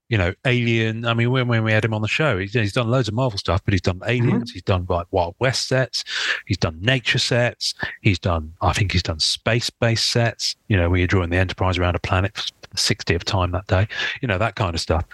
You 0.10 0.18
know, 0.18 0.34
Alien. 0.46 1.06
I 1.06 1.14
mean, 1.14 1.32
when, 1.32 1.48
when 1.48 1.64
we 1.64 1.72
had 1.72 1.84
him 1.84 1.94
on 1.94 2.02
the 2.02 2.08
show, 2.08 2.38
he's, 2.38 2.54
he's 2.54 2.74
done 2.74 2.90
loads 2.90 3.08
of 3.08 3.14
Marvel 3.16 3.40
stuff, 3.40 3.62
but 3.66 3.74
he's 3.74 3.82
done 3.82 4.02
Aliens. 4.06 4.52
He's 4.52 4.62
done 4.62 4.86
like 4.88 5.08
Wild 5.12 5.36
West 5.40 5.68
sets. 5.68 6.04
He's 6.46 6.58
done 6.58 6.78
nature 6.82 7.18
sets. 7.18 7.74
He's 8.02 8.20
done, 8.20 8.54
I 8.62 8.74
think, 8.74 8.92
he's 8.92 9.04
done 9.04 9.20
space 9.20 9.70
based 9.70 10.12
sets. 10.12 10.56
You 10.68 10.78
know, 10.78 10.90
where 10.90 11.00
you're 11.00 11.08
drawing 11.08 11.32
the 11.32 11.38
Enterprise 11.38 11.78
around 11.78 11.96
a 11.96 12.00
planet 12.00 12.36
for 12.36 12.44
the 12.70 12.78
60th 12.78 13.24
time 13.24 13.52
that 13.52 13.68
day. 13.68 13.88
You 14.22 14.28
know, 14.28 14.38
that 14.38 14.56
kind 14.56 14.76
of 14.76 14.82
stuff. 14.82 15.06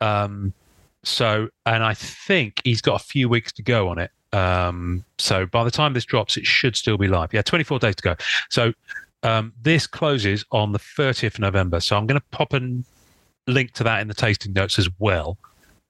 Um, 0.00 0.54
so, 1.04 1.48
and 1.66 1.84
I 1.84 1.94
think 1.94 2.60
he's 2.64 2.80
got 2.80 3.00
a 3.00 3.04
few 3.04 3.28
weeks 3.28 3.52
to 3.52 3.62
go 3.62 3.88
on 3.88 3.98
it. 3.98 4.10
Um, 4.32 5.04
so 5.18 5.46
by 5.46 5.64
the 5.64 5.70
time 5.70 5.94
this 5.94 6.04
drops, 6.04 6.36
it 6.36 6.46
should 6.46 6.76
still 6.76 6.98
be 6.98 7.08
live. 7.08 7.32
Yeah, 7.32 7.42
24 7.42 7.78
days 7.78 7.96
to 7.96 8.02
go. 8.02 8.16
So 8.50 8.72
um, 9.22 9.52
this 9.62 9.86
closes 9.86 10.44
on 10.52 10.72
the 10.72 10.78
30th 10.78 11.34
of 11.34 11.40
November. 11.40 11.80
So 11.80 11.96
I'm 11.96 12.06
going 12.06 12.20
to 12.20 12.26
pop 12.30 12.52
a 12.52 12.60
link 13.48 13.72
to 13.72 13.84
that 13.84 14.00
in 14.00 14.08
the 14.08 14.14
tasting 14.14 14.52
notes 14.52 14.78
as 14.78 14.88
well, 14.98 15.38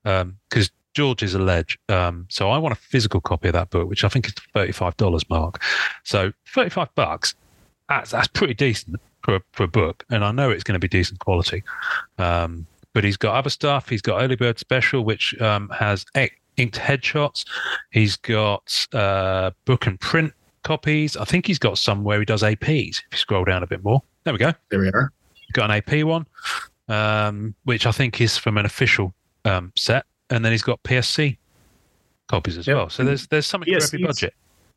because 0.04 0.70
George 0.94 1.22
is 1.22 1.34
a 1.34 1.38
ledge. 1.38 1.78
Um, 1.88 2.26
so 2.28 2.50
I 2.50 2.58
want 2.58 2.72
a 2.72 2.80
physical 2.80 3.20
copy 3.20 3.48
of 3.48 3.54
that 3.54 3.70
book, 3.70 3.88
which 3.88 4.04
I 4.04 4.08
think 4.08 4.26
is 4.26 4.34
thirty-five 4.54 4.96
dollars 4.96 5.28
mark. 5.28 5.62
So 6.04 6.32
thirty-five 6.54 6.94
bucks. 6.94 7.34
That's 7.88 8.10
that's 8.10 8.28
pretty 8.28 8.54
decent 8.54 9.00
for 9.22 9.36
a, 9.36 9.40
for 9.52 9.64
a 9.64 9.68
book, 9.68 10.04
and 10.10 10.24
I 10.24 10.32
know 10.32 10.50
it's 10.50 10.64
going 10.64 10.74
to 10.74 10.78
be 10.78 10.88
decent 10.88 11.20
quality. 11.20 11.62
Um, 12.18 12.66
but 12.94 13.04
he's 13.04 13.16
got 13.16 13.34
other 13.34 13.50
stuff. 13.50 13.88
He's 13.88 14.02
got 14.02 14.22
Early 14.22 14.34
Bird 14.36 14.58
Special, 14.58 15.04
which 15.04 15.38
um, 15.40 15.68
has 15.70 16.04
inked 16.14 16.78
headshots. 16.78 17.44
He's 17.90 18.16
got 18.16 18.86
uh, 18.92 19.52
book 19.66 19.86
and 19.86 20.00
print 20.00 20.32
copies. 20.64 21.16
I 21.16 21.24
think 21.24 21.46
he's 21.46 21.58
got 21.58 21.78
some 21.78 22.02
where 22.02 22.18
he 22.18 22.24
does 22.24 22.42
APs. 22.42 22.98
If 22.98 23.04
you 23.12 23.18
scroll 23.18 23.44
down 23.44 23.62
a 23.62 23.66
bit 23.66 23.84
more, 23.84 24.02
there 24.24 24.32
we 24.32 24.38
go. 24.38 24.52
There 24.70 24.80
we 24.80 24.88
are. 24.88 25.12
Got 25.52 25.70
an 25.70 25.82
AP 25.82 26.04
one, 26.04 26.26
um, 26.88 27.54
which 27.64 27.86
I 27.86 27.92
think 27.92 28.20
is 28.20 28.36
from 28.38 28.58
an 28.58 28.66
official 28.66 29.14
um, 29.44 29.72
set, 29.76 30.04
and 30.30 30.44
then 30.44 30.52
he's 30.52 30.62
got 30.62 30.82
PSC 30.82 31.36
copies 32.28 32.58
as 32.58 32.66
Yep. 32.66 32.76
well. 32.76 32.90
So 32.90 33.04
there's 33.04 33.26
there's 33.28 33.46
something 33.46 33.72
for 33.72 33.82
every 33.82 34.02
budget. 34.02 34.34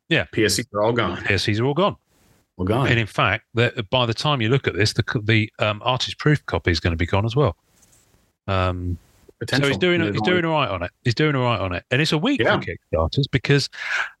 Yeah, 0.08 0.24
PSCs 0.32 0.66
are 0.74 0.82
all 0.82 0.92
gone. 0.92 1.16
PSCs 1.18 1.60
are 1.60 1.64
all 1.64 1.74
gone. 1.74 1.96
All 2.58 2.66
gone. 2.66 2.86
And 2.88 2.98
in 2.98 3.06
fact, 3.06 3.44
the, 3.54 3.86
by 3.90 4.04
the 4.06 4.12
time 4.14 4.40
you 4.42 4.48
look 4.48 4.66
at 4.66 4.74
this, 4.74 4.92
the 4.92 5.04
the 5.24 5.50
um, 5.58 5.80
artist 5.84 6.18
proof 6.18 6.44
copy 6.46 6.70
is 6.70 6.80
going 6.80 6.92
to 6.92 6.96
be 6.98 7.06
gone 7.06 7.24
as 7.24 7.34
well. 7.36 7.56
Um, 8.46 8.98
so 9.48 9.66
he's 9.66 9.76
doing 9.78 10.00
he's 10.12 10.22
doing 10.22 10.44
all 10.44 10.52
right 10.52 10.68
on 10.68 10.82
it. 10.82 10.90
He's 11.04 11.14
doing 11.14 11.34
all 11.34 11.42
right 11.44 11.58
on 11.60 11.72
it, 11.72 11.84
and 11.90 12.00
it's 12.00 12.12
a 12.12 12.18
week 12.18 12.40
Yeah. 12.40 12.60
for 12.60 12.66
Kickstarters 12.66 13.24
because 13.30 13.68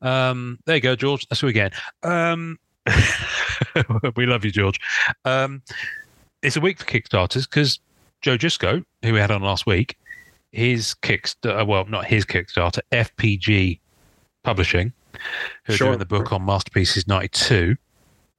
um, 0.00 0.58
there 0.64 0.76
you 0.76 0.80
go, 0.82 0.96
George. 0.96 1.26
That's 1.28 1.42
you 1.42 1.48
again. 1.48 1.70
Um, 2.02 2.58
we 4.16 4.26
love 4.26 4.44
you, 4.44 4.50
George. 4.50 4.80
Um, 5.24 5.62
it's 6.42 6.56
a 6.56 6.60
week 6.60 6.78
for 6.78 6.84
Kickstarters 6.84 7.48
because 7.48 7.80
Joe 8.20 8.36
Jusko, 8.36 8.84
who 9.02 9.12
we 9.12 9.18
had 9.18 9.30
on 9.30 9.42
last 9.42 9.66
week, 9.66 9.96
his 10.52 10.94
Kickstarter, 11.02 11.66
well, 11.66 11.84
not 11.86 12.04
his 12.04 12.24
Kickstarter, 12.24 12.80
FPG 12.90 13.78
Publishing, 14.44 14.92
who 15.64 15.74
are 15.74 15.76
doing 15.76 15.98
the 15.98 16.06
book 16.06 16.32
on 16.32 16.44
Masterpieces 16.44 17.06
'92. 17.06 17.76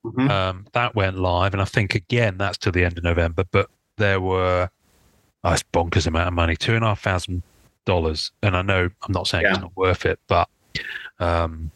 Mhm. 0.06 0.30
Um, 0.30 0.66
that 0.74 0.96
went 0.96 1.18
live, 1.18 1.54
and 1.54 1.62
I 1.62 1.66
think 1.66 1.96
again 1.96 2.38
that's 2.38 2.58
till 2.58 2.74
the 2.74 2.84
end 2.84 2.98
of 2.98 3.04
November. 3.04 3.46
But 3.50 3.70
there 3.98 4.20
were 4.20 4.70
oh, 5.44 5.52
it's 5.52 5.64
bonkers 5.74 6.08
amount 6.08 6.28
of 6.28 6.34
money, 6.34 6.56
two 6.56 6.76
and 6.76 6.84
a 6.84 6.90
half 6.90 7.02
thousand 7.02 7.44
dollars. 7.86 8.32
And 8.42 8.56
I 8.56 8.62
know 8.62 8.90
I'm 9.02 9.12
not 9.12 9.28
saying 9.28 9.46
it's 9.48 9.60
not 9.60 9.76
worth 9.78 10.06
it, 10.06 10.20
but 10.28 10.50
um, 11.20 11.72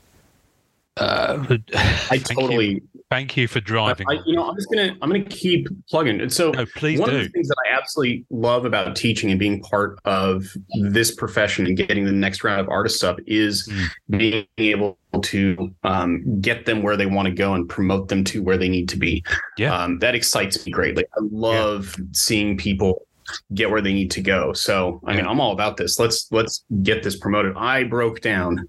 uh, 0.97 1.57
I 2.11 2.17
totally. 2.17 2.67
you, 2.67 2.96
thank 3.09 3.37
you 3.37 3.47
for 3.47 3.59
driving. 3.59 4.05
I, 4.09 4.19
you 4.25 4.35
know, 4.35 4.49
I'm 4.49 4.55
just 4.55 4.69
gonna 4.69 4.95
I'm 5.01 5.09
gonna 5.09 5.23
keep 5.23 5.67
plugging. 5.89 6.19
And 6.21 6.31
so 6.31 6.51
no, 6.51 6.65
please 6.75 6.99
one 6.99 7.09
of 7.09 7.15
the 7.15 7.29
things 7.29 7.47
that 7.47 7.55
I 7.69 7.77
absolutely 7.77 8.25
love 8.29 8.65
about 8.65 8.95
teaching 8.95 9.29
and 9.31 9.39
being 9.39 9.61
part 9.61 9.99
of 10.05 10.45
this 10.81 11.13
profession 11.15 11.65
and 11.67 11.77
getting 11.77 12.05
the 12.05 12.11
next 12.11 12.43
round 12.43 12.59
of 12.61 12.69
artists 12.69 13.03
up 13.03 13.17
is 13.25 13.67
Mm. 14.11 14.17
being 14.17 14.45
able 14.57 14.97
to 15.21 15.73
um, 15.83 16.39
get 16.41 16.65
them 16.65 16.83
where 16.83 16.95
they 16.97 17.05
want 17.05 17.27
to 17.27 17.33
go 17.33 17.53
and 17.53 17.67
promote 17.67 18.07
them 18.09 18.23
to 18.25 18.41
where 18.43 18.57
they 18.57 18.69
need 18.69 18.87
to 18.89 18.97
be. 18.97 19.23
Yeah. 19.57 19.75
um, 19.75 19.99
that 19.99 20.15
excites 20.15 20.65
me 20.65 20.71
greatly. 20.71 21.03
I 21.15 21.19
love 21.31 21.95
seeing 22.13 22.57
people 22.57 23.05
get 23.53 23.69
where 23.69 23.81
they 23.81 23.93
need 23.93 24.09
to 24.11 24.21
go. 24.21 24.53
So, 24.53 25.01
I 25.05 25.13
mean, 25.15 25.25
Yeah. 25.25 25.31
I'm 25.31 25.41
all 25.41 25.51
about 25.51 25.75
this. 25.77 25.99
Let's 25.99 26.27
let's 26.31 26.63
get 26.83 27.03
this 27.03 27.17
promoted. 27.17 27.53
I 27.57 27.83
broke 27.83 28.21
down 28.21 28.67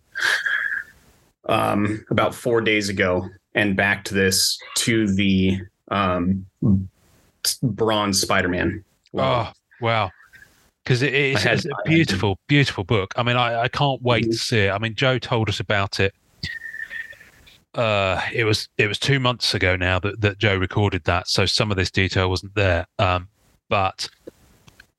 um, 1.48 2.04
about 2.10 2.34
four 2.34 2.60
days 2.60 2.88
ago 2.88 3.28
and 3.58 3.76
backed 3.76 4.10
this 4.10 4.56
to 4.76 5.12
the 5.14 5.60
um, 5.90 6.46
bronze 7.62 8.20
Spider-Man. 8.20 8.84
Oh 9.14 9.50
wow! 9.80 10.10
Because 10.84 11.02
it 11.02 11.12
is 11.12 11.36
I 11.36 11.40
had- 11.40 11.52
it's 11.58 11.64
a 11.66 11.70
beautiful, 11.88 12.38
beautiful 12.46 12.84
book. 12.84 13.12
I 13.16 13.22
mean, 13.22 13.36
I, 13.36 13.62
I 13.62 13.68
can't 13.68 14.00
wait 14.00 14.24
Mhm. 14.26 14.30
to 14.30 14.36
see 14.36 14.58
it. 14.60 14.70
I 14.70 14.78
mean, 14.78 14.94
Joe 14.94 15.18
told 15.18 15.48
us 15.48 15.60
about 15.60 15.98
it. 16.00 16.14
Uh, 17.74 18.20
it 18.32 18.44
was 18.44 18.68
it 18.78 18.86
was 18.86 18.98
two 18.98 19.20
months 19.20 19.54
ago 19.54 19.76
now 19.76 19.98
that, 19.98 20.20
that 20.20 20.38
Joe 20.38 20.56
recorded 20.56 21.04
that, 21.04 21.28
so 21.28 21.44
some 21.46 21.70
of 21.70 21.76
this 21.76 21.90
detail 21.90 22.30
wasn't 22.30 22.54
there. 22.54 22.86
Um, 22.98 23.28
but 23.68 24.08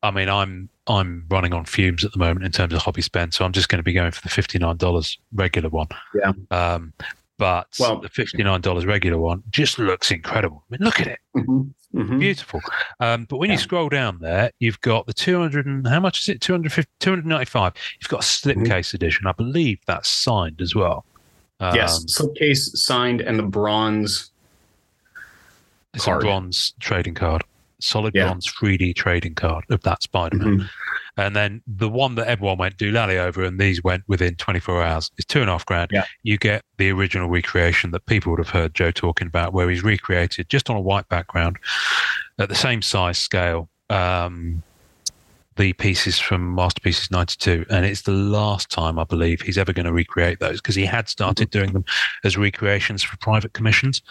I 0.04 0.12
mean, 0.12 0.30
I'm 0.30 0.70
I'm 0.88 1.26
running 1.30 1.54
on 1.54 1.66
fumes 1.66 2.04
at 2.06 2.12
the 2.14 2.20
moment 2.20 2.46
in 2.46 2.52
terms 2.52 2.74
of 2.74 2.82
hobby 2.82 3.02
spend, 3.02 3.34
so 3.34 3.44
I'm 3.46 3.52
just 3.54 3.70
going 3.70 3.80
to 3.80 3.84
be 3.84 3.94
going 3.94 4.12
for 4.12 4.22
the 4.22 4.30
fifty 4.30 4.60
nine 4.60 4.78
dollars 4.78 5.18
regular 5.34 5.70
one. 5.70 5.88
Yeah. 6.16 6.32
Um, 6.52 6.94
but 7.40 7.68
Well- 7.80 8.00
the 8.02 8.10
fifty 8.10 8.44
nine 8.44 8.62
dollars 8.62 8.86
regular 8.86 9.18
one 9.18 9.42
just 9.50 9.80
looks 9.80 10.12
incredible. 10.12 10.64
I 10.70 10.76
mean, 10.76 10.86
look 10.86 11.00
at 11.00 11.08
it 11.08 11.20
Mhm. 11.36 11.74
Mhm. 11.96 12.20
beautiful. 12.20 12.62
Um, 13.00 13.26
but 13.26 13.38
when 13.38 13.50
you 13.50 13.58
scroll 13.58 13.90
down 13.90 14.20
there, 14.20 14.52
you've 14.60 14.80
got 14.82 15.08
the 15.08 15.14
200 15.14 15.66
and 15.66 15.88
how 15.88 16.00
much 16.02 16.22
is 16.22 16.30
it? 16.30 16.42
250, 16.42 16.92
295. 17.00 17.74
You've 18.00 18.10
got 18.10 18.20
a 18.20 18.24
slipcase 18.24 18.94
edition. 18.94 19.26
I 19.26 19.32
believe 19.32 19.80
that's 19.88 20.08
signed 20.10 20.62
as 20.62 20.76
well. 20.76 21.06
Um, 21.62 21.74
yes, 21.76 22.04
slipcase 22.06 22.76
signed 22.78 23.22
and 23.22 23.40
the 23.40 23.44
bronze. 23.44 24.30
it's 25.96 26.06
card. 26.06 26.22
a 26.22 26.26
bronze 26.26 26.74
trading 26.80 27.16
card, 27.16 27.44
solid 27.80 28.14
Yeah. 28.14 28.26
bronze 28.26 28.46
3D 28.48 28.94
trading 28.94 29.34
card 29.34 29.64
of 29.70 29.82
that 29.82 30.04
Spider 30.04 30.38
Man. 30.38 30.70
And 31.20 31.36
then 31.36 31.62
the 31.68 31.90
one 31.90 32.16
that 32.16 32.28
everyone 32.28 32.58
went 32.58 32.78
doolally 32.78 33.18
over, 33.18 33.44
and 33.44 33.60
these 33.60 33.84
went 33.84 34.04
within 34.08 34.36
24 34.36 34.82
hours, 34.84 35.12
is 35.18 35.26
two 35.26 35.42
and 35.42 35.50
a 35.50 35.54
half 35.54 35.66
grand. 35.66 35.92
Yeah. 35.92 36.06
You 36.24 36.38
get 36.38 36.64
the 36.78 36.92
original 36.92 37.30
recreation 37.30 37.92
that 37.92 38.06
people 38.06 38.32
would 38.32 38.40
have 38.40 38.50
heard 38.50 38.74
Joe 38.74 38.92
talking 38.92 39.28
about, 39.28 39.54
where 39.54 39.70
he's 39.70 39.84
recreated 39.84 40.50
just 40.50 40.70
on 40.70 40.76
a 40.76 40.82
white 40.82 41.08
background 41.10 41.58
at 42.38 42.50
the 42.50 42.56
same 42.56 42.82
size 42.82 43.18
scale. 43.18 43.70
Um, 43.90 44.64
the 45.56 45.74
pieces 45.74 46.18
from 46.18 46.56
Masterpieces 46.56 47.12
92. 47.12 47.66
And 47.70 47.86
it's 47.86 48.04
the 48.04 48.12
last 48.14 48.70
time, 48.70 48.98
I 48.98 49.04
believe, 49.04 49.42
he's 49.42 49.58
ever 49.58 49.74
going 49.74 49.88
to 49.88 49.92
recreate 49.92 50.40
those 50.40 50.62
because 50.62 50.76
he 50.76 50.86
had 50.86 51.10
started 51.10 51.50
doing 51.50 51.74
them 51.74 51.84
as 52.24 52.38
recreations 52.38 53.04
for 53.04 53.18
private 53.18 53.52
commissions. 53.52 54.02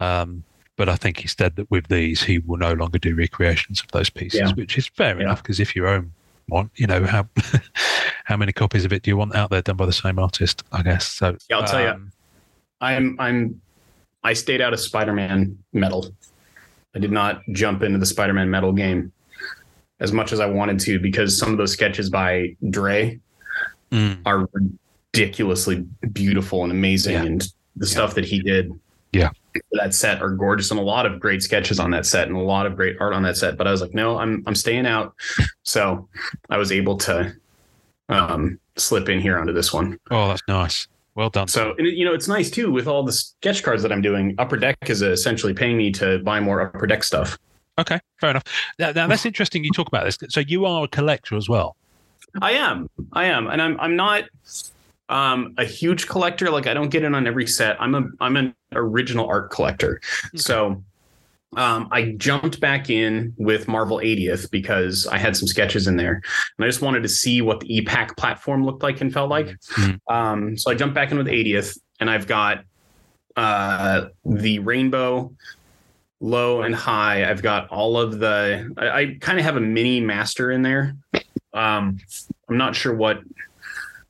Um, 0.00 0.42
but 0.76 0.88
I 0.88 0.96
think 0.96 1.18
he 1.18 1.28
said 1.28 1.54
that 1.56 1.70
with 1.70 1.86
these, 1.86 2.24
he 2.24 2.38
will 2.40 2.56
no 2.56 2.72
longer 2.72 2.98
do 2.98 3.14
recreations 3.14 3.80
of 3.80 3.88
those 3.92 4.10
pieces, 4.10 4.40
Yeah. 4.40 4.52
which 4.54 4.76
is 4.78 4.88
fair 4.88 5.16
Yeah. 5.16 5.24
enough 5.26 5.42
because 5.44 5.60
if 5.60 5.76
you 5.76 5.86
own 5.86 6.12
one, 6.50 6.70
you 6.76 6.86
know 6.86 7.04
how 7.04 7.26
how 8.24 8.36
many 8.36 8.52
copies 8.52 8.84
of 8.84 8.92
it 8.92 9.02
do 9.02 9.10
you 9.10 9.16
want 9.16 9.34
out 9.34 9.50
there 9.50 9.62
done 9.62 9.76
by 9.76 9.86
the 9.86 9.92
same 9.92 10.18
artist? 10.18 10.62
I 10.72 10.82
guess 10.82 11.06
so. 11.06 11.36
Yeah, 11.48 11.58
I'll 11.58 11.66
tell 11.66 11.80
you. 11.80 11.88
um, 11.88 12.12
I'm 12.80 13.16
I'm 13.18 13.60
I 14.22 14.32
stayed 14.34 14.60
out 14.60 14.72
of 14.72 14.80
Spider-Man 14.80 15.58
metal. 15.72 16.14
I 16.94 16.98
did 16.98 17.12
not 17.12 17.42
jump 17.52 17.82
into 17.82 17.98
the 17.98 18.06
Spider-Man 18.06 18.50
metal 18.50 18.72
game 18.72 19.12
as 20.00 20.12
much 20.12 20.32
as 20.32 20.40
I 20.40 20.46
wanted 20.46 20.78
to 20.80 20.98
because 20.98 21.38
some 21.38 21.52
of 21.52 21.58
those 21.58 21.72
sketches 21.72 22.10
by 22.10 22.56
Dre 22.70 23.18
mm, 23.92 24.18
are 24.26 24.48
ridiculously 25.12 25.86
beautiful 26.12 26.62
and 26.62 26.72
amazing 26.72 27.14
Yeah. 27.14 27.24
and 27.24 27.52
the 27.76 27.86
stuff 27.86 28.14
that 28.14 28.24
he 28.24 28.40
did 28.40 28.70
Yeah. 29.12 29.30
that 29.72 29.94
set 29.94 30.22
are 30.22 30.30
gorgeous 30.30 30.70
and 30.70 30.78
a 30.78 30.82
lot 30.82 31.06
of 31.06 31.18
great 31.18 31.42
sketches 31.42 31.80
on 31.80 31.90
that 31.90 32.06
set 32.06 32.28
and 32.28 32.36
a 32.36 32.40
lot 32.40 32.66
of 32.66 32.76
great 32.76 32.96
art 33.00 33.12
on 33.12 33.22
that 33.24 33.36
set 33.36 33.56
but 33.56 33.66
i 33.66 33.72
was 33.72 33.80
like 33.80 33.92
no 33.92 34.18
i'm 34.18 34.44
i'm 34.46 34.54
staying 34.54 34.86
out 34.86 35.14
so 35.64 36.08
i 36.48 36.56
was 36.56 36.70
able 36.70 36.96
to 36.96 37.34
um 38.08 38.58
slip 38.76 39.08
in 39.08 39.20
here 39.20 39.36
onto 39.38 39.52
this 39.52 39.72
one 39.72 39.98
oh, 40.12 40.28
that's 40.28 40.42
nice. 40.46 40.86
Well 41.16 41.28
done. 41.28 41.48
so 41.48 41.74
and 41.76 41.88
you 41.88 42.04
know 42.04 42.14
it's 42.14 42.28
nice 42.28 42.50
too 42.50 42.70
with 42.70 42.86
all 42.86 43.02
the 43.02 43.12
sketch 43.12 43.64
cards 43.64 43.82
that 43.82 43.90
i'm 43.90 44.00
doing 44.02 44.34
upper 44.38 44.56
deck 44.56 44.78
is 44.86 45.02
essentially 45.02 45.52
paying 45.52 45.76
me 45.76 45.90
to 45.92 46.20
buy 46.20 46.38
more 46.38 46.60
upper 46.60 46.86
deck 46.86 47.02
stuff 47.02 47.36
Okay, 47.78 47.98
fair 48.20 48.30
enough. 48.30 48.44
Now, 48.78 48.92
now 48.92 49.06
that's 49.06 49.24
interesting. 49.24 49.64
You 49.64 49.70
talk 49.70 49.88
about 49.88 50.04
this. 50.04 50.18
So 50.28 50.40
you 50.40 50.66
are 50.66 50.84
a 50.84 50.88
collector 50.88 51.34
as 51.36 51.48
well. 51.48 51.76
I 52.42 52.52
am. 52.52 52.90
I 53.14 53.24
am. 53.24 53.48
And 53.48 53.62
I'm 53.62 53.80
I'm 53.80 53.96
not 53.96 54.24
um 55.10 55.54
a 55.58 55.64
huge 55.64 56.06
collector. 56.06 56.50
Like 56.50 56.66
I 56.66 56.72
don't 56.72 56.88
get 56.88 57.02
in 57.02 57.14
on 57.14 57.26
every 57.26 57.46
set. 57.46 57.76
I'm 57.82 57.94
a 57.94 58.04
I'm 58.20 58.36
an 58.36 58.54
original 58.72 59.26
art 59.28 59.50
collector. 59.50 60.00
So 60.36 60.82
um 61.56 61.88
I 61.90 62.12
jumped 62.16 62.60
back 62.60 62.88
in 62.88 63.34
with 63.36 63.66
Marvel 63.66 63.98
80th 63.98 64.50
because 64.52 65.06
I 65.08 65.18
had 65.18 65.36
some 65.36 65.48
sketches 65.48 65.88
in 65.88 65.96
there. 65.96 66.22
And 66.56 66.64
I 66.64 66.68
just 66.68 66.80
wanted 66.80 67.02
to 67.02 67.08
see 67.08 67.42
what 67.42 67.60
the 67.60 67.80
ePack 67.80 68.16
platform 68.16 68.64
looked 68.64 68.84
like 68.84 69.00
and 69.00 69.12
felt 69.12 69.28
like. 69.28 69.48
Mhm. 69.74 69.98
Um 70.08 70.56
so 70.56 70.70
I 70.70 70.74
jumped 70.74 70.94
back 70.94 71.10
in 71.10 71.18
with 71.18 71.26
80th 71.26 71.76
and 71.98 72.08
I've 72.08 72.28
got 72.28 72.64
uh 73.36 74.06
the 74.24 74.60
rainbow 74.60 75.32
low 76.20 76.62
and 76.62 76.74
high. 76.74 77.28
I've 77.28 77.42
got 77.42 77.68
all 77.70 77.98
of 77.98 78.20
the 78.20 78.72
I, 78.78 78.88
I 78.90 79.16
kind 79.20 79.40
of 79.40 79.44
have 79.44 79.56
a 79.56 79.60
mini 79.60 80.00
master 80.00 80.52
in 80.52 80.62
there. 80.62 80.94
Um 81.52 81.98
I'm 82.48 82.58
not 82.58 82.76
sure 82.76 82.94
what 82.94 83.22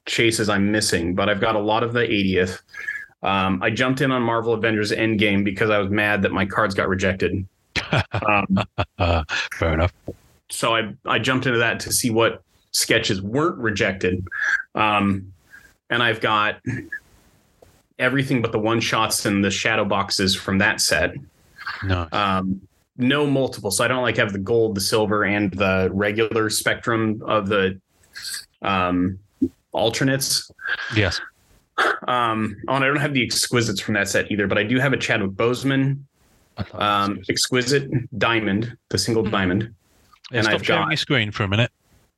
chases 0.07 0.49
I'm 0.49 0.71
missing, 0.73 1.15
but 1.15 1.29
I've 1.29 1.41
got 1.41 1.57
a 1.57 1.61
lot 1.61 1.83
of 1.83 1.93
the 1.93 2.01
80th. 2.01 2.61
Um, 3.23 3.63
I 3.63 3.71
jumped 3.71 4.01
in 4.01 4.11
on 4.11 4.23
Marvel 4.23 4.55
Avengers 4.55 4.93
Endgame 4.93 5.45
because 5.45 5.71
I 5.71 5.79
was 5.79 5.91
mad 5.91 6.23
that 6.23 6.33
my 6.33 6.47
cards 6.47 6.75
got 6.75 6.89
rejected. 6.89 7.47
Um, 8.13 8.59
fair 9.55 9.73
enough. 9.73 9.93
so 10.49 10.77
I 10.77 10.95
I 11.07 11.19
jumped 11.19 11.47
into 11.47 11.59
that 11.59 11.81
to 11.81 11.93
see 11.93 12.11
what 12.11 12.43
sketches 12.71 13.21
weren't 13.21 13.59
rejected. 13.59 14.25
Um, 14.77 15.33
and 15.89 16.01
I've 16.03 16.21
got 16.21 16.61
everything 17.99 18.43
but 18.43 18.53
the 18.53 18.59
one 18.59 18.81
shots 18.81 19.27
and 19.27 19.45
the 19.45 19.51
shadow 19.51 19.85
boxes 19.85 20.37
from 20.37 20.59
that 20.59 20.81
set. 20.81 21.15
No. 21.85 22.07
Um, 22.13 22.61
no 22.97 23.27
multiple. 23.27 23.71
So 23.71 23.85
I 23.85 23.89
don't 23.89 24.03
like 24.03 24.17
have 24.19 24.33
the 24.33 24.39
gold, 24.39 24.77
the 24.77 24.81
silver, 24.81 25.25
and 25.25 25.53
the 25.53 25.91
regular 25.93 26.49
spectrum 26.51 27.23
of 27.27 27.49
the 27.49 27.81
um 28.63 29.19
alternates. 29.73 30.51
Yes. 30.95 31.21
Um, 32.09 32.57
oh, 32.69 32.75
and 32.75 32.85
I 32.85 32.89
don't 32.89 32.97
have 32.97 33.15
the 33.15 33.23
exquisites 33.25 33.81
from 33.81 33.95
that 33.95 34.09
set 34.09 34.31
either, 34.31 34.47
but 34.47 34.59
I 34.59 34.65
do 34.65 34.79
have 34.79 34.93
a 34.93 34.97
Chadwick 34.97 35.31
Boseman 35.33 36.01
um, 36.75 37.21
exquisite 37.31 37.89
diamond, 38.19 38.77
the 38.91 38.99
single 38.99 39.25
Hmm. 39.25 39.31
diamond. 39.31 39.75
Yeah, 40.31 40.39
and 40.39 40.45
stop 40.45 40.55
I've 40.61 40.67
sharing 40.67 40.83
got- 40.83 40.91
your 40.91 40.97
screen 40.99 41.31
for 41.33 41.43
a 41.45 41.49
minute. 41.49 41.71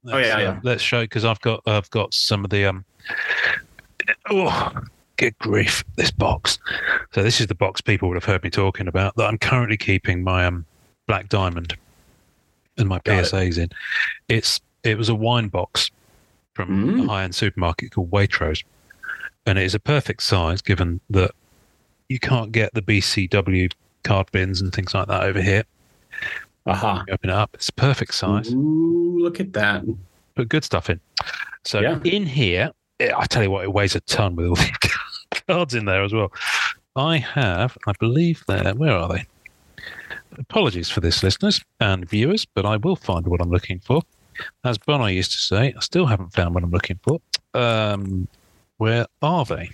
Oh, 0.06 0.16
yeah, 0.18 0.24
Let's, 0.24 0.34
uh, 0.34 0.38
yeah. 0.40 0.60
Let's 0.64 0.82
show 0.82 1.02
because 1.02 1.24
I've 1.24 1.40
got 1.42 1.62
I've 1.66 1.88
got 1.90 2.12
some 2.12 2.42
of 2.44 2.50
the 2.50 2.64
um. 2.66 2.84
Oh, 4.30 4.72
good 5.16 5.38
grief! 5.38 5.84
This 5.96 6.10
box. 6.10 6.58
So 7.12 7.22
this 7.22 7.40
is 7.40 7.46
the 7.46 7.54
box 7.54 7.80
people 7.80 8.08
would 8.08 8.16
have 8.16 8.24
heard 8.24 8.42
me 8.42 8.50
talking 8.50 8.88
about 8.88 9.14
that 9.16 9.26
I'm 9.26 9.38
currently 9.38 9.76
keeping 9.76 10.24
my 10.24 10.44
um 10.44 10.64
black 11.06 11.28
diamond 11.28 11.76
and 12.78 12.88
my 12.88 12.98
Got 13.04 13.18
it. 13.18 13.24
PSAs 13.26 13.58
in. 13.58 13.68
It's 14.28 14.60
it 14.82 14.98
was 14.98 15.08
a 15.08 15.14
wine 15.14 15.46
box 15.48 15.90
from 16.54 16.68
Mm. 16.86 17.04
a 17.04 17.06
high 17.06 17.24
end 17.24 17.34
supermarket 17.34 17.92
called 17.92 18.10
Waitrose, 18.10 18.64
and 19.46 19.58
it 19.58 19.64
is 19.64 19.74
a 19.74 19.80
perfect 19.80 20.22
size 20.22 20.60
given 20.62 21.00
that 21.10 21.32
you 22.08 22.18
can't 22.18 22.52
get 22.52 22.74
the 22.74 22.82
BCW 22.82 23.70
card 24.04 24.30
bins 24.32 24.60
and 24.60 24.72
things 24.72 24.94
like 24.94 25.08
that 25.08 25.22
over 25.22 25.40
here. 25.40 25.64
Aha. 26.66 27.04
Open 27.10 27.30
it 27.30 27.34
up. 27.34 27.50
It's 27.54 27.68
a 27.68 27.72
perfect 27.72 28.14
size. 28.14 28.52
Ooh, 28.52 29.18
look 29.20 29.40
at 29.40 29.52
that. 29.54 29.84
put 30.34 30.48
good 30.48 30.64
stuff 30.64 30.88
in. 30.88 30.98
So 31.64 31.80
Yeah. 31.80 31.98
in 32.04 32.24
here, 32.26 32.70
eh, 33.00 33.12
I 33.16 33.26
tell 33.26 33.42
you 33.42 33.50
what, 33.50 33.64
it 33.64 33.72
weighs 33.72 33.94
a 33.94 34.00
ton 34.00 34.34
with 34.36 34.46
all 34.46 34.54
these 34.56 34.70
cards 35.46 35.74
in 35.74 35.84
there 35.84 36.02
as 36.02 36.12
well. 36.12 36.32
I 36.96 37.18
have, 37.18 37.76
I 37.86 37.92
believe 38.00 38.42
there. 38.48 38.72
Where 38.74 38.92
are 38.92 39.08
they? 39.08 39.26
Apologies 40.38 40.88
for 40.88 41.00
this, 41.00 41.22
listeners 41.22 41.60
and 41.80 42.08
viewers, 42.08 42.46
but 42.46 42.64
I 42.64 42.76
will 42.78 42.96
find 42.96 43.26
what 43.26 43.40
I'm 43.42 43.50
looking 43.50 43.78
for. 43.80 44.02
As 44.64 44.78
Bono 44.78 45.06
used 45.06 45.32
to 45.32 45.38
say, 45.38 45.74
I 45.76 45.80
still 45.80 46.06
haven't 46.06 46.32
found 46.32 46.54
what 46.54 46.64
I'm 46.64 46.70
looking 46.70 46.98
for. 47.02 47.20
Um, 47.54 48.28
where 48.78 49.06
are 49.20 49.44
they? 49.44 49.70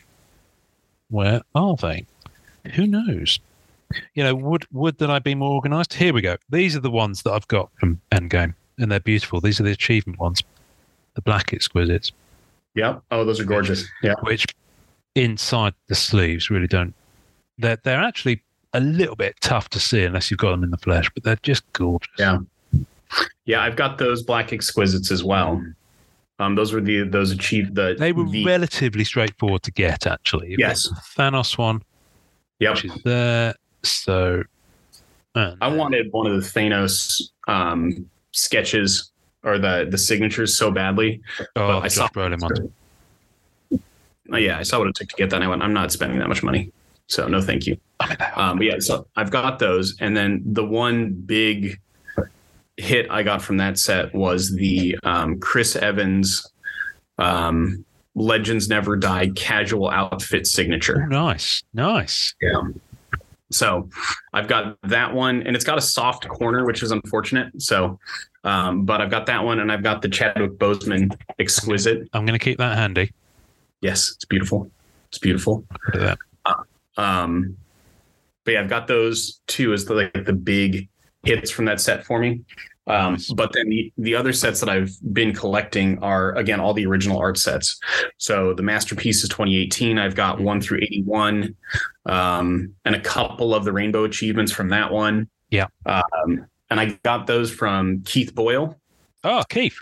Where 1.11 1.43
are 1.55 1.77
they? 1.77 2.07
Who 2.75 2.87
knows? 2.87 3.41
You 4.15 4.23
know, 4.25 4.35
would 4.35 4.67
would 4.73 4.99
that 4.99 5.11
I 5.11 5.19
be 5.19 5.35
more 5.35 5.53
organised? 5.53 5.95
Here 5.95 6.13
we 6.13 6.21
go. 6.21 6.37
These 6.51 6.77
are 6.77 6.81
the 6.81 6.91
ones 6.91 7.23
that 7.23 7.33
I've 7.33 7.49
got 7.49 7.71
from 7.79 8.01
Endgame, 8.13 8.55
and 8.79 8.93
they're 8.93 9.01
beautiful. 9.01 9.41
These 9.41 9.61
are 9.61 9.63
the 9.63 9.71
achievement 9.73 10.19
ones, 10.19 10.43
the 11.15 11.23
black 11.23 11.55
exquisites, 11.55 12.13
Yep. 12.75 13.03
Oh, 13.11 13.25
those 13.25 13.41
are 13.41 13.45
gorgeous. 13.45 13.87
Yeah. 14.03 14.15
which 14.23 14.47
inside 15.15 15.75
the 15.89 15.95
sleeves 15.95 16.51
really 16.51 16.67
don't. 16.67 16.95
They're 17.59 17.79
they're 17.83 18.01
actually 18.03 18.43
a 18.75 18.81
little 18.81 19.17
bit 19.17 19.35
tough 19.41 19.71
to 19.71 19.81
see 19.81 20.05
unless 20.05 20.31
you've 20.31 20.39
got 20.39 20.51
them 20.51 20.63
in 20.63 20.71
the 20.71 20.77
flesh, 20.77 21.11
but 21.15 21.25
they're 21.25 21.39
just 21.43 21.65
gorgeous. 21.73 22.13
Yeah. 22.19 22.39
Yeah, 23.45 23.63
I've 23.63 23.77
got 23.77 23.99
those 23.99 24.23
black 24.23 24.53
exquisites 24.53 25.11
as 25.11 25.25
well. 25.25 25.63
Um, 26.39 26.55
those 26.55 26.73
were 26.73 26.81
the 26.81 27.03
those 27.03 27.31
achieved 27.33 27.75
the 27.75 27.97
They 27.99 28.13
were 28.13 28.29
the, 28.29 28.45
relatively 28.45 29.05
straightforward 29.05 29.63
to 29.65 29.73
get, 29.73 30.07
actually. 30.07 30.55
Yes. 30.59 30.89
Thanos 31.17 31.57
one, 31.59 31.83
Yep. 32.61 32.75
which 32.75 32.85
is 32.85 33.03
there. 33.05 33.55
So, 33.83 34.43
I 35.35 35.69
wanted 35.69 36.13
one 36.13 36.27
of 36.27 36.33
the 36.33 36.47
Thanos 36.49 37.23
um, 37.49 38.09
sketches 38.33 39.11
or 39.45 39.59
the 39.59 39.87
the 39.91 39.99
signatures 39.99 40.57
so 40.59 40.71
badly. 40.71 41.21
oh, 41.41 41.45
but 41.55 41.79
I 41.85 41.89
saw- 41.89 42.03
Josh 42.09 42.13
Brolin 42.13 42.41
one. 42.41 42.73
Oh, 44.31 44.37
yeah, 44.37 44.59
I 44.59 44.63
saw 44.63 44.79
what 44.79 44.89
it 44.89 44.95
took 44.95 45.09
to 45.09 45.17
get 45.17 45.31
that. 45.31 45.37
And 45.37 45.45
I 45.45 45.49
went, 45.49 45.63
I'm 45.63 45.73
not 45.73 45.91
spending 45.91 46.19
that 46.19 46.29
much 46.29 46.43
money, 46.43 46.71
so 47.07 47.27
no, 47.29 47.41
thank 47.41 47.67
you. 47.67 47.79
I 48.01 48.09
mean, 48.09 48.17
they 48.19 48.25
are 48.27 48.39
Um, 48.51 48.59
but 48.59 48.67
yeah, 48.67 48.79
so 48.79 49.07
I've 49.17 49.31
got 49.31 49.59
those, 49.59 49.97
and 50.01 50.15
then 50.17 50.43
the 50.45 50.65
one 50.65 51.13
big 51.15 51.81
hit 52.79 53.07
I 53.11 53.23
got 53.23 53.43
from 53.43 53.59
that 53.59 53.79
set 53.79 54.15
was 54.15 54.55
the 54.55 54.97
um, 55.03 55.39
Chris 55.41 55.77
Evans 55.77 56.51
um, 57.19 57.85
"Legends 58.15 58.69
Never 58.69 58.97
Die" 58.97 59.31
casual 59.37 59.91
outfit 59.91 60.41
Oh, 60.43 60.45
signature. 60.45 61.07
nice, 61.09 61.63
nice. 61.75 62.35
Yeah. 62.41 62.63
So 63.51 63.89
I've 64.33 64.47
got 64.47 64.77
that 64.85 65.13
one, 65.15 65.43
and 65.43 65.57
it's 65.57 65.65
got 65.65 65.79
a 65.79 65.83
soft 65.83 66.29
corner, 66.29 66.65
which 66.67 66.83
is 66.83 66.91
unfortunate. 66.91 67.61
So, 67.63 67.99
um, 68.45 68.85
but 68.85 69.01
I've 69.01 69.11
got 69.11 69.27
that 69.27 69.43
one, 69.43 69.61
and 69.61 69.73
I've 69.73 69.83
got 69.83 70.03
the 70.03 70.09
Chadwick 70.09 70.59
Boseman 70.59 71.17
exquisite. 71.39 72.09
I'm 72.13 72.27
going 72.27 72.39
to 72.39 72.45
keep 72.45 72.59
that 72.59 72.77
handy. 72.77 73.11
Yes, 73.81 74.13
it's 74.15 74.25
beautiful. 74.27 74.71
It's 75.09 75.19
beautiful. 75.19 75.65
That. 75.95 76.19
Um, 76.99 77.57
but 78.45 78.53
yeah, 78.53 78.61
I've 78.61 78.69
got 78.69 78.87
those 78.87 79.41
two 79.47 79.73
as 79.73 79.87
the, 79.87 79.95
like 79.95 80.25
the 80.27 80.33
big 80.35 80.89
hits 81.25 81.51
from 81.51 81.65
that 81.67 81.81
set 81.81 82.05
for 82.05 82.19
me. 82.19 82.43
Um, 82.87 83.19
but 83.35 83.53
then 83.53 83.69
the, 83.69 83.93
the 83.99 84.15
other 84.15 84.33
sets 84.33 84.61
that 84.61 84.71
I've 84.71 84.91
been 85.13 85.35
collecting 85.35 85.99
are 86.03 86.35
again 86.37 86.59
all 86.59 86.73
the 86.73 86.87
original 86.87 87.19
art 87.19 87.37
sets. 87.37 87.79
So 88.17 88.55
the 88.55 88.63
masterpieces 88.63 89.29
2018, 89.29 89.99
I've 89.99 90.15
got 90.15 90.41
one 90.41 90.63
through 90.63 90.79
81, 90.79 91.55
um, 92.07 92.73
and 92.87 92.95
a 92.95 93.01
couple 93.01 93.55
of 93.55 93.65
the 93.65 93.73
rainbow 93.73 94.05
achievements 94.05 94.53
from 94.53 94.71
that 94.71 94.91
one. 94.91 95.29
Yeah. 95.51 95.67
Um, 95.85 96.47
and 96.71 96.81
I 96.81 96.99
got 97.03 97.27
those 97.27 97.51
from 97.53 98.03
Keith 98.03 98.35
Boyle 98.35 98.75
Oh, 99.25 99.43
Keith. 99.51 99.77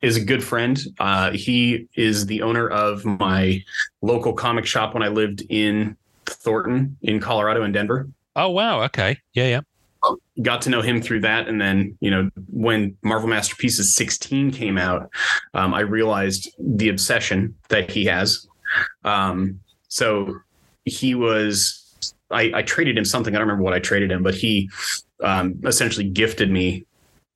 is 0.00 0.16
a 0.16 0.24
good 0.24 0.42
friend. 0.42 0.78
Uh, 0.98 1.32
he 1.32 1.86
is 1.96 2.24
the 2.26 2.40
owner 2.40 2.66
of 2.68 3.04
my 3.04 3.62
local 4.00 4.32
comic 4.32 4.64
shop 4.64 4.94
when 4.94 5.02
I 5.02 5.08
lived 5.08 5.42
in 5.50 5.96
Thornton 6.24 6.96
in 7.02 7.20
Colorado 7.20 7.62
and 7.62 7.74
Denver. 7.74 8.08
Oh, 8.36 8.48
wow. 8.50 8.82
Okay. 8.84 9.18
Yeah, 9.34 9.48
yeah. 9.48 9.60
Got 10.42 10.62
to 10.62 10.70
know 10.70 10.82
him 10.82 11.00
through 11.00 11.20
that. 11.20 11.48
And 11.48 11.60
then, 11.60 11.96
you 12.00 12.10
know, 12.10 12.30
when 12.50 12.96
Marvel 13.02 13.28
Masterpieces 13.28 13.94
16 13.94 14.50
came 14.50 14.78
out, 14.78 15.10
um, 15.54 15.74
I 15.74 15.80
realized 15.80 16.50
the 16.58 16.88
obsession 16.88 17.54
that 17.68 17.90
he 17.90 18.04
has. 18.06 18.46
Um, 19.04 19.60
so 19.88 20.36
he 20.84 21.14
was, 21.14 22.14
I, 22.30 22.52
I 22.54 22.62
traded 22.62 22.98
him 22.98 23.04
something. 23.04 23.34
I 23.34 23.38
don't 23.38 23.48
remember 23.48 23.64
what 23.64 23.74
I 23.74 23.80
traded 23.80 24.10
him, 24.10 24.22
but 24.22 24.34
he 24.34 24.70
um, 25.22 25.60
essentially 25.64 26.08
gifted 26.08 26.50
me 26.50 26.84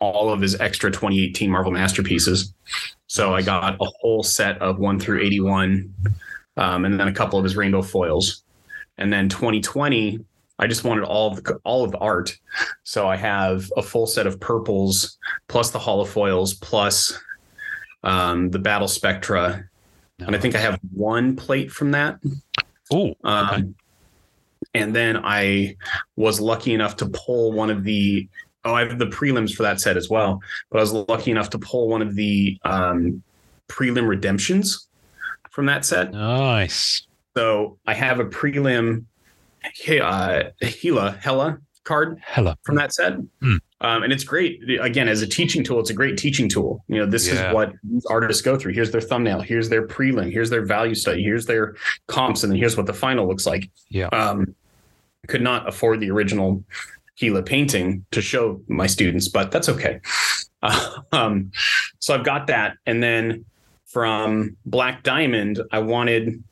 all 0.01 0.31
of 0.31 0.41
his 0.41 0.59
extra 0.61 0.91
2018 0.91 1.51
Marvel 1.51 1.73
Masterpieces. 1.73 2.53
So 3.07 3.35
I 3.35 3.43
got 3.43 3.75
a 3.81 3.91
whole 4.01 4.23
set 4.23 4.61
of 4.63 4.79
one 4.79 4.99
through 4.99 5.21
81, 5.21 5.93
um, 6.57 6.85
and 6.85 6.99
then 6.99 7.09
a 7.09 7.13
couple 7.13 7.39
of 7.39 7.45
his 7.45 7.57
rainbow 7.57 7.83
foils. 7.83 8.43
And 8.99 9.13
then 9.13 9.29
2020, 9.29 10.25
I 10.61 10.67
just 10.67 10.85
wanted 10.85 11.05
all 11.05 11.33
of 11.33 11.43
the 11.43 11.55
all 11.65 11.85
of 11.85 11.91
the 11.91 11.99
art. 11.99 12.39
So 12.85 13.09
I 13.09 13.17
have 13.17 13.73
a 13.77 13.83
full 13.83 14.07
set 14.07 14.27
of 14.27 14.39
purples 14.39 15.19
plus 15.49 15.71
the 15.71 15.79
holofoils 15.79 16.61
plus 16.61 17.19
um, 18.05 18.51
the 18.51 18.59
battle 18.59 18.87
spectra, 18.87 19.65
and 20.19 20.37
I 20.37 20.39
think 20.39 20.55
I 20.55 20.59
have 20.59 20.79
one 20.93 21.35
plate 21.35 21.73
from 21.73 21.91
that. 21.93 22.21
Oh, 22.93 23.15
Um, 23.25 23.49
Okay. 23.49 23.65
And 24.75 24.95
then 24.95 25.17
I 25.17 25.77
was 26.17 26.39
lucky 26.41 26.75
enough 26.75 26.95
to 26.97 27.09
pull 27.09 27.53
one 27.53 27.71
of 27.71 27.83
the. 27.83 28.29
Oh, 28.65 28.75
I 28.75 28.85
have 28.85 28.99
the 28.99 29.07
prelims 29.07 29.55
for 29.55 29.63
that 29.63 29.81
set 29.81 29.97
as 29.97 30.11
well. 30.11 30.41
But 30.71 30.79
I 30.79 30.81
was 30.83 30.93
lucky 30.93 31.31
enough 31.31 31.51
to 31.51 31.59
pull 31.59 31.89
one 31.89 32.03
of 32.03 32.15
the 32.15 32.59
um, 32.65 33.23
prelim 33.69 34.07
redemptions 34.07 34.87
from 35.51 35.67
that 35.67 35.85
set. 35.87 36.13
nice. 36.13 37.07
So 37.37 37.79
I 37.87 37.95
have 37.95 38.21
a 38.21 38.27
prelim 38.27 39.07
uh, 40.01 40.43
Hela 40.61 41.13
Hella 41.21 41.59
card 41.85 42.21
Hela. 42.25 42.57
from 42.65 42.77
that 42.77 42.93
set. 42.93 43.15
Hmm. 43.41 43.57
Um, 43.83 44.03
and 44.03 44.13
it's 44.13 44.25
great. 44.25 44.61
Again, 44.81 45.09
as 45.09 45.23
a 45.23 45.27
teaching 45.27 45.65
tool, 45.65 45.81
it's 45.81 45.89
a 45.89 45.95
great 45.95 46.19
teaching 46.19 46.49
tool. 46.49 46.85
You 46.89 46.99
know, 46.99 47.07
this 47.07 47.27
Yeah. 47.27 47.49
is 47.49 47.55
what 47.55 47.73
these 47.83 48.05
artists 48.07 48.43
go 48.43 48.59
through. 48.59 48.75
Here's 48.75 48.91
their 48.91 49.01
thumbnail. 49.01 49.41
Here's 49.41 49.71
their 49.71 49.87
prelim. 49.87 50.31
Here's 50.31 50.51
their 50.51 50.65
value 50.65 50.95
study. 50.95 51.23
Here's 51.23 51.47
their 51.47 51.77
comps. 52.07 52.43
And 52.43 52.53
then 52.53 52.59
here's 52.59 52.77
what 52.77 52.85
the 52.87 52.93
final 52.93 53.27
looks 53.27 53.47
like. 53.47 53.71
Yeah. 53.89 54.09
Um, 54.09 54.55
could 55.29 55.41
not 55.43 55.67
afford 55.69 56.01
the 56.01 56.11
original 56.11 56.63
Hela 57.17 57.43
painting 57.43 58.05
to 58.11 58.21
show 58.21 58.61
my 58.69 58.87
students, 58.87 59.29
but 59.29 59.51
that's 59.51 59.69
okay. 59.71 60.01
um, 61.13 61.51
so 61.99 62.15
I've 62.15 62.25
got 62.25 62.47
that. 62.49 62.77
And 62.85 63.03
then 63.03 63.47
from 63.87 64.57
Black 64.67 65.03
Diamond, 65.03 65.61
I 65.73 65.79
wanted 65.79 66.43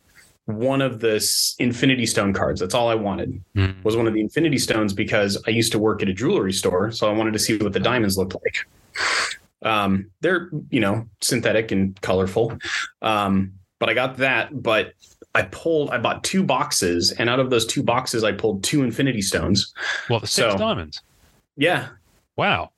one 0.49 0.80
of 0.80 1.01
the 1.01 1.16
Infinity 1.59 2.07
Stone 2.07 2.32
cards. 2.32 2.59
That's 2.61 2.74
all 2.74 2.88
I 2.88 2.94
wanted 2.94 3.38
Mm. 3.55 3.84
was 3.84 3.96
one 3.96 4.07
of 4.07 4.14
the 4.14 4.20
Infinity 4.20 4.57
Stones 4.59 4.94
because 4.94 5.40
I 5.46 5.51
used 5.51 5.72
to 5.72 5.78
work 5.78 6.03
at 6.03 6.09
a 6.09 6.12
jewelry 6.14 6.55
store, 6.55 6.90
so 6.90 7.07
I 7.09 7.12
wanted 7.12 7.34
to 7.34 7.38
see 7.38 7.59
what 7.59 7.74
the 7.74 7.80
diamonds 7.80 8.16
looked 8.16 8.34
like. 8.34 8.66
Um, 9.62 10.11
they're 10.20 10.49
you 10.70 10.80
know 10.80 11.07
synthetic 11.20 11.70
and 11.72 12.01
colorful, 12.01 12.57
um, 13.03 13.53
but 13.78 13.88
I 13.90 13.94
got 13.94 14.16
that. 14.18 14.62
But 14.62 14.94
I 15.34 15.42
pulled, 15.42 15.90
I 15.90 15.99
bought 15.99 16.24
two 16.24 16.42
boxes, 16.42 17.12
and 17.12 17.28
out 17.28 17.40
of 17.40 17.51
those 17.51 17.66
two 17.66 17.82
boxes, 17.82 18.24
I 18.24 18.32
pulled 18.32 18.64
two 18.64 18.82
Infinity 18.82 19.20
Stones. 19.20 19.74
Well, 20.09 20.20
the 20.20 20.26
six 20.26 20.53
So- 20.53 20.59
diamonds? 20.59 21.03
Yeah, 21.57 21.88
Wow. 22.36 22.70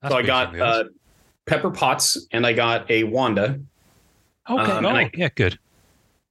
That's 0.00 0.14
so 0.14 0.18
I 0.18 0.22
got 0.22 0.58
uh, 0.58 0.84
Pepper 1.44 1.70
Potts 1.72 2.26
and 2.30 2.46
I 2.46 2.52
got 2.52 2.88
a 2.88 3.02
Wanda. 3.02 3.58
okay. 4.48 4.72
um, 4.72 4.86
oh, 4.86 4.90
I- 4.90 5.10
yeah, 5.12 5.28
good. 5.34 5.58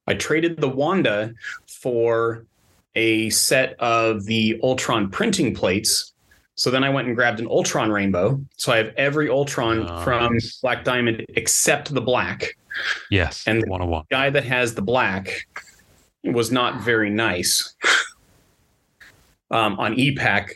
I 0.07 0.13
traded 0.13 0.57
the 0.57 0.69
Wanda 0.69 1.33
for 1.67 2.45
a 2.95 3.29
set 3.29 3.75
of 3.79 4.25
the 4.25 4.59
Ultron 4.63 5.09
printing 5.09 5.53
plates. 5.53 6.13
So 6.55 6.71
then 6.71 6.83
I 6.83 6.89
went 6.89 7.07
and 7.07 7.15
grabbed 7.15 7.39
an 7.39 7.47
Ultron 7.47 7.91
rainbow. 7.91 8.41
So 8.55 8.71
I 8.71 8.77
have 8.77 8.93
every 8.97 9.29
Ultron 9.29 9.85
from 10.03 10.37
Black 10.63 10.83
Diamond 10.83 11.25
except 11.35 11.93
the 11.93 12.01
black. 12.01 12.57
Yes, 13.11 13.43
And- 13.45 13.63
one 13.67 13.81
on 13.81 13.89
one. 13.89 14.03
Guy 14.09 14.29
that 14.31 14.43
has 14.45 14.73
the 14.73 14.81
black 14.81 15.47
was 16.23 16.51
not 16.51 16.81
very 16.81 17.09
nice 17.09 17.75
um, 19.51 19.79
on 19.79 19.95
ePack 19.95 20.49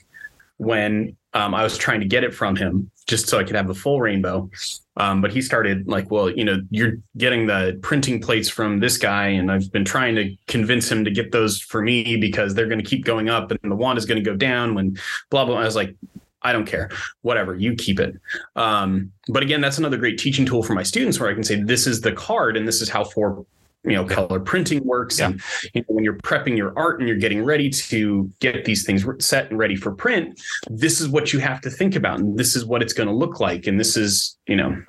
when 0.57 1.15
um, 1.33 1.55
I 1.55 1.63
was 1.63 1.77
trying 1.77 1.99
to 2.01 2.05
get 2.05 2.23
it 2.23 2.33
from 2.33 2.55
him 2.55 2.91
just 3.07 3.27
so 3.27 3.39
I 3.39 3.43
could 3.43 3.55
have 3.55 3.67
the 3.67 3.75
full 3.75 3.99
rainbow. 3.99 4.49
Um, 4.97 5.21
but 5.21 5.31
he 5.31 5.41
started 5.41 5.87
like, 5.87 6.11
well, 6.11 6.29
you 6.29 6.43
know, 6.43 6.61
you're 6.69 6.93
getting 7.17 7.47
the 7.47 7.79
printing 7.81 8.21
plates 8.21 8.49
from 8.49 8.79
this 8.79 8.97
guy, 8.97 9.27
and 9.27 9.51
I've 9.51 9.71
been 9.71 9.85
trying 9.85 10.15
to 10.15 10.35
convince 10.47 10.91
him 10.91 11.05
to 11.05 11.11
get 11.11 11.31
those 11.31 11.59
for 11.61 11.81
me 11.81 12.17
because 12.17 12.53
they're 12.53 12.67
going 12.67 12.83
to 12.83 12.89
keep 12.89 13.05
going 13.05 13.29
up, 13.29 13.51
and 13.51 13.59
the 13.63 13.75
wand 13.75 13.97
is 13.97 14.05
going 14.05 14.21
to 14.23 14.29
go 14.29 14.35
down 14.35 14.75
when 14.75 14.97
blah 15.29 15.45
blah. 15.45 15.57
I 15.57 15.63
was 15.63 15.75
like, 15.75 15.95
I 16.41 16.53
don't 16.53 16.65
care, 16.65 16.89
whatever, 17.21 17.55
you 17.55 17.75
keep 17.75 17.99
it. 17.99 18.15
Um, 18.55 19.11
but 19.27 19.43
again, 19.43 19.61
that's 19.61 19.77
another 19.77 19.97
great 19.97 20.17
teaching 20.17 20.45
tool 20.45 20.63
for 20.63 20.73
my 20.73 20.83
students 20.83 21.19
where 21.19 21.29
I 21.29 21.33
can 21.33 21.43
say, 21.43 21.61
this 21.61 21.87
is 21.87 22.01
the 22.01 22.11
card, 22.11 22.57
and 22.57 22.67
this 22.67 22.81
is 22.81 22.89
how 22.89 23.03
for 23.03 23.45
you 23.83 23.93
know 23.93 24.05
color 24.05 24.39
printing 24.39 24.83
works 24.85 25.19
Yeah. 25.19 25.27
and 25.27 25.41
you 25.73 25.81
know, 25.81 25.85
when 25.87 26.03
you're 26.03 26.17
prepping 26.17 26.55
your 26.55 26.77
art 26.77 26.99
and 26.99 27.07
you're 27.07 27.17
getting 27.17 27.43
ready 27.43 27.69
to 27.69 28.29
get 28.39 28.63
these 28.63 28.85
things 28.85 29.05
set 29.19 29.49
and 29.49 29.57
ready 29.57 29.75
for 29.75 29.91
print 29.91 30.39
this 30.69 31.01
is 31.01 31.09
what 31.09 31.33
you 31.33 31.39
have 31.39 31.61
to 31.61 31.69
think 31.69 31.95
about 31.95 32.19
and 32.19 32.37
this 32.37 32.55
is 32.55 32.63
what 32.65 32.81
it's 32.83 32.93
going 32.93 33.09
to 33.09 33.15
look 33.15 33.39
like 33.39 33.65
and 33.67 33.79
this 33.79 33.97
is 33.97 34.37
you 34.47 34.55
know. 34.55 34.81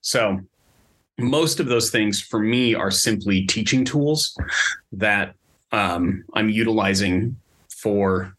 So 0.00 0.40
most 1.18 1.60
of 1.60 1.66
those 1.66 1.90
things 1.90 2.20
for 2.20 2.40
me 2.40 2.74
are 2.74 2.90
simply 2.90 3.46
teaching 3.46 3.84
tools 3.84 4.36
that 4.92 5.34
um, 5.72 6.24
i'm 6.34 6.48
utilizing 6.48 7.36
for 7.70 8.34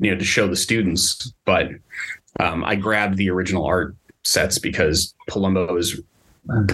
you 0.00 0.10
know 0.10 0.18
to 0.18 0.24
show 0.24 0.46
the 0.46 0.56
students 0.56 1.32
but 1.46 1.68
um, 2.40 2.62
i 2.64 2.74
grabbed 2.74 3.16
the 3.16 3.30
original 3.30 3.64
art 3.64 3.94
sets 4.24 4.58
because 4.58 5.14
palumbo 5.30 5.78
is 5.78 6.00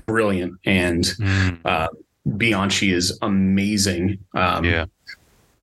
brilliant 0.07 0.55
and 0.65 1.05
Mm, 1.19 1.59
uh, 1.65 1.89
Bianchi 2.37 2.93
is 2.93 3.17
amazing. 3.23 4.19
Um, 4.35 4.65
yeah, 4.65 4.87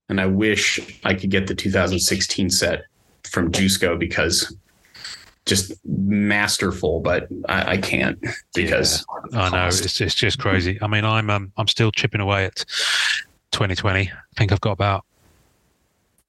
And 0.09 0.21
I 0.21 0.25
wish 0.25 0.79
I 1.03 1.13
could 1.13 1.29
get 1.29 1.47
the 1.47 1.55
2016 1.55 2.49
set 2.49 2.83
from 3.23 3.51
Jusko 3.51 3.97
because 3.97 4.55
just 5.45 5.73
masterful, 5.85 7.01
but 7.01 7.27
I, 7.49 7.73
I 7.73 7.77
can't 7.77 8.23
because 8.55 9.05
I 9.33 9.49
know 9.49 9.67
it's 9.67 9.99
it's 9.99 10.15
just 10.15 10.39
crazy. 10.39 10.79
I 10.81 10.87
mean, 10.87 11.03
I'm 11.03 11.29
um, 11.29 11.51
I'm 11.57 11.67
still 11.67 11.91
chipping 11.91 12.21
away 12.21 12.45
at 12.45 12.63
2020. 13.51 14.09
I 14.09 14.13
think 14.37 14.51
I've 14.51 14.61
got 14.61 14.71
about 14.71 15.05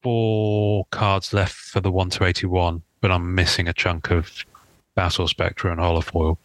four 0.03 0.85
cards 0.91 1.33
left 1.33 1.55
for 1.55 1.79
the 1.79 1.91
one 1.91 2.09
to 2.11 2.25
81, 2.25 2.81
but 3.01 3.11
I'm 3.11 3.33
missing 3.33 3.67
a 3.67 3.73
chunk 3.73 4.11
of 4.11 4.31
Battle 4.95 5.27
Spectra 5.27 5.71
and 5.71 5.79
Holofoil. 5.79 6.37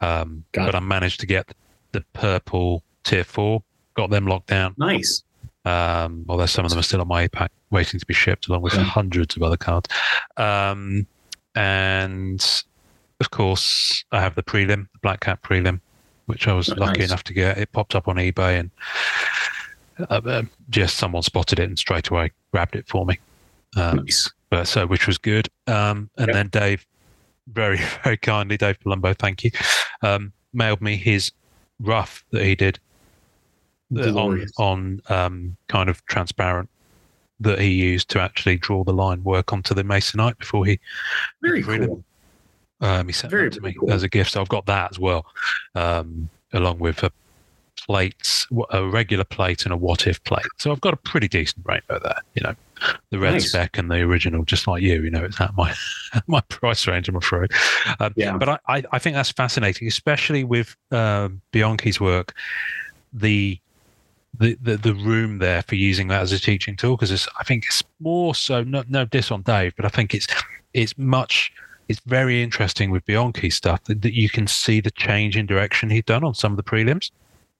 Um, 0.00 0.44
but 0.52 0.68
it. 0.68 0.74
I 0.74 0.80
managed 0.80 1.20
to 1.20 1.26
get 1.26 1.54
the 1.92 2.04
purple 2.12 2.82
tier 3.08 3.24
four, 3.24 3.62
got 3.94 4.10
them 4.10 4.26
locked 4.26 4.48
down. 4.48 4.74
nice. 4.78 5.22
Um, 5.64 6.24
although 6.28 6.46
some 6.46 6.64
of 6.64 6.70
them 6.70 6.78
are 6.78 6.82
still 6.84 7.00
on 7.00 7.08
my 7.08 7.26
pack, 7.28 7.50
waiting 7.70 8.00
to 8.00 8.06
be 8.06 8.14
shipped, 8.14 8.48
along 8.48 8.62
with 8.62 8.74
Yeah. 8.74 8.84
hundreds 8.84 9.36
of 9.36 9.42
other 9.42 9.56
cards. 9.56 9.88
Um, 10.36 11.06
and 11.54 12.40
of 13.20 13.30
course, 13.30 14.04
I 14.12 14.20
have 14.20 14.34
the 14.34 14.42
prelim, 14.42 14.86
the 14.92 14.98
Black 15.02 15.20
Cat 15.20 15.42
prelim, 15.42 15.80
which 16.26 16.46
I 16.48 16.52
was 16.54 16.70
Oh, 16.70 16.74
lucky 16.76 17.00
nice. 17.00 17.10
enough 17.10 17.24
to 17.24 17.34
get. 17.34 17.58
It 17.58 17.72
popped 17.72 17.94
up 17.94 18.08
on 18.08 18.16
eBay, 18.16 18.60
and 18.60 18.70
uh, 20.08 20.20
uh, 20.24 20.42
just 20.70 20.96
someone 20.96 21.22
spotted 21.22 21.58
it 21.58 21.64
and 21.68 21.78
straight 21.78 22.08
away 22.08 22.30
grabbed 22.52 22.76
it 22.76 22.86
for 22.88 23.04
me. 23.04 23.18
Um, 23.76 23.96
nice. 23.96 24.30
but 24.50 24.66
so 24.66 24.86
which 24.86 25.06
was 25.06 25.18
good. 25.18 25.48
Um, 25.66 26.08
and 26.16 26.28
Yep. 26.28 26.34
then 26.34 26.48
Dave, 26.48 26.86
very 27.48 27.78
very 28.04 28.16
kindly, 28.16 28.56
Dave 28.56 28.78
Palumbo, 28.80 29.16
thank 29.18 29.44
you, 29.44 29.50
um, 30.02 30.32
mailed 30.52 30.80
me 30.80 30.96
his 30.96 31.32
rough 31.80 32.24
that 32.32 32.44
he 32.44 32.54
did 32.54 32.78
on 33.96 34.46
on 34.58 35.00
um, 35.08 35.56
kind 35.68 35.88
of 35.88 36.04
transparent 36.06 36.68
that 37.40 37.60
he 37.60 37.68
used 37.72 38.08
to 38.10 38.20
actually 38.20 38.56
draw 38.56 38.82
the 38.84 38.92
line 38.92 39.22
work 39.22 39.52
onto 39.52 39.72
the 39.74 39.82
masonite 39.84 40.36
before 40.38 40.66
he 40.66 40.78
Very 41.40 41.62
cool. 41.62 42.02
um, 42.80 43.06
he 43.06 43.12
sent 43.12 43.30
Very, 43.30 43.48
that 43.48 43.54
to 43.56 43.60
me 43.60 43.74
cool. 43.74 43.92
as 43.92 44.02
a 44.02 44.08
gift. 44.08 44.32
So 44.32 44.40
I've 44.40 44.48
got 44.48 44.66
that 44.66 44.90
as 44.90 44.98
well, 44.98 45.24
um, 45.74 46.28
along 46.52 46.80
with 46.80 47.02
a 47.04 47.12
plates, 47.86 48.46
a 48.70 48.84
regular 48.84 49.22
plate 49.24 49.64
and 49.64 49.72
a 49.72 49.76
what 49.76 50.08
if 50.08 50.22
plate. 50.24 50.44
So 50.58 50.72
I've 50.72 50.80
got 50.80 50.94
a 50.94 50.96
pretty 50.96 51.28
decent 51.28 51.64
rainbow 51.64 52.00
there. 52.02 52.18
You 52.34 52.42
know, 52.42 52.54
the 53.10 53.18
red 53.20 53.34
Nice. 53.34 53.50
spec 53.50 53.78
and 53.78 53.88
the 53.88 54.00
original, 54.00 54.44
just 54.44 54.66
like 54.66 54.82
you. 54.82 55.02
You 55.02 55.10
know, 55.10 55.24
it's 55.24 55.40
at 55.40 55.54
my 55.56 55.72
my 56.26 56.40
price 56.48 56.86
range. 56.88 57.08
I'm 57.08 57.16
afraid. 57.16 57.50
Um, 58.00 58.12
Yeah. 58.16 58.36
but 58.36 58.48
I, 58.48 58.58
I, 58.68 58.82
I 58.92 58.98
think 58.98 59.14
that's 59.14 59.30
fascinating, 59.30 59.86
especially 59.86 60.42
with 60.42 60.76
um, 60.90 61.40
Bianchi's 61.52 62.00
work. 62.00 62.34
The 63.12 63.58
the, 64.36 64.56
the 64.60 64.76
the 64.76 64.94
room 64.94 65.38
there 65.38 65.62
for 65.62 65.74
using 65.74 66.08
that 66.08 66.22
as 66.22 66.32
a 66.32 66.38
teaching 66.38 66.76
tool 66.76 66.96
because 66.96 67.28
I 67.38 67.44
think 67.44 67.64
it's 67.66 67.82
more 68.00 68.34
so 68.34 68.62
no 68.62 68.84
no 68.88 69.04
diss 69.04 69.30
on 69.30 69.42
Dave, 69.42 69.74
but 69.76 69.84
I 69.84 69.88
think 69.88 70.14
it's 70.14 70.26
it's 70.74 70.96
much 70.98 71.52
it's 71.88 72.00
very 72.00 72.42
interesting 72.42 72.90
with 72.90 73.04
Bianchi 73.06 73.50
stuff 73.50 73.84
that, 73.84 74.02
that 74.02 74.14
you 74.14 74.28
can 74.28 74.46
see 74.46 74.80
the 74.80 74.90
change 74.90 75.36
in 75.36 75.46
direction 75.46 75.90
he'd 75.90 76.04
done 76.04 76.22
on 76.22 76.34
some 76.34 76.52
of 76.52 76.56
the 76.56 76.62
prelims. 76.62 77.10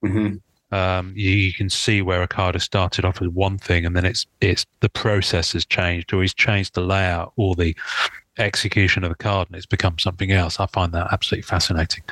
hmm 0.02 0.36
Um, 0.70 1.14
you, 1.16 1.30
you 1.30 1.54
can 1.54 1.70
see 1.70 2.02
where 2.02 2.22
a 2.22 2.28
card 2.28 2.54
has 2.54 2.62
started 2.62 3.06
off 3.06 3.22
as 3.22 3.28
one 3.28 3.56
thing, 3.56 3.86
and 3.86 3.96
then 3.96 4.04
it's 4.04 4.26
it's 4.40 4.66
the 4.80 4.90
process 4.90 5.52
has 5.54 5.64
changed, 5.64 6.12
or 6.12 6.20
he's 6.20 6.34
changed 6.34 6.74
the 6.74 6.82
layout 6.82 7.32
or 7.36 7.54
the 7.54 7.74
execution 8.36 9.02
of 9.02 9.10
the 9.10 9.16
card, 9.16 9.48
and 9.48 9.56
it's 9.56 9.66
become 9.66 9.98
something 9.98 10.30
else. 10.30 10.60
I 10.60 10.66
find 10.66 10.92
that 10.92 11.08
absolutely 11.10 11.48
fascinating. 11.48 12.04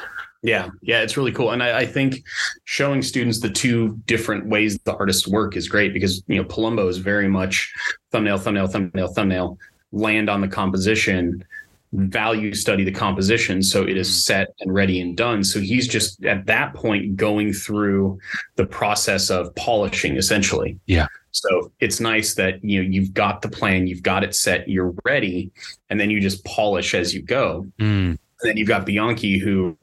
Yeah, 0.47 0.69
yeah, 0.81 1.01
it's 1.01 1.17
really 1.17 1.33
cool, 1.33 1.51
and 1.51 1.61
I, 1.61 1.79
I 1.81 1.87
think 1.87 2.23
showing 2.63 3.03
students 3.03 3.41
the 3.41 3.51
two 3.51 3.99
different 4.07 4.47
ways 4.47 4.79
the 4.85 4.95
artists 4.95 5.27
work 5.27 5.57
is 5.57 5.67
great 5.69 5.93
because 5.93 6.23
you 6.29 6.37
know 6.37 6.45
Palumbo 6.45 6.89
is 6.89 6.99
very 6.99 7.27
much 7.27 7.75
thumbnail, 8.13 8.39
thumbnail, 8.39 8.69
thumbnail, 8.69 9.09
thumbnail, 9.09 9.59
land 9.91 10.31
on 10.31 10.41
the 10.41 10.47
composition, 10.47 11.45
value 11.93 12.55
study 12.55 12.85
the 12.85 12.93
composition, 12.93 13.61
so 13.61 13.83
it 13.83 13.97
is 13.97 14.09
Mm. 14.09 14.23
set 14.23 14.49
and 14.61 14.73
ready 14.73 15.01
and 15.01 15.17
done. 15.17 15.43
So 15.43 15.59
he's 15.59 15.89
just 15.89 16.25
at 16.25 16.47
that 16.47 16.75
point 16.75 17.17
going 17.17 17.53
through 17.53 18.21
the 18.55 18.67
process 18.67 19.31
of 19.31 19.53
polishing, 19.57 20.17
essentially. 20.17 20.79
Yeah. 20.87 21.09
So 21.33 21.73
it's 21.81 21.99
nice 21.99 22.35
that 22.35 22.65
you 22.65 22.81
know 22.83 22.89
you've 22.89 23.13
got 23.15 23.43
the 23.43 23.49
plan, 23.49 23.89
you've 23.89 24.03
got 24.05 24.23
it 24.23 24.33
set, 24.35 24.69
you're 24.69 24.95
ready, 25.05 25.51
and 25.91 25.99
then 25.99 26.09
you 26.09 26.21
just 26.21 26.45
polish 26.45 26.95
as 26.95 27.13
you 27.13 27.23
go. 27.23 27.67
Mm, 27.81 28.19
And 28.41 28.51
then 28.51 28.57
you've 28.57 28.69
got 28.69 28.85
Bianchi 28.85 29.39
who 29.39 29.77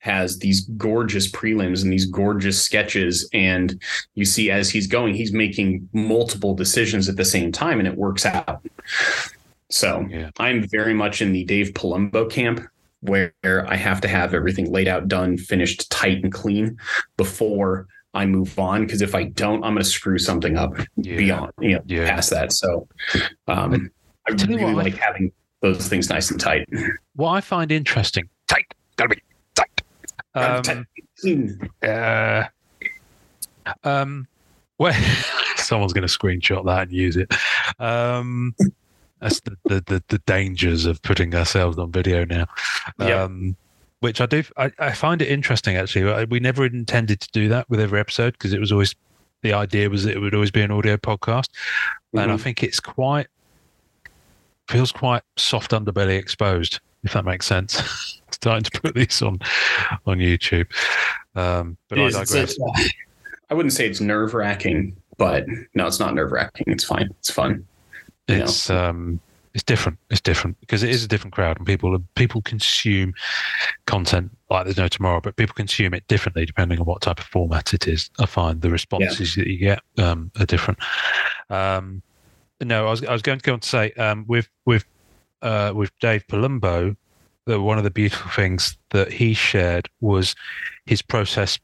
has 0.00 0.38
these 0.38 0.60
gorgeous 0.76 1.30
prelims 1.30 1.82
and 1.82 1.92
these 1.92 2.06
gorgeous 2.06 2.60
sketches. 2.62 3.28
And 3.32 3.80
you 4.14 4.24
see 4.24 4.50
as 4.50 4.70
he's 4.70 4.86
going, 4.86 5.14
he's 5.14 5.32
making 5.32 5.88
multiple 5.92 6.54
decisions 6.54 7.08
at 7.08 7.16
the 7.16 7.24
same 7.24 7.50
time 7.50 7.78
and 7.78 7.88
it 7.88 7.96
works 7.96 8.24
out. 8.24 8.64
So 9.70 10.06
yeah, 10.08 10.30
I'm 10.38 10.66
very 10.68 10.94
much 10.94 11.20
in 11.20 11.32
the 11.32 11.44
Dave 11.44 11.72
Palumbo 11.74 12.30
camp 12.30 12.60
where 13.00 13.32
I 13.44 13.76
have 13.76 14.00
to 14.02 14.08
have 14.08 14.34
everything 14.34 14.72
laid 14.72 14.88
out, 14.88 15.08
done, 15.08 15.36
finished, 15.36 15.90
tight, 15.90 16.22
and 16.22 16.32
clean 16.32 16.78
before 17.16 17.86
I 18.14 18.26
move 18.26 18.58
on. 18.58 18.86
Because 18.86 19.02
if 19.02 19.14
I 19.14 19.24
don't, 19.24 19.62
I'm 19.64 19.74
going 19.74 19.78
to 19.78 19.84
screw 19.84 20.18
something 20.18 20.56
up 20.56 20.72
yeah. 20.96 21.16
beyond, 21.16 21.52
you 21.60 21.74
know, 21.74 21.82
Yeah. 21.86 22.08
past 22.08 22.30
that. 22.30 22.52
So 22.52 22.88
um, 23.46 23.90
I 24.28 24.32
really 24.46 24.64
what, 24.64 24.84
like 24.84 24.96
having 24.96 25.32
those 25.60 25.88
things 25.88 26.08
nice 26.08 26.30
and 26.30 26.40
tight. 26.40 26.68
What 27.16 27.30
I 27.30 27.40
find 27.40 27.72
interesting, 27.72 28.28
tight, 28.46 28.72
gotta 28.96 29.14
be 29.16 29.22
tight. 29.54 29.82
Um. 30.34 30.86
Uh, 31.82 32.44
um, 33.84 34.26
well, 34.78 34.94
someone's 35.56 35.92
going 35.92 36.06
to 36.06 36.18
screenshot 36.18 36.64
that 36.66 36.82
and 36.82 36.92
use 36.92 37.16
it. 37.16 37.32
Um, 37.78 38.54
that's 39.20 39.40
the, 39.40 39.56
the, 39.64 39.80
the, 39.86 40.02
the 40.08 40.18
dangers 40.26 40.86
of 40.86 41.02
putting 41.02 41.34
ourselves 41.34 41.76
on 41.78 41.90
video 41.90 42.24
now. 42.24 42.46
Yep. 43.00 43.18
Um, 43.18 43.56
which 44.00 44.20
I 44.20 44.26
do, 44.26 44.44
I, 44.56 44.70
I 44.78 44.92
find 44.92 45.20
it 45.20 45.28
interesting 45.28 45.76
actually. 45.76 46.26
We 46.26 46.38
never 46.38 46.64
intended 46.64 47.20
to 47.20 47.28
do 47.32 47.48
that 47.48 47.68
with 47.68 47.80
every 47.80 47.98
episode 47.98 48.34
because 48.34 48.52
it 48.52 48.60
was 48.60 48.70
always 48.70 48.94
the 49.42 49.52
idea 49.52 49.90
was 49.90 50.04
that 50.04 50.14
it 50.14 50.20
would 50.20 50.34
always 50.34 50.52
be 50.52 50.62
an 50.62 50.70
audio 50.70 50.96
podcast, 50.96 51.48
and 52.12 52.30
I 52.30 52.36
Mhm. 52.36 52.40
think 52.40 52.62
it's 52.62 52.78
quite 52.80 53.26
feels 54.68 54.92
quite 54.92 55.22
soft 55.36 55.72
underbelly 55.72 56.18
exposed, 56.18 56.80
if 57.04 57.12
that 57.12 57.24
makes 57.24 57.46
sense. 57.46 58.20
Starting 58.30 58.62
to 58.64 58.80
put 58.80 58.94
these 58.94 59.20
on 59.22 59.38
on 60.06 60.18
YouTube, 60.18 60.66
um, 61.34 61.76
but 61.88 61.98
I 61.98 62.02
is. 62.04 62.14
It's- 62.14 62.30
digress. 62.30 62.52
it's- 62.58 62.90
I 63.50 63.54
wouldn't 63.54 63.72
say 63.72 63.88
it's 63.88 64.00
nerve 64.00 64.34
wracking, 64.34 64.94
but 65.16 65.46
no, 65.74 65.86
it's 65.86 65.98
not 65.98 66.14
nerve 66.14 66.32
wracking. 66.32 66.64
It's 66.68 66.84
fine. 66.84 67.08
It's 67.18 67.30
fun. 67.30 67.66
you 68.28 68.36
know. 68.36 68.44
it's 68.44 68.68
um 68.68 69.20
it's 69.54 69.64
different 69.64 69.98
it's 70.10 70.20
different 70.20 70.60
because 70.60 70.82
it 70.82 70.90
is 70.90 71.02
a 71.02 71.08
different 71.08 71.32
crowd 71.32 71.56
and 71.56 71.66
people 71.66 71.98
people 72.14 72.42
consume 72.42 73.14
content 73.86 74.30
like 74.50 74.64
there's 74.64 74.76
no 74.76 74.86
tomorrow 74.86 75.18
but 75.22 75.34
people 75.36 75.54
consume 75.54 75.94
it 75.94 76.06
differently 76.08 76.44
depending 76.44 76.78
on 76.78 76.84
what 76.84 77.00
type 77.00 77.18
of 77.18 77.24
format 77.24 77.72
it 77.72 77.88
is 77.88 78.10
i 78.20 78.26
find 78.26 78.60
the 78.60 78.68
responses 78.70 79.34
that 79.34 79.46
you 79.46 79.56
get 79.56 79.80
um 79.96 80.30
are 80.38 80.44
different 80.44 80.78
um 81.48 82.02
no 82.62 82.86
i 82.86 82.90
was, 82.90 83.04
I 83.04 83.12
was 83.12 83.22
going 83.22 83.38
to 83.38 83.42
go 83.44 83.52
on 83.54 83.60
to 83.60 83.68
say 83.68 83.92
um 83.92 84.24
with 84.28 84.48
with 84.66 84.84
uh 85.42 85.72
with 85.74 85.90
dave 86.00 86.26
palumbo 86.26 86.96
that 87.46 87.60
one 87.60 87.78
of 87.78 87.84
the 87.84 87.90
beautiful 87.90 88.30
things 88.30 88.76
that 88.90 89.12
he 89.12 89.32
shared 89.34 89.88
was 90.00 90.34
his 90.86 91.00
process 91.02 91.58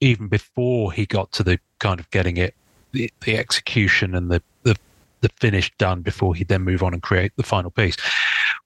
even 0.00 0.28
before 0.28 0.92
he 0.92 1.06
got 1.06 1.32
to 1.32 1.42
the 1.42 1.58
kind 1.78 1.98
of 1.98 2.10
getting 2.10 2.36
it, 2.36 2.54
the, 2.92 3.10
the 3.24 3.38
execution 3.38 4.14
and 4.14 4.30
the, 4.30 4.42
the 4.62 4.76
the 5.22 5.30
finish 5.40 5.72
done 5.78 6.02
before 6.02 6.34
he'd 6.34 6.48
then 6.48 6.62
move 6.62 6.82
on 6.82 6.92
and 6.92 7.02
create 7.02 7.32
the 7.36 7.42
final 7.42 7.70
piece 7.70 7.96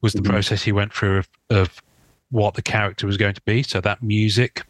was 0.02 0.12
the 0.12 0.20
Mhm. 0.20 0.26
process 0.30 0.62
he 0.64 0.72
went 0.72 0.92
through 0.92 1.18
of, 1.18 1.28
of 1.50 1.82
what 2.30 2.54
the 2.54 2.62
character 2.62 3.06
was 3.06 3.16
going 3.16 3.34
to 3.34 3.42
be. 3.42 3.62
So 3.62 3.80
that 3.80 4.02
music, 4.02 4.64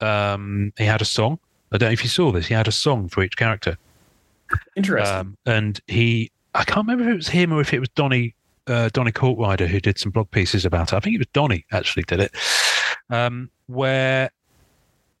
um, 0.00 0.72
he 0.76 0.84
had 0.84 1.00
a 1.00 1.06
song. 1.06 1.38
I 1.72 1.78
don't 1.78 1.88
know 1.88 1.92
if 1.92 2.02
you 2.02 2.10
saw 2.10 2.30
this. 2.30 2.46
He 2.46 2.54
had 2.54 2.68
a 2.68 2.72
song 2.72 3.08
for 3.08 3.22
each 3.22 3.36
character. 3.36 3.78
Interesting. 4.76 5.16
Um, 5.16 5.36
and 5.46 5.80
he, 5.86 6.30
I 6.54 6.64
can't 6.64 6.86
remember 6.86 7.04
if 7.08 7.12
it 7.12 7.16
was 7.16 7.28
him 7.28 7.52
or 7.52 7.60
if 7.60 7.72
it 7.74 7.80
was 7.80 7.88
Donny, 7.90 8.34
uh, 8.66 8.88
Donny 8.92 9.12
Courtrider 9.12 9.66
who 9.66 9.80
did 9.80 9.98
some 9.98 10.10
blog 10.12 10.30
pieces 10.30 10.64
about 10.64 10.92
it. 10.92 10.96
I 10.96 11.00
think 11.00 11.14
it 11.14 11.18
was 11.18 11.28
Donny 11.32 11.64
actually 11.72 12.02
did 12.04 12.20
it, 12.20 12.34
um, 13.10 13.50
where 13.66 14.30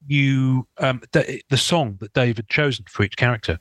you 0.08 0.66
um, 0.78 1.02
the, 1.12 1.40
the 1.50 1.56
song 1.56 1.96
that 2.00 2.12
Dave 2.12 2.36
had 2.36 2.48
chosen 2.48 2.84
for 2.88 3.02
each 3.02 3.16
character. 3.16 3.58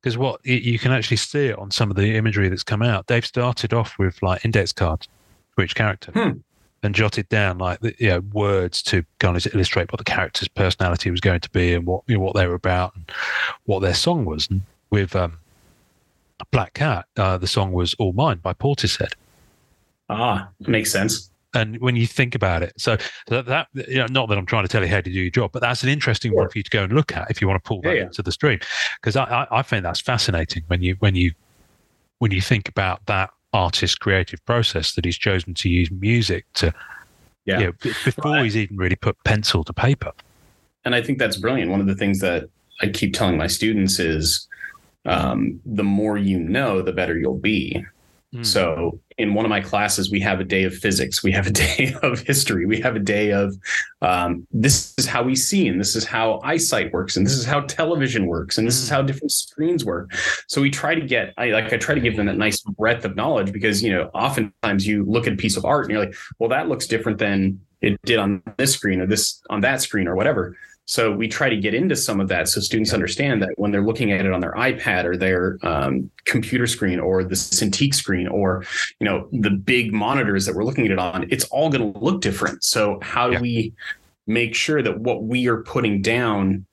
Because 0.00 0.18
what 0.18 0.40
you- 0.44 0.56
you 0.56 0.78
can 0.78 0.92
actually 0.92 1.16
see 1.16 1.46
it 1.46 1.58
on 1.58 1.70
some 1.70 1.90
of 1.90 1.96
the 1.96 2.14
imagery 2.16 2.48
that's 2.48 2.62
come 2.62 2.82
out. 2.82 3.06
Dave 3.06 3.26
started 3.26 3.72
off 3.72 3.98
with 3.98 4.20
like 4.22 4.44
index 4.44 4.72
cards 4.72 5.08
for 5.54 5.64
each 5.64 5.74
character. 5.74 6.12
Hmm. 6.12 6.38
And 6.86 6.94
jotted 6.94 7.28
down 7.28 7.58
like 7.58 7.80
the, 7.80 7.94
you 7.98 8.08
know, 8.08 8.20
words 8.32 8.80
to 8.84 9.04
kind 9.18 9.36
of 9.36 9.44
illustrate 9.52 9.90
what 9.92 9.98
the 9.98 10.04
character's 10.04 10.46
personality 10.48 11.10
was 11.10 11.20
going 11.20 11.40
to 11.40 11.50
be 11.50 11.74
and 11.74 11.84
what 11.84 12.04
you 12.06 12.14
know, 12.16 12.20
what 12.22 12.36
they 12.36 12.46
were 12.46 12.54
about 12.54 12.94
and 12.94 13.10
what 13.64 13.80
their 13.80 13.92
song 13.92 14.24
was. 14.24 14.48
And 14.48 14.62
with 14.90 15.16
um, 15.16 15.38
Black 16.52 16.74
Cat, 16.74 17.06
uh, 17.16 17.38
the 17.38 17.48
song 17.48 17.72
was 17.72 17.94
All 17.94 18.12
Mine 18.12 18.38
by 18.38 18.52
Portishead. 18.54 19.14
ah, 20.08 20.48
makes 20.60 20.92
sense. 20.92 21.28
And 21.54 21.80
when 21.80 21.96
you 21.96 22.06
think 22.06 22.34
about 22.34 22.62
it, 22.62 22.72
so 22.76 22.96
that, 23.28 23.46
that 23.46 23.68
you 23.74 23.96
know, 23.96 24.06
not 24.10 24.28
that 24.28 24.36
I'm 24.38 24.46
trying 24.46 24.64
to 24.64 24.68
tell 24.68 24.82
you 24.82 24.88
how 24.88 24.96
to 24.96 25.02
do 25.02 25.10
your 25.10 25.30
job, 25.30 25.52
but 25.52 25.62
that's 25.62 25.82
an 25.82 25.88
interesting 25.88 26.34
one 26.34 26.48
for 26.48 26.58
you 26.58 26.62
to 26.62 26.70
go 26.70 26.84
and 26.84 26.92
look 26.92 27.16
at 27.16 27.30
if 27.30 27.40
you 27.40 27.48
want 27.48 27.62
to 27.64 27.66
pull 27.66 27.80
that 27.82 27.88
Yeah, 27.88 27.94
yeah. 27.94 28.02
into 28.04 28.22
the 28.22 28.30
stream, 28.30 28.60
because 29.00 29.16
I, 29.16 29.24
I, 29.24 29.58
I 29.58 29.62
find 29.62 29.84
that's 29.84 30.00
fascinating 30.00 30.62
when 30.66 30.82
you 30.82 30.96
when 31.00 31.14
you 31.16 31.32
when 32.18 32.30
you 32.30 32.40
think 32.42 32.68
about 32.68 33.04
that 33.06 33.30
artist's 33.56 33.96
creative 33.96 34.44
process 34.44 34.94
that 34.94 35.04
he's 35.04 35.16
chosen 35.18 35.54
to 35.54 35.68
use 35.68 35.90
music 35.90 36.44
to, 36.54 36.72
Yeah. 37.46 37.58
you 37.60 37.66
know, 37.66 37.72
before 38.04 38.32
Right. 38.32 38.44
he's 38.44 38.56
even 38.56 38.76
really 38.76 38.96
put 38.96 39.16
pencil 39.24 39.64
to 39.64 39.72
paper. 39.72 40.12
and 40.84 40.94
I 40.94 41.02
think 41.02 41.18
that's 41.18 41.36
brilliant. 41.36 41.70
One 41.72 41.80
of 41.80 41.88
the 41.88 41.96
things 41.96 42.20
that 42.20 42.44
I 42.80 42.86
keep 42.88 43.12
telling 43.12 43.36
my 43.36 43.48
students 43.48 43.98
is 43.98 44.46
um, 45.04 45.60
the 45.64 45.82
more 45.84 46.16
you 46.16 46.38
know, 46.38 46.80
the 46.82 46.92
better 46.92 47.16
you'll 47.18 47.38
be. 47.38 47.84
Mm. 48.34 48.44
So, 48.44 49.00
in 49.18 49.32
one 49.34 49.44
of 49.44 49.48
my 49.48 49.60
classes, 49.60 50.10
we 50.10 50.20
have 50.20 50.40
a 50.40 50.44
day 50.44 50.64
of 50.64 50.74
physics, 50.74 51.22
we 51.22 51.30
have 51.32 51.46
a 51.46 51.50
day 51.64 51.94
of 52.02 52.20
history, 52.20 52.66
we 52.66 52.80
have 52.80 52.96
a 52.96 53.00
day 53.00 53.30
of 53.32 53.54
um, 54.02 54.46
this 54.52 54.92
is 54.98 55.06
how 55.06 55.22
we 55.22 55.36
see, 55.36 55.68
and 55.68 55.80
this 55.80 55.94
is 55.96 56.04
how 56.04 56.40
eyesight 56.42 56.92
works, 56.92 57.16
and 57.16 57.24
this 57.24 57.34
is 57.34 57.44
how 57.44 57.60
television 57.60 58.26
works, 58.26 58.58
and 58.58 58.66
this 58.66 58.76
is 58.82 58.88
Mm. 58.88 58.92
how 58.92 59.02
different 59.02 59.32
screens 59.32 59.84
work. 59.84 60.10
So 60.48 60.60
we 60.60 60.70
try 60.70 60.94
to 60.94 61.00
get, 61.00 61.32
I 61.38 61.50
like, 61.50 61.72
I 61.72 61.76
try 61.76 61.94
to 61.94 62.00
give 62.00 62.16
them 62.16 62.26
that 62.26 62.36
nice 62.36 62.60
breadth 62.62 63.04
of 63.04 63.16
knowledge 63.16 63.52
because 63.52 63.82
you 63.82 63.92
know, 63.92 64.10
oftentimes 64.12 64.86
you 64.86 65.04
look 65.04 65.26
at 65.26 65.32
a 65.32 65.36
piece 65.36 65.56
of 65.56 65.64
art 65.64 65.84
and 65.84 65.92
you're 65.92 66.04
like, 66.04 66.14
well, 66.38 66.50
that 66.50 66.68
looks 66.68 66.86
different 66.86 67.18
than 67.18 67.60
it 67.80 68.00
did 68.04 68.18
on 68.18 68.42
this 68.56 68.72
screen 68.74 69.00
or 69.00 69.06
this 69.06 69.40
on 69.50 69.60
that 69.60 69.80
screen 69.82 70.08
or 70.08 70.16
whatever. 70.16 70.56
So 70.86 71.10
we 71.12 71.26
try 71.26 71.48
to 71.50 71.56
get 71.56 71.74
into 71.74 71.96
some 71.96 72.20
of 72.20 72.28
that 72.28 72.48
so 72.48 72.60
students 72.60 72.92
understand 72.94 73.42
that 73.42 73.50
when 73.56 73.72
they're 73.72 73.84
looking 73.84 74.12
at 74.12 74.24
it 74.24 74.32
on 74.32 74.40
their 74.40 74.52
iPad 74.52 75.04
or 75.04 75.16
their 75.16 75.58
um, 75.62 76.08
computer 76.24 76.66
screen 76.68 77.00
or 77.00 77.24
the 77.24 77.34
Cintiq 77.34 77.92
screen 77.92 78.28
or 78.28 78.64
you 79.00 79.04
know 79.04 79.28
the 79.32 79.50
big 79.50 79.92
monitors 79.92 80.46
that 80.46 80.54
we're 80.54 80.64
looking 80.64 80.84
at 80.86 80.92
it 80.92 80.98
on, 80.98 81.26
it's 81.30 81.44
all 81.46 81.70
going 81.70 81.92
to 81.92 81.98
look 81.98 82.20
different. 82.20 82.62
So 82.62 82.98
how 83.02 83.26
do 83.28 83.34
Yeah. 83.34 83.40
we 83.40 83.72
make 84.28 84.54
sure 84.54 84.80
that 84.80 85.00
what 85.00 85.24
we 85.24 85.48
are 85.48 85.62
putting 85.62 86.02
down 86.02 86.66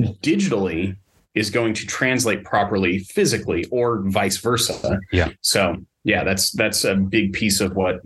digitally 0.00 0.96
is 1.36 1.50
going 1.50 1.74
to 1.74 1.86
translate 1.86 2.42
properly 2.44 2.98
physically 2.98 3.64
or 3.70 4.00
vice 4.06 4.38
versa? 4.38 4.98
Yeah. 5.12 5.28
So 5.42 5.76
yeah, 6.02 6.24
that's 6.24 6.50
that's 6.52 6.84
a 6.84 6.94
big 6.96 7.32
piece 7.32 7.60
of 7.60 7.76
what 7.76 8.00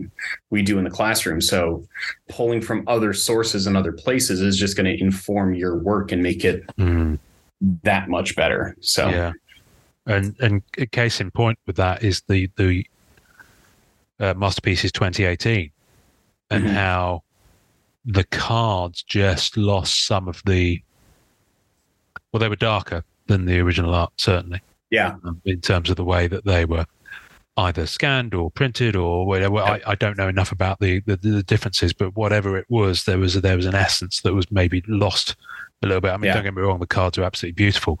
we 0.49 0.61
do 0.61 0.77
in 0.77 0.83
the 0.83 0.89
classroom. 0.89 1.39
So 1.41 1.85
pulling 2.29 2.61
from 2.61 2.83
other 2.87 3.13
sources 3.13 3.65
and 3.67 3.77
other 3.77 3.91
places 3.93 4.41
is 4.41 4.57
just 4.57 4.75
going 4.75 4.85
to 4.85 5.01
inform 5.03 5.55
your 5.55 5.77
work 5.77 6.11
and 6.11 6.21
make 6.21 6.43
it 6.45 6.63
Mm. 6.77 7.17
that 7.83 8.09
much 8.09 8.35
better. 8.35 8.75
So 8.81 9.07
Yeah, 9.09 9.31
and 10.05 10.35
and 10.39 10.61
a 10.77 10.85
case 10.87 11.21
in 11.21 11.31
point 11.31 11.57
with 11.65 11.77
that 11.77 12.03
is 12.03 12.21
the 12.27 12.49
the 12.57 12.85
uh, 14.19 14.33
masterpieces 14.35 14.91
2018, 14.91 15.71
and 16.51 16.63
Mhm. 16.65 16.73
how 16.73 17.23
the 18.05 18.23
cards 18.25 19.03
just 19.03 19.57
lost 19.57 20.05
some 20.05 20.27
of 20.27 20.41
the. 20.45 20.81
Well, 22.31 22.39
they 22.39 22.49
were 22.49 22.55
darker 22.55 23.03
than 23.31 23.45
the 23.45 23.59
original 23.59 23.93
art, 23.95 24.11
certainly, 24.17 24.61
yeah, 24.89 25.15
um, 25.23 25.41
in 25.45 25.61
terms 25.61 25.89
of 25.89 25.95
the 25.95 26.03
way 26.05 26.27
that 26.27 26.45
they 26.45 26.65
were 26.65 26.85
either 27.57 27.85
scanned 27.85 28.33
or 28.33 28.49
printed 28.49 28.95
or 28.95 29.25
whatever. 29.25 29.57
I, 29.57 29.81
I 29.85 29.95
don't 29.95 30.17
know 30.17 30.27
enough 30.29 30.51
about 30.51 30.79
the, 30.79 30.99
the 31.01 31.15
the 31.17 31.43
differences, 31.43 31.93
but 31.93 32.15
whatever 32.15 32.57
it 32.57 32.65
was, 32.69 33.03
there 33.05 33.17
was 33.17 33.33
there 33.41 33.55
was 33.57 33.65
an 33.65 33.75
essence 33.75 34.21
that 34.21 34.33
was 34.33 34.49
maybe 34.51 34.83
lost 34.87 35.35
a 35.81 35.87
little 35.87 36.01
bit. 36.01 36.11
I 36.11 36.17
mean, 36.17 36.27
Yeah. 36.27 36.35
don't 36.35 36.43
get 36.43 36.53
me 36.55 36.61
wrong, 36.61 36.79
the 36.79 36.87
cards 36.87 37.17
are 37.17 37.23
absolutely 37.23 37.55
beautiful, 37.55 37.99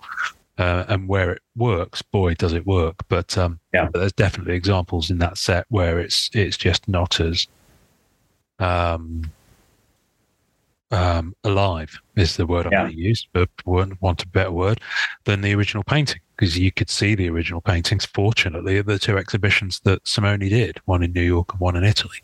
uh, 0.57 0.85
and 0.87 1.07
where 1.07 1.31
it 1.31 1.41
works, 1.55 2.01
boy, 2.01 2.35
does 2.35 2.53
it 2.53 2.65
work. 2.65 2.95
But 3.09 3.37
um, 3.37 3.59
Yeah. 3.73 3.89
but 3.91 3.99
there's 3.99 4.13
definitely 4.13 4.55
examples 4.55 5.09
in 5.09 5.17
that 5.19 5.37
set 5.37 5.65
where 5.69 5.99
it's 5.99 6.29
it's 6.33 6.57
just 6.57 6.87
not 6.87 7.19
as 7.19 7.47
um, 8.59 9.31
um, 10.91 11.33
alive 11.43 11.97
is 12.15 12.35
the 12.37 12.45
word 12.45 12.65
I'm 12.65 12.71
Yeah. 12.73 12.81
going 12.83 12.91
to 12.95 13.01
use, 13.01 13.27
but 13.33 13.49
wouldn't 13.65 14.01
want 14.01 14.23
a 14.23 14.27
better 14.27 14.51
word 14.51 14.81
than 15.25 15.41
the 15.41 15.53
original 15.55 15.83
painting 15.83 16.19
because 16.37 16.57
you 16.57 16.71
could 16.71 16.89
see 16.89 17.15
the 17.15 17.29
original 17.29 17.61
paintings. 17.61 18.05
Fortunately, 18.05 18.77
at 18.77 18.85
the 18.85 18.99
two 18.99 19.17
exhibitions 19.17 19.79
that 19.85 20.05
Simone 20.07 20.39
did, 20.39 20.79
one 20.85 21.03
in 21.03 21.13
New 21.13 21.21
York 21.21 21.51
and 21.53 21.59
one 21.59 21.75
in 21.75 21.83
Italy, 21.83 22.17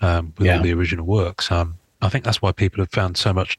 um, 0.00 0.32
with 0.38 0.46
Yeah. 0.46 0.56
all 0.56 0.62
the 0.62 0.72
original 0.72 1.06
works. 1.06 1.50
Um, 1.50 1.78
I 2.02 2.08
think 2.08 2.24
that's 2.24 2.40
why 2.40 2.52
people 2.52 2.80
have 2.82 2.90
found 2.90 3.16
so 3.18 3.32
much 3.32 3.58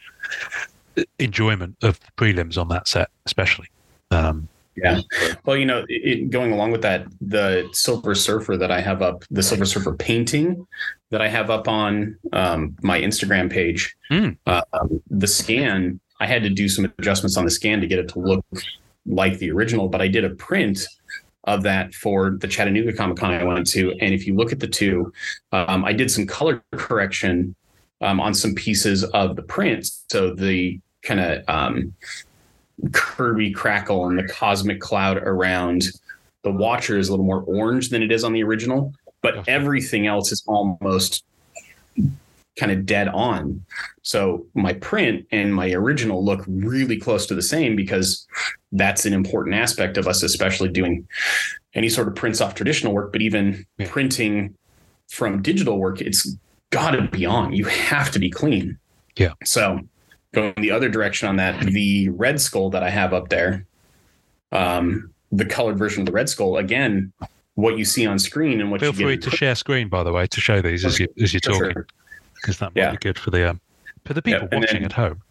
enjoyment 1.19 1.75
of 1.83 1.99
prelims 2.17 2.57
on 2.57 2.67
that 2.69 2.87
set, 2.87 3.09
especially. 3.25 3.67
Yeah. 4.83 5.01
Well, 5.45 5.57
you 5.57 5.65
know, 5.65 5.79
it, 5.87 6.01
it- 6.19 6.29
going 6.29 6.51
along 6.51 6.71
with 6.71 6.81
that, 6.81 7.05
the 7.21 7.69
Silver 7.73 8.15
Surfer 8.15 8.57
that 8.57 8.71
I 8.71 8.81
have 8.81 9.01
up, 9.01 9.23
the 9.29 9.43
Silver 9.43 9.65
Surfer 9.65 9.93
painting 9.95 10.65
that 11.11 11.21
I 11.21 11.27
have 11.27 11.49
up 11.49 11.67
on 11.67 12.17
um, 12.33 12.75
my 12.81 12.99
Instagram 12.99 13.49
page, 13.51 13.95
Mm. 14.11 14.37
uh, 14.47 14.61
um, 14.73 15.01
the 15.09 15.27
scan, 15.27 15.99
I 16.19 16.25
had 16.27 16.43
to 16.43 16.49
do 16.49 16.67
some 16.69 16.85
adjustments 16.99 17.37
on 17.37 17.45
the 17.45 17.51
scan 17.51 17.79
to 17.81 17.87
get 17.87 17.99
it 17.99 18.09
to 18.09 18.19
look 18.19 18.45
like 19.05 19.37
the 19.39 19.51
original, 19.51 19.87
but 19.89 20.01
I 20.01 20.07
did 20.07 20.23
a 20.25 20.29
print 20.31 20.85
of 21.45 21.63
that 21.63 21.93
for 21.93 22.37
the 22.39 22.47
Chattanooga 22.47 22.93
Comic 22.93 23.17
Con 23.17 23.33
I 23.33 23.43
went 23.43 23.67
to. 23.71 23.91
And 23.99 24.13
if 24.13 24.27
you 24.27 24.35
look 24.35 24.51
at 24.51 24.59
the 24.59 24.67
two, 24.67 25.11
um, 25.51 25.83
I 25.83 25.91
did 25.93 26.11
some 26.11 26.27
color 26.27 26.61
correction 26.73 27.55
um, 28.01 28.19
on 28.19 28.33
some 28.33 28.53
pieces 28.53 29.03
of 29.05 29.35
the 29.35 29.41
print. 29.41 29.89
So 30.11 30.33
the 30.35 30.79
kind 31.01 31.19
of 31.19 31.43
um, 31.47 31.93
Kirby 32.93 33.51
crackle 33.51 34.07
and 34.07 34.17
the 34.17 34.27
cosmic 34.27 34.79
cloud 34.79 35.17
around 35.17 35.83
the 36.43 36.51
Watcher 36.51 36.97
is 36.97 37.07
a 37.07 37.11
little 37.11 37.25
more 37.25 37.43
orange 37.43 37.89
than 37.89 38.01
it 38.01 38.11
is 38.11 38.23
on 38.23 38.33
the 38.33 38.43
original, 38.43 38.93
but 39.21 39.47
everything 39.47 40.07
else 40.07 40.31
is 40.31 40.43
almost 40.47 41.23
kind 42.57 42.71
of 42.71 42.85
dead 42.85 43.07
on. 43.09 43.63
So 44.01 44.45
my 44.53 44.73
print 44.73 45.25
and 45.31 45.53
my 45.53 45.71
original 45.71 46.23
look 46.23 46.43
really 46.47 46.97
close 46.97 47.25
to 47.27 47.35
the 47.35 47.41
same 47.41 47.75
because 47.75 48.27
that's 48.71 49.05
an 49.05 49.13
important 49.13 49.55
aspect 49.55 49.97
of 49.97 50.07
us, 50.07 50.23
especially 50.23 50.69
doing 50.69 51.07
any 51.73 51.89
sort 51.89 52.07
of 52.07 52.15
prints 52.15 52.41
off 52.41 52.55
traditional 52.55 52.93
work, 52.93 53.11
but 53.11 53.21
even 53.21 53.65
printing 53.85 54.55
from 55.09 55.41
digital 55.41 55.77
work, 55.77 56.01
it's 56.01 56.35
got 56.71 56.91
to 56.91 57.03
be 57.03 57.25
on. 57.25 57.53
You 57.53 57.65
have 57.65 58.11
to 58.11 58.19
be 58.19 58.29
clean. 58.29 58.77
Yeah. 59.15 59.33
So 59.43 59.79
going 60.33 60.53
the 60.57 60.71
other 60.71 60.89
direction 60.89 61.27
on 61.27 61.35
that, 61.37 61.59
the 61.61 62.09
Red 62.09 62.39
Skull 62.39 62.69
that 62.71 62.83
I 62.83 62.89
have 62.89 63.13
up 63.13 63.29
there, 63.29 63.65
um, 64.51 65.11
the 65.31 65.45
colored 65.45 65.77
version 65.77 66.01
of 66.01 66.05
the 66.05 66.11
Red 66.11 66.29
Skull, 66.29 66.57
again, 66.57 67.11
what 67.55 67.77
you 67.77 67.85
see 67.85 68.05
on 68.05 68.17
screen 68.19 68.61
and 68.61 68.71
what 68.71 68.79
feel 68.81 68.93
free 68.93 69.17
to 69.17 69.29
share 69.29 69.55
screen, 69.55 69.89
by 69.89 70.03
the 70.03 70.11
way, 70.11 70.27
to 70.27 70.41
show 70.41 70.61
these 70.61 70.85
as 70.85 70.99
you 70.99 71.07
as 71.21 71.33
you're 71.33 71.41
talking, 71.41 71.71
sure. 71.71 71.87
because 72.35 72.57
that 72.59 72.73
might 72.75 72.81
Yeah. 72.81 72.91
be 72.91 72.97
good 72.97 73.19
for 73.19 73.29
the 73.31 73.49
um, 73.49 73.61
for 74.05 74.13
the 74.13 74.21
people 74.21 74.47
and 74.51 74.61
watching 74.61 74.83
at 74.83 74.93
home. 74.93 75.21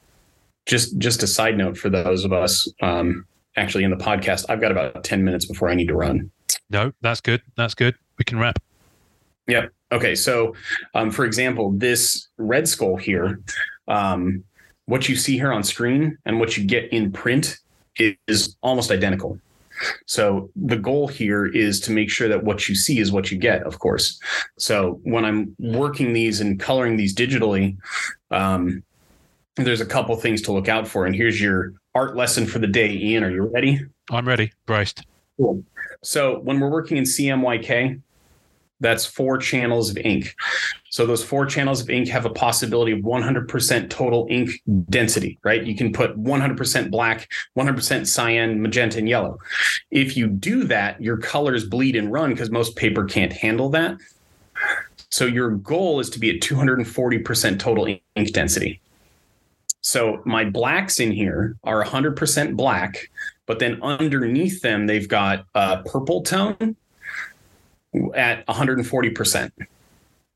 just 0.66 0.96
just 0.98 1.22
a 1.22 1.26
side 1.26 1.56
note 1.56 1.76
for 1.76 1.88
those 1.90 2.24
of 2.24 2.32
us 2.32 2.68
um, 2.82 3.24
actually 3.56 3.82
in 3.84 3.90
the 3.90 3.96
podcast 3.96 4.44
i've 4.48 4.60
got 4.60 4.70
about 4.70 5.02
10 5.02 5.24
minutes 5.24 5.44
before 5.44 5.68
i 5.68 5.74
need 5.74 5.88
to 5.88 5.94
run 5.96 6.30
No, 6.70 6.92
that's 7.00 7.20
good. 7.20 7.42
That's 7.56 7.74
good. 7.74 7.96
We 8.18 8.24
can 8.24 8.38
wrap. 8.38 8.62
Yep. 9.48 9.72
Okay 9.90 10.14
so 10.14 10.54
um, 10.94 11.10
for 11.10 11.24
example 11.24 11.72
this 11.72 12.28
red 12.36 12.68
skull 12.68 12.96
here 12.96 13.40
um, 13.88 14.44
what 14.90 15.08
you 15.08 15.16
see 15.16 15.36
here 15.36 15.52
on 15.52 15.62
screen 15.62 16.18
and 16.26 16.38
what 16.38 16.56
you 16.56 16.64
get 16.64 16.92
in 16.92 17.10
print 17.12 17.58
is, 18.28 18.56
almost 18.62 18.90
identical 18.90 19.38
so 20.06 20.50
the 20.56 20.76
goal 20.76 21.08
here 21.08 21.46
is 21.46 21.80
to 21.80 21.90
make 21.90 22.10
sure 22.10 22.28
that 22.28 22.44
what 22.44 22.68
you 22.68 22.74
see 22.74 22.98
is 22.98 23.10
what 23.10 23.30
you 23.30 23.38
get 23.38 23.62
of 23.62 23.78
course 23.78 24.20
so 24.58 25.00
when 25.04 25.24
i'm 25.24 25.54
working 25.58 26.12
these 26.12 26.40
and 26.40 26.60
coloring 26.60 26.96
these 26.96 27.14
digitally 27.14 27.76
um, 28.30 28.82
there's 29.64 29.80
a 29.80 29.86
couple 29.86 30.14
things 30.16 30.42
to 30.42 30.52
look 30.52 30.68
out 30.68 30.86
for. 30.86 31.06
And 31.06 31.14
here's 31.14 31.40
your 31.40 31.74
art 31.94 32.16
lesson 32.16 32.46
for 32.46 32.58
the 32.58 32.66
day. 32.66 32.90
Ian, 32.90 33.24
are 33.24 33.30
you 33.30 33.42
ready? 33.42 33.80
I'm 34.10 34.26
ready, 34.26 34.52
braced. 34.66 35.04
Cool. 35.36 35.64
So 36.02 36.38
when 36.40 36.60
we're 36.60 36.70
working 36.70 36.96
in 36.96 37.04
CMYK, 37.04 38.00
that's 38.80 39.04
four 39.04 39.38
channels 39.38 39.90
of 39.90 39.98
ink. 39.98 40.34
So 40.88 41.06
those 41.06 41.22
four 41.22 41.46
channels 41.46 41.80
of 41.80 41.90
ink 41.90 42.08
have 42.08 42.24
a 42.24 42.30
possibility 42.30 42.92
of 42.92 43.00
100% 43.00 43.90
total 43.90 44.26
ink 44.28 44.50
density, 44.88 45.38
right? 45.44 45.62
You 45.62 45.76
can 45.76 45.92
put 45.92 46.20
100% 46.20 46.90
black, 46.90 47.30
100% 47.56 48.06
cyan, 48.06 48.60
magenta, 48.60 48.98
and 48.98 49.08
yellow. 49.08 49.38
If 49.90 50.16
you 50.16 50.26
do 50.26 50.64
that, 50.64 51.00
your 51.00 51.16
colors 51.16 51.64
bleed 51.64 51.94
and 51.94 52.10
run 52.10 52.30
because 52.30 52.50
most 52.50 52.74
paper 52.74 53.04
can't 53.04 53.32
handle 53.32 53.68
that. 53.70 53.98
So 55.10 55.26
your 55.26 55.50
goal 55.50 56.00
is 56.00 56.10
to 56.10 56.18
be 56.18 56.30
at 56.30 56.40
240% 56.40 57.58
total 57.58 57.86
ink 57.86 58.32
density. 58.32 58.80
So 59.82 60.22
my 60.24 60.44
blacks 60.44 61.00
in 61.00 61.10
here 61.10 61.56
are 61.64 61.84
100% 61.84 62.56
black, 62.56 63.10
but 63.46 63.58
then 63.58 63.82
underneath 63.82 64.60
them, 64.60 64.86
they've 64.86 65.08
got 65.08 65.46
a 65.54 65.82
purple 65.84 66.22
tone 66.22 66.76
at 68.14 68.46
140%. 68.46 69.50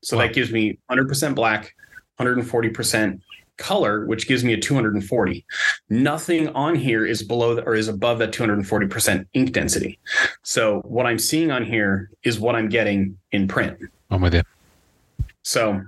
So 0.01 0.17
Wow. 0.17 0.23
that 0.23 0.33
gives 0.33 0.51
me 0.51 0.77
100% 0.89 1.35
black, 1.35 1.73
140% 2.19 3.21
color, 3.57 4.05
which 4.05 4.27
gives 4.27 4.43
me 4.43 4.53
a 4.53 4.57
240. 4.57 5.45
Nothing 5.89 6.49
on 6.49 6.75
here 6.75 7.05
is 7.05 7.23
below 7.23 7.55
the, 7.55 7.63
or 7.63 7.75
is 7.75 7.87
above 7.87 8.19
that 8.19 8.31
240% 8.31 9.25
ink 9.33 9.53
density. 9.53 9.97
So 10.43 10.81
what 10.81 11.05
I'm 11.05 11.19
seeing 11.19 11.51
on 11.51 11.63
here 11.65 12.09
is 12.23 12.39
what 12.39 12.55
I'm 12.55 12.67
getting 12.69 13.17
in 13.31 13.47
print. 13.47 13.77
I'm 14.11 14.21
with 14.21 14.33
you. 14.35 14.43
So 15.43 15.81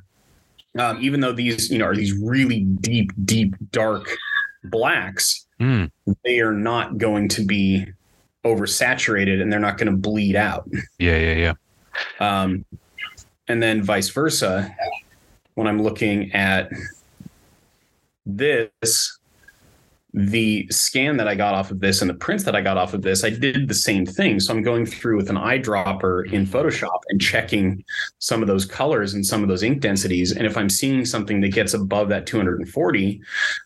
um, 0.80 1.00
even 1.02 1.20
though 1.20 1.34
these, 1.34 1.70
you 1.70 1.78
know, 1.78 1.86
are 1.86 1.96
these 1.96 2.14
really 2.14 2.62
deep, 2.62 3.12
deep, 3.26 3.56
dark 3.72 4.10
blacks, 4.64 5.44
Mm, 5.60 5.90
they 6.24 6.40
are 6.40 6.52
not 6.54 7.00
going 7.00 7.28
to 7.30 7.44
be 7.44 7.88
oversaturated 8.56 9.42
and 9.42 9.52
they're 9.52 9.60
not 9.60 9.78
going 9.78 9.92
to 9.92 9.98
bleed 9.98 10.36
out. 10.36 10.68
yeah, 11.00 11.18
yeah, 11.18 11.54
yeah. 12.20 12.42
Um, 12.42 12.66
and 13.48 13.62
then 13.62 13.82
vice 13.82 14.10
versa, 14.10 14.76
when 15.56 15.68
I'm 15.68 15.82
looking 15.82 16.32
at 16.34 16.70
this, 18.26 19.18
the 20.14 20.68
scan 20.70 21.18
that 21.18 21.28
I 21.28 21.36
got 21.36 21.54
off 21.54 21.72
of 21.72 21.80
this 21.80 22.02
and 22.02 22.10
the 22.10 22.16
prints 22.16 22.44
that 22.44 22.56
I 22.56 22.62
got 22.62 22.78
off 22.78 22.94
of 22.94 23.02
this, 23.02 23.24
I 23.24 23.30
did 23.30 23.68
the 23.68 23.74
same 23.74 24.06
thing. 24.06 24.40
So 24.40 24.54
I'm 24.54 24.64
going 24.64 24.86
through 24.86 25.18
with 25.18 25.30
an 25.30 25.36
eyedropper 25.36 26.32
in 26.32 26.46
Photoshop 26.46 27.00
and 27.10 27.22
checking 27.22 27.84
some 28.20 28.42
of 28.42 28.48
those 28.48 28.66
colors 28.66 29.14
and 29.14 29.26
some 29.26 29.44
of 29.44 29.50
those 29.50 29.64
ink 29.64 29.82
densities. 29.82 30.32
And 30.32 30.46
if 30.46 30.58
I'm 30.58 30.70
seeing 30.70 31.06
something 31.06 31.42
that 31.42 31.50
gets 31.50 31.74
above 31.74 32.10
that 32.10 32.26
240, 32.26 33.22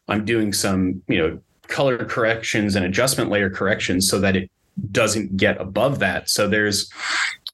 I'm 0.09 0.25
doing 0.25 0.53
some, 0.53 1.01
you 1.07 1.17
know, 1.17 1.39
color 1.67 2.03
corrections 2.05 2.75
and 2.75 2.85
adjustment 2.85 3.29
layer 3.29 3.49
corrections 3.49 4.09
so 4.09 4.19
that 4.19 4.35
it 4.35 4.51
doesn't 4.91 5.37
get 5.37 5.59
above 5.59 5.99
that. 5.99 6.29
So 6.29 6.47
there's 6.47 6.89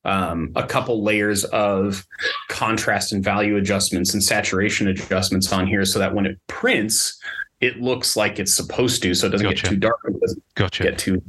um, 0.05 0.51
a 0.55 0.63
couple 0.65 1.03
layers 1.03 1.43
of 1.45 2.05
contrast 2.49 3.11
and 3.11 3.23
value 3.23 3.57
adjustments 3.57 4.13
and 4.13 4.23
saturation 4.23 4.87
adjustments 4.87 5.51
on 5.51 5.67
here 5.67 5.83
so 5.85 5.99
that 5.99 6.13
when 6.13 6.25
it 6.25 6.37
prints, 6.47 7.19
it 7.59 7.81
looks 7.81 8.15
like 8.15 8.39
it's 8.39 8.53
supposed 8.55 9.01
to. 9.03 9.13
So 9.13 9.27
it 9.27 9.31
doesn't 9.31 9.47
Gotcha. 9.47 9.63
get 9.63 9.69
too 9.69 9.77
dark, 9.77 9.97
it 10.05 10.19
doesn't 10.21 10.43
Gotcha. 10.55 10.83
get 10.83 10.97
too 10.97 11.21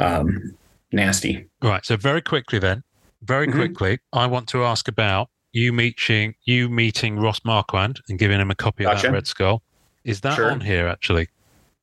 um, 0.00 0.54
nasty. 0.92 1.46
Right. 1.62 1.84
So 1.84 1.96
very 1.96 2.22
quickly 2.22 2.58
then, 2.58 2.82
very 3.22 3.48
Mhm. 3.48 3.54
quickly, 3.54 3.98
I 4.12 4.26
want 4.26 4.48
to 4.50 4.64
ask 4.64 4.86
about 4.88 5.28
you 5.52 5.72
meeting 5.72 6.34
you 6.44 6.68
meeting 6.68 7.18
Ross 7.18 7.40
Marquand 7.44 8.00
and 8.08 8.18
giving 8.18 8.40
him 8.40 8.50
a 8.50 8.54
copy 8.54 8.86
of 8.86 9.02
that 9.02 9.10
Red 9.10 9.26
Skull. 9.26 9.62
Is 10.04 10.20
that 10.20 10.36
Sure. 10.36 10.50
on 10.52 10.60
here 10.60 10.86
actually? 10.86 11.28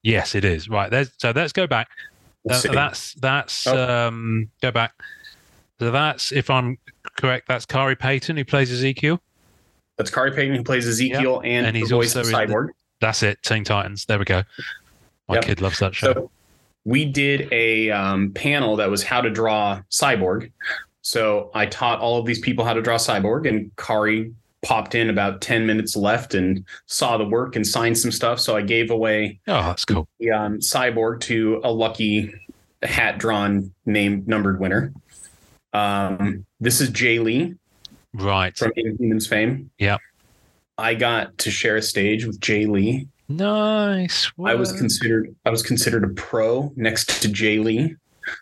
Yes, 0.01 0.33
it 0.35 0.45
is. 0.45 0.69
Right. 0.69 0.89
There's, 0.89 1.11
so 1.17 1.31
let's 1.35 1.51
go 1.51 1.67
back. 1.67 1.89
Uh, 2.49 2.61
that's 2.71 3.13
that's 3.15 3.67
Oh. 3.67 4.07
um 4.07 4.49
go 4.61 4.71
back. 4.71 4.93
So 5.79 5.91
that's 5.91 6.31
if 6.31 6.49
I'm 6.49 6.77
correct, 7.17 7.47
that's 7.47 7.65
Khary 7.65 7.95
Payton 7.97 8.37
who 8.37 8.45
plays 8.45 8.71
Ezekiel. 8.71 9.21
That's 9.97 10.11
Khary 10.11 10.31
Payton 10.35 10.55
who 10.55 10.63
plays 10.63 10.87
Ezekiel 10.87 11.41
and, 11.43 11.65
And 11.65 11.75
he's 11.75 11.89
the 11.89 11.95
voice 11.95 12.15
also 12.15 12.21
of 12.35 12.41
in 12.41 12.49
the- 12.49 12.53
Cyborg. 12.55 12.67
That's 13.01 13.23
it. 13.23 13.41
Teen 13.43 13.63
Titans. 13.63 14.05
There 14.05 14.19
we 14.19 14.25
go. 14.25 14.43
My 15.27 15.35
Yep. 15.35 15.43
kid 15.45 15.61
loves 15.61 15.79
that 15.79 15.95
show. 15.95 16.13
So 16.13 16.31
we 16.85 17.03
did 17.05 17.47
a 17.51 17.89
um, 17.91 18.31
panel 18.31 18.75
that 18.77 18.89
was 18.89 19.03
how 19.03 19.21
to 19.21 19.29
draw 19.29 19.81
Cyborg. 19.91 20.51
So 21.01 21.51
I 21.53 21.65
taught 21.65 21.99
all 21.99 22.19
of 22.19 22.25
these 22.25 22.39
people 22.39 22.63
how 22.65 22.73
to 22.73 22.81
draw 22.81 22.97
Cyborg, 22.97 23.47
and 23.47 23.71
Khary 23.75 24.33
popped 24.65 24.95
in 24.95 25.09
about 25.11 25.41
10 25.41 25.65
minutes 25.67 25.95
left 25.95 26.33
and 26.33 26.65
saw 26.87 27.17
the 27.17 27.23
work 27.25 27.55
and 27.55 27.65
signed 27.65 27.97
some 27.97 28.11
stuff. 28.11 28.39
So 28.39 28.57
I 28.57 28.61
gave 28.63 28.89
away 28.89 29.39
oh, 29.47 29.61
that's 29.61 29.85
cool. 29.85 30.07
the 30.19 30.31
um, 30.31 30.57
Cyborg 30.57 31.21
to 31.21 31.61
a 31.63 31.71
lucky 31.71 32.33
hat 32.83 33.19
drawn 33.19 33.71
named 33.85 34.27
numbered 34.27 34.59
winner. 34.59 34.91
Um, 35.71 36.45
this 36.59 36.81
is 36.81 36.89
Jae 36.89 37.23
Lee 37.23 37.55
Right. 38.13 38.57
from 38.57 38.71
Inhumans 38.77 39.27
fame. 39.29 39.69
Yep. 39.77 39.99
I 40.77 40.95
got 40.95 41.37
to 41.39 41.51
share 41.51 41.75
a 41.75 41.81
stage 41.81 42.25
with 42.25 42.39
Jae 42.39 42.67
Lee. 42.67 43.07
Nice. 43.29 44.31
I 44.43 44.55
was 44.55 44.71
considered 44.73 45.33
I 45.45 45.49
was 45.49 45.63
considered 45.63 46.03
a 46.03 46.09
pro 46.09 46.71
next 46.75 47.21
to 47.23 47.27
Jae 47.27 47.63
Lee, 47.63 47.95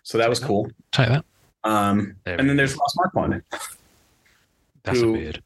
so 0.03 0.17
that 0.17 0.30
was 0.30 0.39
cool. 0.39 0.69
take 0.91 1.07
that. 1.09 1.26
Um, 1.63 2.15
and 2.26 2.49
then 2.49 2.57
there's 2.57 2.76
Ross 2.76 2.95
Marquand. 2.97 3.41
That's 4.84 4.99
who- 4.99 5.15
a 5.15 5.17
beard. 5.17 5.43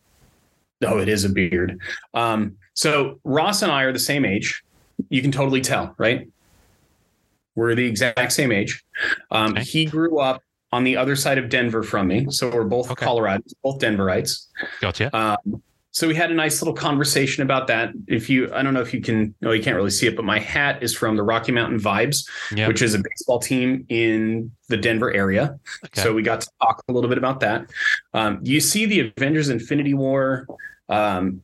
Oh, 0.85 0.99
it 0.99 1.09
is 1.09 1.25
a 1.25 1.29
beard. 1.29 1.79
Um, 2.13 2.57
so 2.73 3.19
Ross 3.23 3.61
and 3.61 3.71
I 3.71 3.83
are 3.83 3.91
the 3.93 3.99
same 3.99 4.25
age. 4.25 4.63
You 5.09 5.21
can 5.21 5.31
totally 5.31 5.61
tell, 5.61 5.95
right? 5.97 6.27
We're 7.55 7.73
the 7.75 7.85
exact 7.85 8.31
same 8.33 8.51
age. 8.51 8.83
Um, 9.31 9.53
Okay. 9.53 9.63
He 9.63 9.85
grew 9.85 10.19
up 10.19 10.43
on 10.71 10.83
the 10.83 10.97
other 10.97 11.15
side 11.15 11.37
of 11.37 11.49
Denver 11.49 11.81
from 11.81 12.07
me, 12.07 12.27
so 12.29 12.49
we're 12.49 12.63
both 12.65 12.91
Okay. 12.91 13.05
Both 13.05 13.79
Denverites. 13.79 14.47
Gotcha. 14.81 15.15
Um, 15.17 15.63
so 15.97 16.07
we 16.07 16.13
had 16.13 16.29
a 16.29 16.33
nice 16.35 16.61
little 16.61 16.75
conversation 16.75 17.41
about 17.41 17.65
that. 17.65 17.91
If 18.05 18.29
you, 18.29 18.53
I 18.53 18.61
don't 18.61 18.75
know 18.75 18.81
if 18.81 18.93
you 18.93 19.01
can, 19.01 19.33
no, 19.41 19.51
you 19.51 19.63
can't 19.63 19.75
really 19.75 19.89
see 19.89 20.05
it, 20.05 20.15
but 20.15 20.25
my 20.25 20.37
hat 20.37 20.83
is 20.83 20.95
from 20.95 21.15
the 21.15 21.23
Rocky 21.23 21.51
Mountain 21.51 21.79
Vibes, 21.79 22.29
Yeah. 22.51 22.67
which 22.67 22.83
is 22.83 22.93
a 22.93 22.99
baseball 22.99 23.39
team 23.39 23.83
in 23.89 24.51
the 24.69 24.77
Denver 24.77 25.11
area. 25.11 25.59
Okay. 25.85 26.01
So 26.03 26.13
we 26.13 26.21
got 26.21 26.41
to 26.41 26.49
talk 26.61 26.83
a 26.87 26.91
little 26.93 27.09
bit 27.09 27.17
about 27.17 27.39
that. 27.39 27.71
Um, 28.13 28.39
you 28.43 28.59
see 28.59 28.85
the 28.85 29.11
Avengers 29.17 29.49
Infinity 29.49 29.95
War 29.95 30.45
um, 30.87 31.41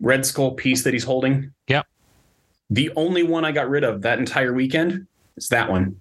Red 0.00 0.26
Skull 0.26 0.50
piece 0.52 0.84
that 0.84 0.92
he's 0.92 1.04
holding? 1.04 1.54
Yep. 1.68 1.86
The 2.68 2.90
only 2.94 3.22
one 3.22 3.46
I 3.46 3.52
got 3.52 3.70
rid 3.70 3.84
of 3.84 4.02
that 4.02 4.18
entire 4.18 4.52
weekend 4.52 5.06
is 5.38 5.48
that 5.48 5.70
one. 5.70 5.98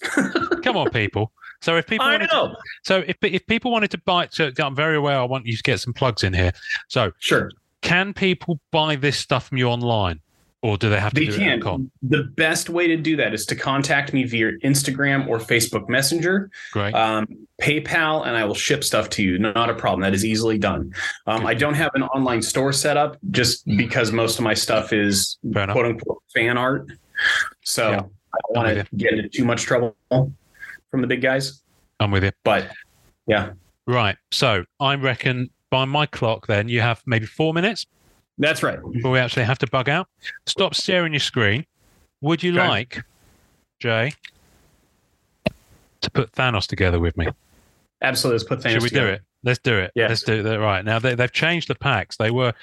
Come 0.62 0.78
on, 0.78 0.88
people. 0.88 1.30
So 1.64 1.76
if 1.76 1.86
people 1.86 2.04
I 2.04 2.12
wanted 2.12 2.28
to, 2.28 2.34
know. 2.34 2.56
so 2.82 3.02
if 3.06 3.16
if 3.22 3.46
people 3.46 3.70
wanted 3.72 3.90
to 3.92 3.98
buy, 3.98 4.28
so 4.30 4.50
I'm 4.58 4.76
very 4.76 4.96
aware. 4.96 5.18
I 5.18 5.24
want 5.24 5.46
you 5.46 5.56
to 5.56 5.62
get 5.62 5.80
some 5.80 5.94
plugs 5.94 6.22
in 6.22 6.34
here. 6.34 6.52
So 6.88 7.10
Sure. 7.20 7.50
can 7.80 8.12
people 8.12 8.60
buy 8.70 8.96
this 8.96 9.16
stuff 9.16 9.48
from 9.48 9.56
you 9.56 9.68
online, 9.68 10.20
or 10.60 10.76
do 10.76 10.90
they 10.90 11.00
have 11.00 11.14
to 11.14 11.20
They 11.20 11.26
do 11.28 11.32
it 11.34 11.38
can. 11.38 11.48
at 11.58 11.60
con? 11.62 11.90
The 12.02 12.24
best 12.36 12.68
way 12.68 12.86
to 12.88 12.96
do 12.98 13.16
that 13.16 13.32
is 13.32 13.46
to 13.46 13.56
contact 13.56 14.12
me 14.12 14.24
via 14.24 14.52
Instagram 14.62 15.26
or 15.26 15.38
Facebook 15.38 15.88
Messenger. 15.88 16.50
Great. 16.72 16.94
um, 16.94 17.26
PayPal, 17.62 18.26
and 18.26 18.36
I 18.36 18.44
will 18.44 18.54
ship 18.54 18.84
stuff 18.84 19.08
to 19.10 19.22
you. 19.22 19.38
Not 19.38 19.70
a 19.70 19.74
problem. 19.74 20.02
That 20.02 20.12
is 20.12 20.22
easily 20.24 20.58
done. 20.58 20.92
Um, 21.26 21.46
I 21.46 21.54
don't 21.54 21.74
have 21.74 21.92
an 21.94 22.02
online 22.02 22.42
store 22.42 22.74
set 22.74 22.98
up 22.98 23.16
just 23.30 23.64
because 23.66 24.12
most 24.12 24.38
of 24.38 24.44
my 24.44 24.52
stuff 24.54 24.92
is 24.92 25.38
quote 25.50 25.86
unquote 25.86 26.22
fan 26.34 26.58
art. 26.58 26.88
So 27.62 27.90
Yeah. 27.90 27.96
I 28.34 28.38
don't 28.52 28.56
want 28.56 28.68
to 28.90 28.96
get 28.96 29.12
into 29.14 29.28
too 29.30 29.44
much 29.46 29.62
trouble 29.62 29.96
from 30.94 31.00
the 31.00 31.08
big 31.08 31.22
guys. 31.22 31.60
I'm 31.98 32.12
with 32.12 32.22
you. 32.22 32.30
But 32.44 32.70
yeah, 33.26 33.50
Right. 33.88 34.16
So 34.30 34.64
I 34.78 34.94
reckon 34.94 35.50
by 35.70 35.84
my 35.86 36.06
clock, 36.06 36.46
then 36.46 36.68
you 36.68 36.80
have 36.82 37.02
maybe 37.04 37.26
four 37.26 37.52
minutes 37.52 37.84
that's 38.38 38.62
right. 38.62 38.78
before 38.92 39.10
we 39.10 39.18
actually 39.18 39.42
have 39.44 39.58
to 39.58 39.66
bug 39.66 39.88
out. 39.88 40.06
Stop 40.46 40.76
staring 40.76 41.12
your 41.12 41.18
screen. 41.20 41.66
Would 42.20 42.44
you 42.44 42.52
Okay. 42.52 42.68
like, 42.68 43.02
Jay, 43.80 44.12
to 46.00 46.10
put 46.12 46.30
Thanos 46.30 46.68
together 46.68 47.00
with 47.00 47.16
me? 47.16 47.26
Absolutely. 48.00 48.36
Let's 48.38 48.48
put 48.48 48.62
things 48.62 48.74
Should 48.74 48.82
we 48.84 48.90
do 48.90 49.04
it? 49.06 49.22
Let's 49.42 49.58
do 49.58 49.76
it. 49.76 49.90
Yes. 49.96 50.10
Let's 50.10 50.22
do 50.22 50.44
that. 50.44 50.60
Right 50.60 50.84
now, 50.84 51.00
they, 51.00 51.16
they've 51.16 51.32
changed 51.32 51.66
the 51.66 51.74
packs. 51.74 52.18
They 52.18 52.30
were 52.30 52.54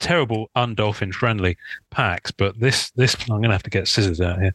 terrible, 0.00 0.50
undolphin 0.56 1.12
friendly 1.14 1.56
packs, 1.90 2.32
but 2.32 2.58
this 2.58 2.90
this 2.90 3.14
I'm 3.22 3.38
going 3.38 3.44
to 3.44 3.52
have 3.52 3.62
to 3.62 3.70
get 3.70 3.86
scissors 3.86 4.20
out 4.20 4.40
here. 4.40 4.52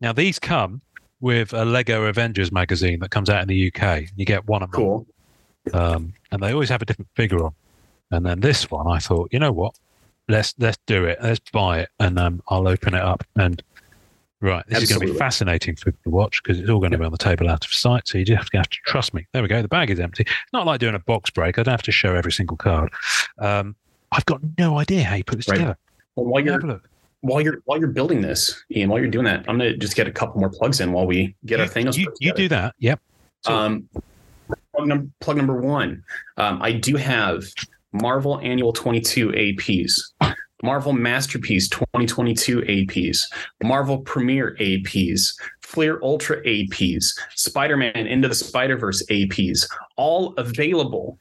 Now 0.00 0.12
these 0.14 0.38
come 0.38 0.80
with 1.20 1.52
a 1.52 1.64
Lego 1.64 2.04
Avengers 2.04 2.52
magazine 2.52 3.00
that 3.00 3.10
comes 3.10 3.30
out 3.30 3.42
in 3.42 3.48
the 3.48 3.72
UK. 3.74 4.04
You 4.16 4.24
get 4.24 4.46
one 4.46 4.62
a 4.62 4.66
month, 4.66 4.74
Cool. 4.74 5.06
um, 5.72 6.12
and 6.30 6.42
they 6.42 6.52
always 6.52 6.68
have 6.68 6.82
a 6.82 6.84
different 6.84 7.08
figure 7.14 7.42
on. 7.44 7.54
And 8.10 8.24
then 8.24 8.40
this 8.40 8.70
one, 8.70 8.86
I 8.86 8.98
thought, 8.98 9.30
you 9.32 9.38
know 9.38 9.52
what? 9.52 9.74
Let's 10.28 10.54
let's 10.58 10.78
do 10.86 11.04
it. 11.04 11.18
Let's 11.22 11.50
buy 11.50 11.80
it, 11.80 11.88
and 12.00 12.18
um, 12.18 12.42
I'll 12.48 12.66
open 12.68 12.94
it 12.94 13.00
up. 13.02 13.24
And 13.36 13.62
right, 14.40 14.64
this 14.68 14.82
is 14.82 14.88
going 14.90 15.06
to 15.06 15.12
be 15.12 15.18
fascinating 15.18 15.76
for 15.76 15.90
to 15.92 16.10
watch 16.10 16.42
because 16.42 16.58
it's 16.60 16.68
all 16.68 16.80
going 16.80 16.92
to 16.92 16.98
be 16.98 17.04
on 17.04 17.12
the 17.12 17.18
table 17.18 17.48
out 17.48 17.64
of 17.64 17.72
sight. 17.72 18.08
So 18.08 18.18
you 18.18 18.24
just 18.24 18.38
have 18.38 18.50
to, 18.50 18.56
have 18.58 18.68
to 18.70 18.78
trust 18.86 19.14
me. 19.14 19.26
There 19.32 19.42
we 19.42 19.48
go. 19.48 19.62
The 19.62 19.68
bag 19.68 19.90
is 19.90 20.00
empty. 20.00 20.22
It's 20.24 20.52
not 20.52 20.66
like 20.66 20.80
doing 20.80 20.94
a 20.96 20.98
box 21.00 21.30
break. 21.30 21.58
I 21.58 21.62
don't 21.62 21.72
have 21.72 21.82
to 21.82 21.92
show 21.92 22.14
every 22.14 22.32
single 22.32 22.56
card. 22.56 22.92
Um, 23.38 23.76
I've 24.12 24.26
got 24.26 24.40
no 24.58 24.78
idea 24.78 25.04
how 25.04 25.14
you 25.16 25.24
put 25.24 25.36
this 25.36 25.48
Right. 25.48 25.56
together. 25.58 25.78
Well, 26.16 26.26
while 26.26 26.44
Have 26.44 26.46
a 26.46 26.66
you're 26.66 26.72
look. 26.74 26.88
While 27.20 27.40
you're 27.40 27.58
while 27.64 27.78
you're 27.78 27.88
building 27.88 28.20
this, 28.20 28.62
Ian, 28.74 28.88
while 28.90 29.00
you're 29.00 29.10
doing 29.10 29.24
that, 29.24 29.40
I'm 29.48 29.58
gonna 29.58 29.76
just 29.76 29.96
get 29.96 30.06
a 30.06 30.12
couple 30.12 30.40
more 30.40 30.50
plugs 30.50 30.80
in 30.80 30.92
while 30.92 31.06
we 31.06 31.34
get 31.44 31.60
our 31.60 31.66
Thanos. 31.66 31.96
you, 31.96 32.12
you 32.20 32.32
do 32.32 32.48
that. 32.48 32.74
Yep. 32.78 33.00
So- 33.42 33.54
Um, 33.54 33.88
plug, 34.74 34.88
num- 34.88 35.12
plug 35.20 35.36
number 35.36 35.60
one. 35.60 36.02
Um, 36.36 36.60
I 36.62 36.72
do 36.72 36.96
have 36.96 37.44
Marvel 37.92 38.38
Annual 38.40 38.72
22 38.74 39.30
APs, 39.30 40.00
Marvel 40.62 40.92
Masterpiece 40.92 41.68
2022 41.68 42.60
APs, 42.62 43.22
Marvel 43.62 43.98
Premiere 43.98 44.56
APs, 44.60 45.34
Fleer 45.62 45.98
Ultra 46.02 46.42
APs, 46.44 47.18
Spider 47.34 47.76
Man 47.76 47.94
Into 48.06 48.28
the 48.28 48.34
Spider 48.34 48.76
Verse 48.76 49.04
APs, 49.10 49.68
all 49.96 50.34
available. 50.34 51.18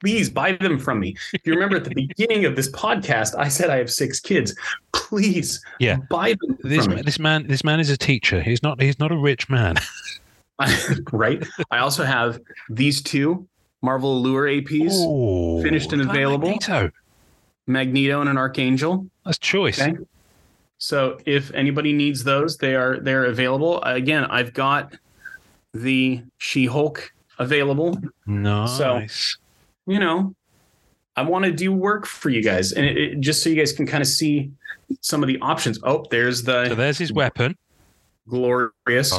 Please 0.00 0.28
buy 0.30 0.52
them 0.52 0.78
from 0.78 1.00
me. 1.00 1.16
If 1.32 1.46
you 1.46 1.54
remember 1.54 1.76
at 1.76 1.84
the 1.84 1.94
beginning 1.94 2.44
of 2.44 2.56
this 2.56 2.70
podcast, 2.70 3.34
I 3.38 3.48
said 3.48 3.70
I 3.70 3.76
have 3.76 3.90
six 3.90 4.20
kids. 4.20 4.54
Please 4.92 5.62
Yeah. 5.78 5.96
buy 6.10 6.34
them 6.40 6.58
This 6.62 6.84
from 6.84 6.94
ma- 6.94 6.96
me. 6.96 7.02
this 7.02 7.18
man 7.18 7.46
this 7.46 7.64
man 7.64 7.80
is 7.80 7.90
a 7.90 7.96
teacher. 7.96 8.40
He's 8.42 8.62
not 8.62 8.80
he's 8.80 8.98
not 8.98 9.12
a 9.12 9.16
rich 9.16 9.48
man. 9.48 9.76
right? 11.12 11.42
I 11.70 11.78
also 11.78 12.04
have 12.04 12.38
these 12.68 13.00
two 13.02 13.48
Marvel 13.82 14.18
Allure 14.18 14.44
APs, 14.46 14.92
Ooh, 15.06 15.62
finished 15.62 15.92
and 15.92 16.02
look 16.02 16.10
at 16.10 16.12
that 16.12 16.18
available. 16.20 16.48
Magneto. 16.50 16.90
Magneto 17.66 18.20
and 18.20 18.28
an 18.28 18.36
Archangel. 18.36 19.06
That's 19.24 19.38
choice. 19.38 19.80
Okay. 19.80 19.96
So 20.76 21.18
if 21.26 21.52
anybody 21.54 21.92
needs 21.92 22.24
those, 22.24 22.56
they 22.58 22.74
are 22.74 22.98
they're 23.00 23.24
available. 23.26 23.82
Again, 23.82 24.24
I've 24.24 24.52
got 24.52 24.96
the 25.72 26.22
She-Hulk 26.38 27.10
available. 27.38 27.98
Nice. 28.26 29.36
You 29.90 29.98
know, 29.98 30.34
I 31.16 31.22
want 31.22 31.44
to 31.46 31.50
do 31.52 31.72
work 31.72 32.06
for 32.06 32.30
you 32.30 32.42
guys, 32.42 32.70
and 32.72 32.86
it, 32.86 32.96
it- 32.96 33.20
just 33.20 33.42
so 33.42 33.50
you 33.50 33.56
guys 33.56 33.72
can 33.72 33.86
kind 33.86 34.00
of 34.02 34.06
see 34.08 34.50
some 35.00 35.22
of 35.22 35.26
the 35.26 35.38
options. 35.40 35.78
Oh, 35.82 36.04
there's 36.10 36.44
the 36.44 36.68
so 36.68 36.74
there's 36.76 36.98
his 36.98 37.12
weapon. 37.12 37.56
glorious. 38.28 39.12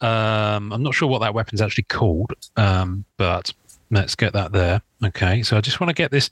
Um, 0.00 0.72
I'm 0.72 0.82
not 0.82 0.94
sure 0.94 1.08
what 1.08 1.20
that 1.22 1.34
weapon's 1.34 1.60
actually 1.60 1.84
called, 1.84 2.32
um, 2.56 3.04
but 3.16 3.52
let's 3.90 4.14
get 4.14 4.32
that 4.34 4.52
there. 4.52 4.80
Okay, 5.04 5.42
so 5.42 5.56
I 5.56 5.60
just 5.60 5.80
want 5.80 5.88
to 5.88 5.94
get 5.94 6.10
this. 6.10 6.30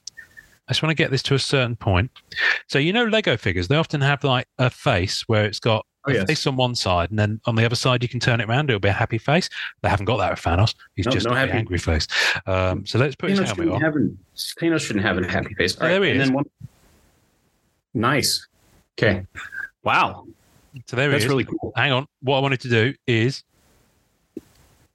I 0.69 0.73
just 0.73 0.83
want 0.83 0.91
to 0.97 1.03
get 1.03 1.11
this 1.11 1.23
to 1.25 1.35
a 1.35 1.39
certain 1.39 1.77
point. 1.77 2.11
So 2.69 2.79
you 2.79 2.93
know, 2.93 3.05
Lego 3.05 3.37
figures 3.37 3.69
they 3.69 3.77
often 3.77 4.01
have 4.01 4.23
like 4.25 4.47
a 4.59 4.71
face 4.71 5.23
where 5.27 5.45
it's 5.45 5.61
got 5.61 5.85
Oh, 6.07 6.13
yes. 6.13 6.27
face 6.27 6.47
on 6.47 6.57
one 6.57 6.75
side, 6.75 7.09
and 7.11 7.19
then 7.19 7.41
on 7.47 7.55
the 7.57 7.65
other 7.65 7.77
side 7.77 8.03
you 8.03 8.09
can 8.11 8.21
turn 8.21 8.41
it 8.41 8.49
around. 8.49 8.69
It'll 8.69 8.79
be 8.81 8.89
a 8.89 8.93
happy 8.93 9.17
face. 9.19 9.49
They 9.83 9.89
haven't 9.89 10.05
got 10.05 10.19
that 10.19 10.31
with 10.33 10.41
Thanos. 10.41 10.75
He's 10.97 11.07
No, 11.07 11.13
just 11.13 11.27
no 11.27 11.33
a 11.33 11.37
happy. 11.37 11.53
angry 11.53 11.79
face. 11.79 12.07
Um, 12.47 12.85
so 12.85 12.99
let's 12.99 13.15
put 13.17 13.31
his 13.31 13.39
helmet 13.39 13.69
on. 13.71 13.81
have 13.81 13.97
an, 13.97 14.19
Thanos 14.37 14.81
shouldn't 14.83 15.05
have 15.05 15.17
a 15.17 15.27
happy 15.27 15.55
face. 15.55 15.77
There 15.77 16.03
he 16.05 16.11
and 16.11 16.21
is. 16.21 16.27
then 16.29 16.35
one. 16.35 16.45
Nice. 17.95 18.47
Okay. 18.99 19.27
Wow, 19.83 20.27
So 20.87 20.97
there 20.97 21.07
he 21.09 21.13
that's 21.13 21.25
is. 21.25 21.29
really 21.31 21.45
cool. 21.45 21.73
Hang 21.77 21.93
on. 21.93 22.07
What 22.23 22.37
I 22.39 22.41
wanted 22.41 22.61
to 22.63 22.69
do 22.69 22.95
is. 23.07 23.43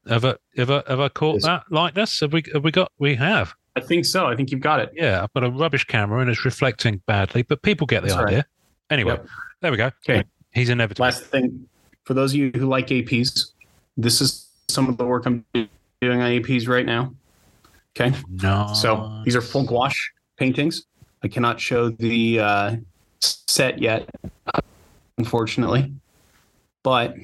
Have 0.08 0.26
I, 0.26 0.36
have 0.58 0.72
I, 0.72 0.84
have 0.88 1.00
I 1.00 1.10
caught 1.10 1.36
Yes. 1.36 1.44
that 1.44 1.64
likeness? 1.70 2.20
Have 2.22 2.34
we, 2.34 2.44
have 2.54 2.64
we 2.64 2.72
got, 2.72 2.92
we 2.98 3.16
have. 3.16 3.54
I 3.76 3.82
think 3.82 4.06
so. 4.06 4.26
I 4.26 4.36
think 4.36 4.52
you've 4.52 4.62
got 4.62 4.80
it. 4.80 4.90
Yeah, 4.96 5.22
I've 5.24 5.32
got 5.34 5.44
a 5.44 5.50
rubbish 5.52 5.86
camera 5.86 6.22
and 6.22 6.30
it's 6.30 6.44
reflecting 6.46 7.02
badly, 7.06 7.44
but 7.44 7.62
people 7.62 7.86
get 7.86 8.02
the 8.02 8.08
That's 8.08 8.18
all 8.18 8.24
right. 8.26 8.34
idea. 8.34 8.46
Anyway, 8.90 9.12
Yep. 9.14 9.28
there 9.62 9.72
we 9.72 9.78
go. 9.78 9.92
Okay. 10.10 10.24
He's 10.54 10.70
inevitable. 10.70 11.04
Last 11.04 11.24
thing, 11.26 11.68
for 12.04 12.14
those 12.14 12.32
of 12.32 12.38
you 12.38 12.52
who 12.56 12.68
like 12.68 12.88
APs, 12.88 13.52
this 13.98 14.22
is 14.22 14.48
some 14.68 14.90
of 14.90 14.98
the 14.98 15.06
work 15.06 15.26
I'm 15.26 15.46
doing 15.54 16.22
on 16.22 16.32
APs 16.32 16.68
right 16.68 16.86
now. 16.86 17.14
Okay. 18.00 18.16
no. 18.30 18.72
So 18.74 19.22
these 19.26 19.36
are 19.36 19.42
full 19.42 19.66
gouache 19.66 20.00
paintings. 20.38 20.84
I 21.24 21.28
cannot 21.28 21.60
show 21.60 21.90
the 21.90 22.40
uh, 22.40 22.76
set 23.20 23.80
yet, 23.80 24.10
unfortunately, 25.18 25.92
but 26.84 27.16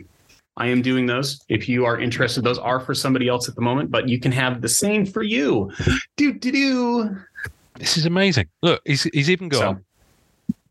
I 0.57 0.67
am 0.67 0.81
doing 0.81 1.05
those. 1.05 1.41
If 1.47 1.69
you 1.69 1.85
are 1.85 1.99
interested, 1.99 2.43
those 2.43 2.59
are 2.59 2.79
for 2.79 2.93
somebody 2.93 3.27
else 3.27 3.47
at 3.47 3.55
the 3.55 3.61
moment, 3.61 3.89
but 3.91 4.09
you 4.09 4.19
can 4.19 4.31
have 4.33 4.61
the 4.61 4.69
same 4.69 5.05
for 5.05 5.23
you. 5.23 5.71
Do 6.17 6.33
do 6.33 6.51
do. 6.51 7.17
This 7.77 7.97
is 7.97 8.05
amazing. 8.05 8.47
Look, 8.61 8.81
he's 8.85 9.03
he's 9.03 9.29
even 9.29 9.49
got 9.49 9.59
So 9.59 9.79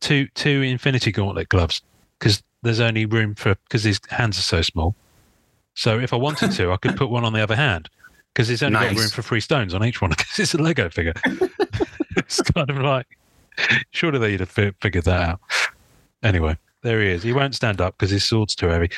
two 0.00 0.26
two 0.34 0.62
Infinity 0.62 1.12
Gauntlet 1.12 1.50
gloves 1.50 1.82
because 2.24 2.42
there's 2.62 2.80
only 2.80 3.04
room 3.04 3.34
for 3.34 3.54
because 3.68 3.84
his 3.84 4.00
hands 4.08 4.38
are 4.38 4.42
so 4.42 4.62
small. 4.62 4.96
So 5.74 5.98
if 5.98 6.14
I 6.14 6.16
wanted 6.16 6.52
to, 6.52 6.72
I 6.72 6.78
could 6.78 6.96
put 6.96 7.10
one 7.10 7.22
on 7.24 7.34
the 7.34 7.42
other 7.42 7.56
hand 7.56 7.90
because 8.32 8.48
it's 8.48 8.62
only 8.62 8.78
got 8.80 8.96
room 8.96 9.10
for 9.10 9.20
three 9.20 9.40
stones 9.40 9.74
on 9.74 9.84
each 9.84 10.00
one 10.00 10.10
because 10.16 10.38
it's 10.38 10.54
a 10.54 10.58
Lego 10.58 10.88
figure. 10.88 11.12
it's 12.16 12.40
kind 12.40 12.70
of 12.70 12.78
like 12.78 13.06
surely 13.90 14.18
they'd 14.18 14.40
have 14.40 14.48
fi- 14.48 14.72
figured 14.80 15.04
that 15.04 15.28
out. 15.28 15.40
Anyway, 16.22 16.56
there 16.82 17.02
he 17.02 17.08
is. 17.08 17.22
He 17.22 17.34
won't 17.34 17.54
stand 17.54 17.82
up 17.82 17.98
because 17.98 18.10
his 18.10 18.24
sword's 18.24 18.54
too 18.54 18.68
heavy, 18.68 18.88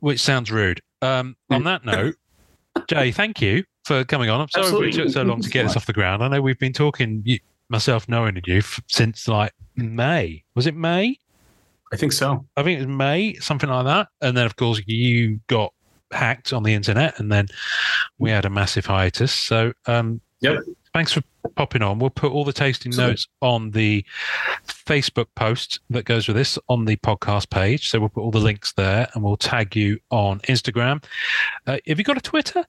which 0.00 0.18
sounds 0.18 0.50
rude. 0.50 0.80
Um, 1.02 1.36
on 1.48 1.62
that 1.64 1.84
note, 1.84 2.16
Jay, 2.88 3.12
thank 3.12 3.40
you 3.40 3.62
for 3.84 4.04
coming 4.04 4.30
on. 4.30 4.40
I'm 4.40 4.48
sorry 4.48 4.64
Absolutely. 4.64 4.86
we 4.88 4.92
took 5.04 5.12
so 5.12 5.22
long 5.22 5.40
to 5.42 5.48
get 5.48 5.62
this 5.62 5.76
off 5.76 5.86
the 5.86 5.92
ground. 5.92 6.24
I 6.24 6.28
know 6.28 6.42
we've 6.42 6.58
been 6.58 6.72
talking, 6.72 7.22
you, 7.24 7.38
myself 7.68 8.08
knowing 8.08 8.40
you, 8.44 8.58
f- 8.58 8.80
since 8.88 9.28
like 9.28 9.52
May. 9.76 10.42
Was 10.56 10.66
it 10.66 10.74
May? 10.74 11.16
I 11.92 11.96
think 11.96 12.12
so. 12.12 12.46
I 12.56 12.62
think 12.62 12.78
it 12.80 12.86
was 12.86 12.96
May, 12.96 13.34
something 13.34 13.68
like 13.68 13.84
that. 13.84 14.08
And 14.20 14.36
then, 14.36 14.46
of 14.46 14.56
course, 14.56 14.80
you 14.86 15.40
got 15.48 15.72
hacked 16.12 16.52
on 16.52 16.62
the 16.62 16.74
internet, 16.74 17.18
and 17.18 17.30
then 17.32 17.46
we 18.18 18.30
had 18.30 18.44
a 18.44 18.50
massive 18.50 18.86
hiatus. 18.86 19.32
So, 19.32 19.72
um, 19.86 20.20
Yep. 20.40 20.62
thanks 20.94 21.12
for 21.12 21.22
popping 21.56 21.82
on. 21.82 21.98
We'll 21.98 22.10
put 22.10 22.32
all 22.32 22.44
the 22.44 22.52
tasting 22.52 22.90
Absolutely. 22.90 23.12
notes 23.12 23.28
on 23.42 23.70
the 23.72 24.04
Facebook 24.66 25.26
post 25.34 25.80
that 25.90 26.04
goes 26.04 26.26
with 26.28 26.36
this 26.36 26.58
on 26.68 26.84
the 26.84 26.96
podcast 26.96 27.50
page. 27.50 27.90
So 27.90 28.00
we'll 28.00 28.08
put 28.08 28.22
all 28.22 28.30
the 28.30 28.38
links 28.40 28.72
there, 28.72 29.08
and 29.14 29.22
we'll 29.22 29.36
tag 29.36 29.74
you 29.76 29.98
on 30.10 30.38
Instagram. 30.40 31.02
Uh, 31.66 31.78
have 31.86 31.98
you 31.98 32.04
got 32.04 32.16
a 32.16 32.20
Twitter? 32.22 32.64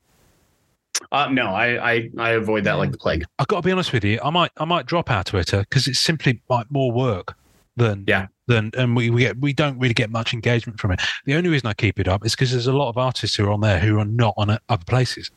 Uh, 1.11 1.29
no, 1.29 1.47
I, 1.47 1.91
I 1.93 2.09
I 2.17 2.29
avoid 2.31 2.63
that 2.65 2.73
like 2.73 2.91
the 2.91 2.97
plague. 2.97 3.23
I've 3.39 3.47
got 3.47 3.57
to 3.61 3.65
be 3.65 3.71
honest 3.71 3.91
with 3.93 4.03
you. 4.03 4.19
I 4.23 4.29
might 4.29 4.51
I 4.57 4.65
might 4.65 4.85
drop 4.85 5.09
our 5.09 5.23
Twitter 5.23 5.59
because 5.61 5.87
it's 5.87 5.99
simply 5.99 6.41
like 6.49 6.69
more 6.69 6.91
work 6.91 7.35
than 7.75 8.03
Yeah. 8.07 8.27
Than 8.51 8.71
and 8.77 8.95
we, 8.95 9.09
we 9.09 9.21
get 9.21 9.37
we 9.39 9.53
don't 9.53 9.77
really 9.79 9.93
get 9.93 10.09
much 10.09 10.33
engagement 10.33 10.79
from 10.79 10.91
it. 10.91 11.01
The 11.25 11.35
only 11.35 11.49
reason 11.49 11.67
I 11.67 11.73
keep 11.73 11.99
it 11.99 12.07
up 12.07 12.25
is 12.25 12.33
because 12.33 12.51
there's 12.51 12.67
a 12.67 12.73
lot 12.73 12.89
of 12.89 12.97
artists 12.97 13.35
who 13.35 13.45
are 13.47 13.51
on 13.51 13.61
there 13.61 13.79
who 13.79 13.99
are 13.99 14.05
not 14.05 14.33
on 14.37 14.49
uh, 14.49 14.57
other 14.69 14.85
places. 14.85 15.31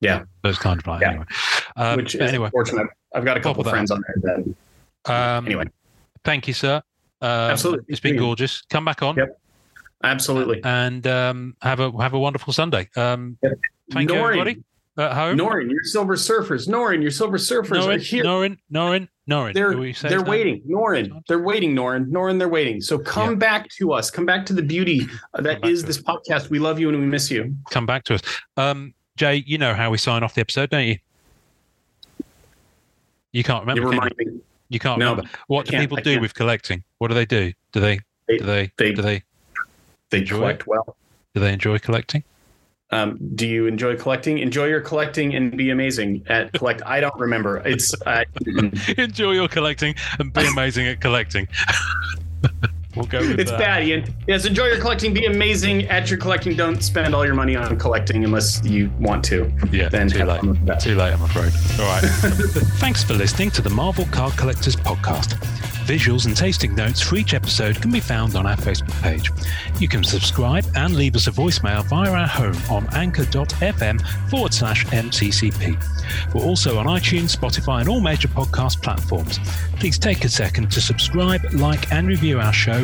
Yeah. 0.00 0.24
those 0.42 0.58
kind 0.58 0.78
of 0.80 0.86
like 0.86 1.00
Yeah. 1.00 1.10
anyway. 1.10 1.24
Um, 1.76 1.96
which 1.96 2.14
is 2.14 2.20
anyway, 2.20 2.46
unfortunate. 2.46 2.86
I've 3.14 3.24
got 3.24 3.36
a 3.36 3.40
couple 3.40 3.62
that 3.64 3.70
friends 3.70 3.90
on 3.90 4.02
there 4.22 4.36
that 5.06 5.12
um, 5.12 5.46
anyway. 5.46 5.64
Thank 6.24 6.48
you, 6.48 6.54
sir. 6.54 6.82
Um, 7.20 7.30
Absolutely. 7.30 7.84
it's 7.88 8.00
been 8.00 8.16
gorgeous. 8.16 8.62
Come 8.70 8.84
back 8.84 9.02
on 9.02 9.16
Yep. 9.16 9.40
Absolutely. 10.02 10.60
and 10.64 11.06
um, 11.06 11.56
have 11.62 11.80
a 11.80 11.90
have 12.02 12.12
a 12.14 12.18
wonderful 12.18 12.52
Sunday. 12.52 12.88
Um, 12.96 13.38
thank 13.92 14.10
you, 14.10 14.16
everybody 14.16 14.62
at 14.96 15.12
home. 15.12 15.36
Norrin, 15.38 15.70
your 15.70 15.82
silver 15.84 16.14
surfers. 16.14 16.68
Norrin, 16.68 17.02
your 17.02 17.10
silver 17.10 17.36
surfers 17.38 17.86
are 17.86 17.98
here. 17.98 18.24
Norrin, 18.24 18.58
Norrin, 18.72 19.08
Norrin. 19.28 19.54
They're 19.54 19.72
Do 19.72 19.78
we 19.78 19.92
say 19.92 20.08
they're 20.08 20.22
waiting. 20.22 20.62
Norrin, 20.68 21.20
they're 21.28 21.42
waiting. 21.42 21.74
Norrin, 21.74 22.10
Norrin, 22.10 22.38
they're 22.38 22.48
waiting. 22.48 22.80
So 22.80 22.98
come 22.98 23.30
Yeah. 23.30 23.36
back 23.36 23.68
to 23.78 23.92
us. 23.92 24.10
Come 24.10 24.24
back 24.26 24.46
to 24.46 24.52
the 24.52 24.62
beauty 24.62 25.06
that 25.34 25.40
is 25.40 25.44
that 25.44 25.64
is 25.68 25.84
this 25.84 26.00
podcast. 26.02 26.50
We 26.50 26.58
love 26.58 26.78
you 26.78 26.88
and 26.90 26.98
we 26.98 27.06
miss 27.06 27.30
you. 27.30 27.56
come 27.70 27.86
back 27.86 28.04
to 28.04 28.14
us. 28.14 28.22
Um, 28.56 28.94
Jay, 29.16 29.42
you 29.46 29.58
know 29.58 29.74
how 29.74 29.90
we 29.90 29.98
sign 29.98 30.22
off 30.22 30.34
the 30.34 30.40
episode, 30.40 30.70
don't 30.70 30.86
you? 30.86 30.98
You 33.32 33.42
can't 33.42 33.62
remember. 33.66 33.88
remind 33.88 34.12
you? 34.18 34.26
me. 34.32 34.40
You 34.68 34.78
can't 34.78 34.98
No, 34.98 35.10
remember. 35.10 35.30
What 35.48 35.66
do 35.66 35.78
people 35.78 35.96
do 35.98 36.20
with 36.20 36.34
collecting? 36.34 36.84
What 36.98 37.08
do 37.08 37.14
they 37.14 37.26
do? 37.26 37.52
Do 37.72 37.80
they? 37.80 38.00
They- 38.28 38.38
do 38.38 38.44
they? 38.44 38.72
they- 38.78 38.92
do 38.92 39.02
they? 39.02 39.22
They 40.10 40.22
collect 40.22 40.66
well. 40.66 40.96
Do 41.34 41.40
they 41.40 41.52
enjoy 41.52 41.78
collecting? 41.78 42.22
Um, 42.94 43.18
do 43.34 43.48
you 43.48 43.66
enjoy 43.66 43.96
collecting? 43.96 44.38
Enjoy 44.38 44.66
your 44.66 44.80
collecting 44.80 45.34
and 45.34 45.56
be 45.56 45.70
amazing 45.70 46.22
at 46.28 46.52
collect. 46.52 46.80
I 46.86 47.00
don't 47.00 47.18
remember. 47.18 47.56
It's 47.66 47.92
uh, 48.06 48.24
enjoy 48.96 49.32
your 49.32 49.48
collecting 49.48 49.96
and 50.20 50.32
be 50.32 50.46
amazing 50.46 50.86
at 50.86 51.00
collecting. 51.00 51.48
we'll 52.96 53.06
go 53.06 53.20
with 53.20 53.38
it's 53.40 53.50
that. 53.50 53.60
bad, 53.60 53.84
Ian. 53.86 54.14
Yes, 54.26 54.44
enjoy 54.44 54.66
your 54.66 54.78
collecting. 54.80 55.12
Be 55.14 55.26
amazing 55.26 55.84
at 55.88 56.10
your 56.10 56.18
collecting. 56.18 56.56
Don't 56.56 56.82
spend 56.82 57.14
all 57.14 57.24
your 57.24 57.34
money 57.34 57.56
on 57.56 57.78
collecting 57.78 58.24
unless 58.24 58.64
you 58.64 58.90
want 58.98 59.24
to. 59.26 59.52
Yeah, 59.70 59.88
Then 59.88 60.08
too 60.08 60.24
late. 60.24 60.40
fun 60.40 60.50
with 60.50 60.66
that. 60.66 60.80
Too 60.80 60.94
late, 60.94 61.12
I'm 61.12 61.22
afraid. 61.22 61.52
All 61.80 61.86
right. 61.86 62.00
Thanks 62.80 63.02
for 63.04 63.14
listening 63.14 63.50
to 63.52 63.62
the 63.62 63.70
Marvel 63.70 64.06
Card 64.10 64.36
Collectors 64.36 64.76
Podcast. 64.76 65.38
Visuals 65.84 66.24
and 66.24 66.34
tasting 66.34 66.74
notes 66.74 67.02
for 67.02 67.16
each 67.16 67.34
episode 67.34 67.80
can 67.82 67.90
be 67.92 68.00
found 68.00 68.36
on 68.36 68.46
our 68.46 68.56
Facebook 68.56 68.90
page. 69.02 69.30
You 69.78 69.86
can 69.86 70.02
subscribe 70.02 70.64
and 70.76 70.94
leave 70.96 71.14
us 71.14 71.26
a 71.26 71.30
voicemail 71.30 71.84
via 71.84 72.10
our 72.10 72.26
home 72.26 72.56
on 72.70 72.88
anchor.fm 72.94 74.00
forward 74.30 74.54
slash 74.54 74.86
MCCP. 74.86 76.34
We're 76.34 76.42
also 76.42 76.78
on 76.78 76.86
iTunes, 76.86 77.36
Spotify, 77.36 77.80
and 77.80 77.88
all 77.90 78.00
major 78.00 78.28
podcast 78.28 78.82
platforms. 78.82 79.38
Please 79.78 79.98
take 79.98 80.24
a 80.24 80.28
second 80.30 80.70
to 80.72 80.80
subscribe, 80.80 81.42
like, 81.52 81.92
and 81.92 82.08
review 82.08 82.40
our 82.40 82.52
show 82.52 82.83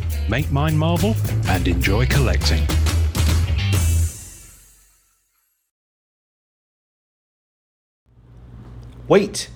make 0.29 0.51
mine 0.51 0.77
Marvel, 0.77 1.15
and 1.47 1.67
enjoy 1.67 2.05
collecting. 2.05 2.65
Wait. 9.07 9.49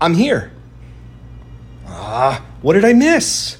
I'm 0.00 0.14
here. 0.14 0.50
Ah, 1.86 2.44
what 2.60 2.74
did 2.74 2.84
I 2.84 2.92
miss? 2.92 3.58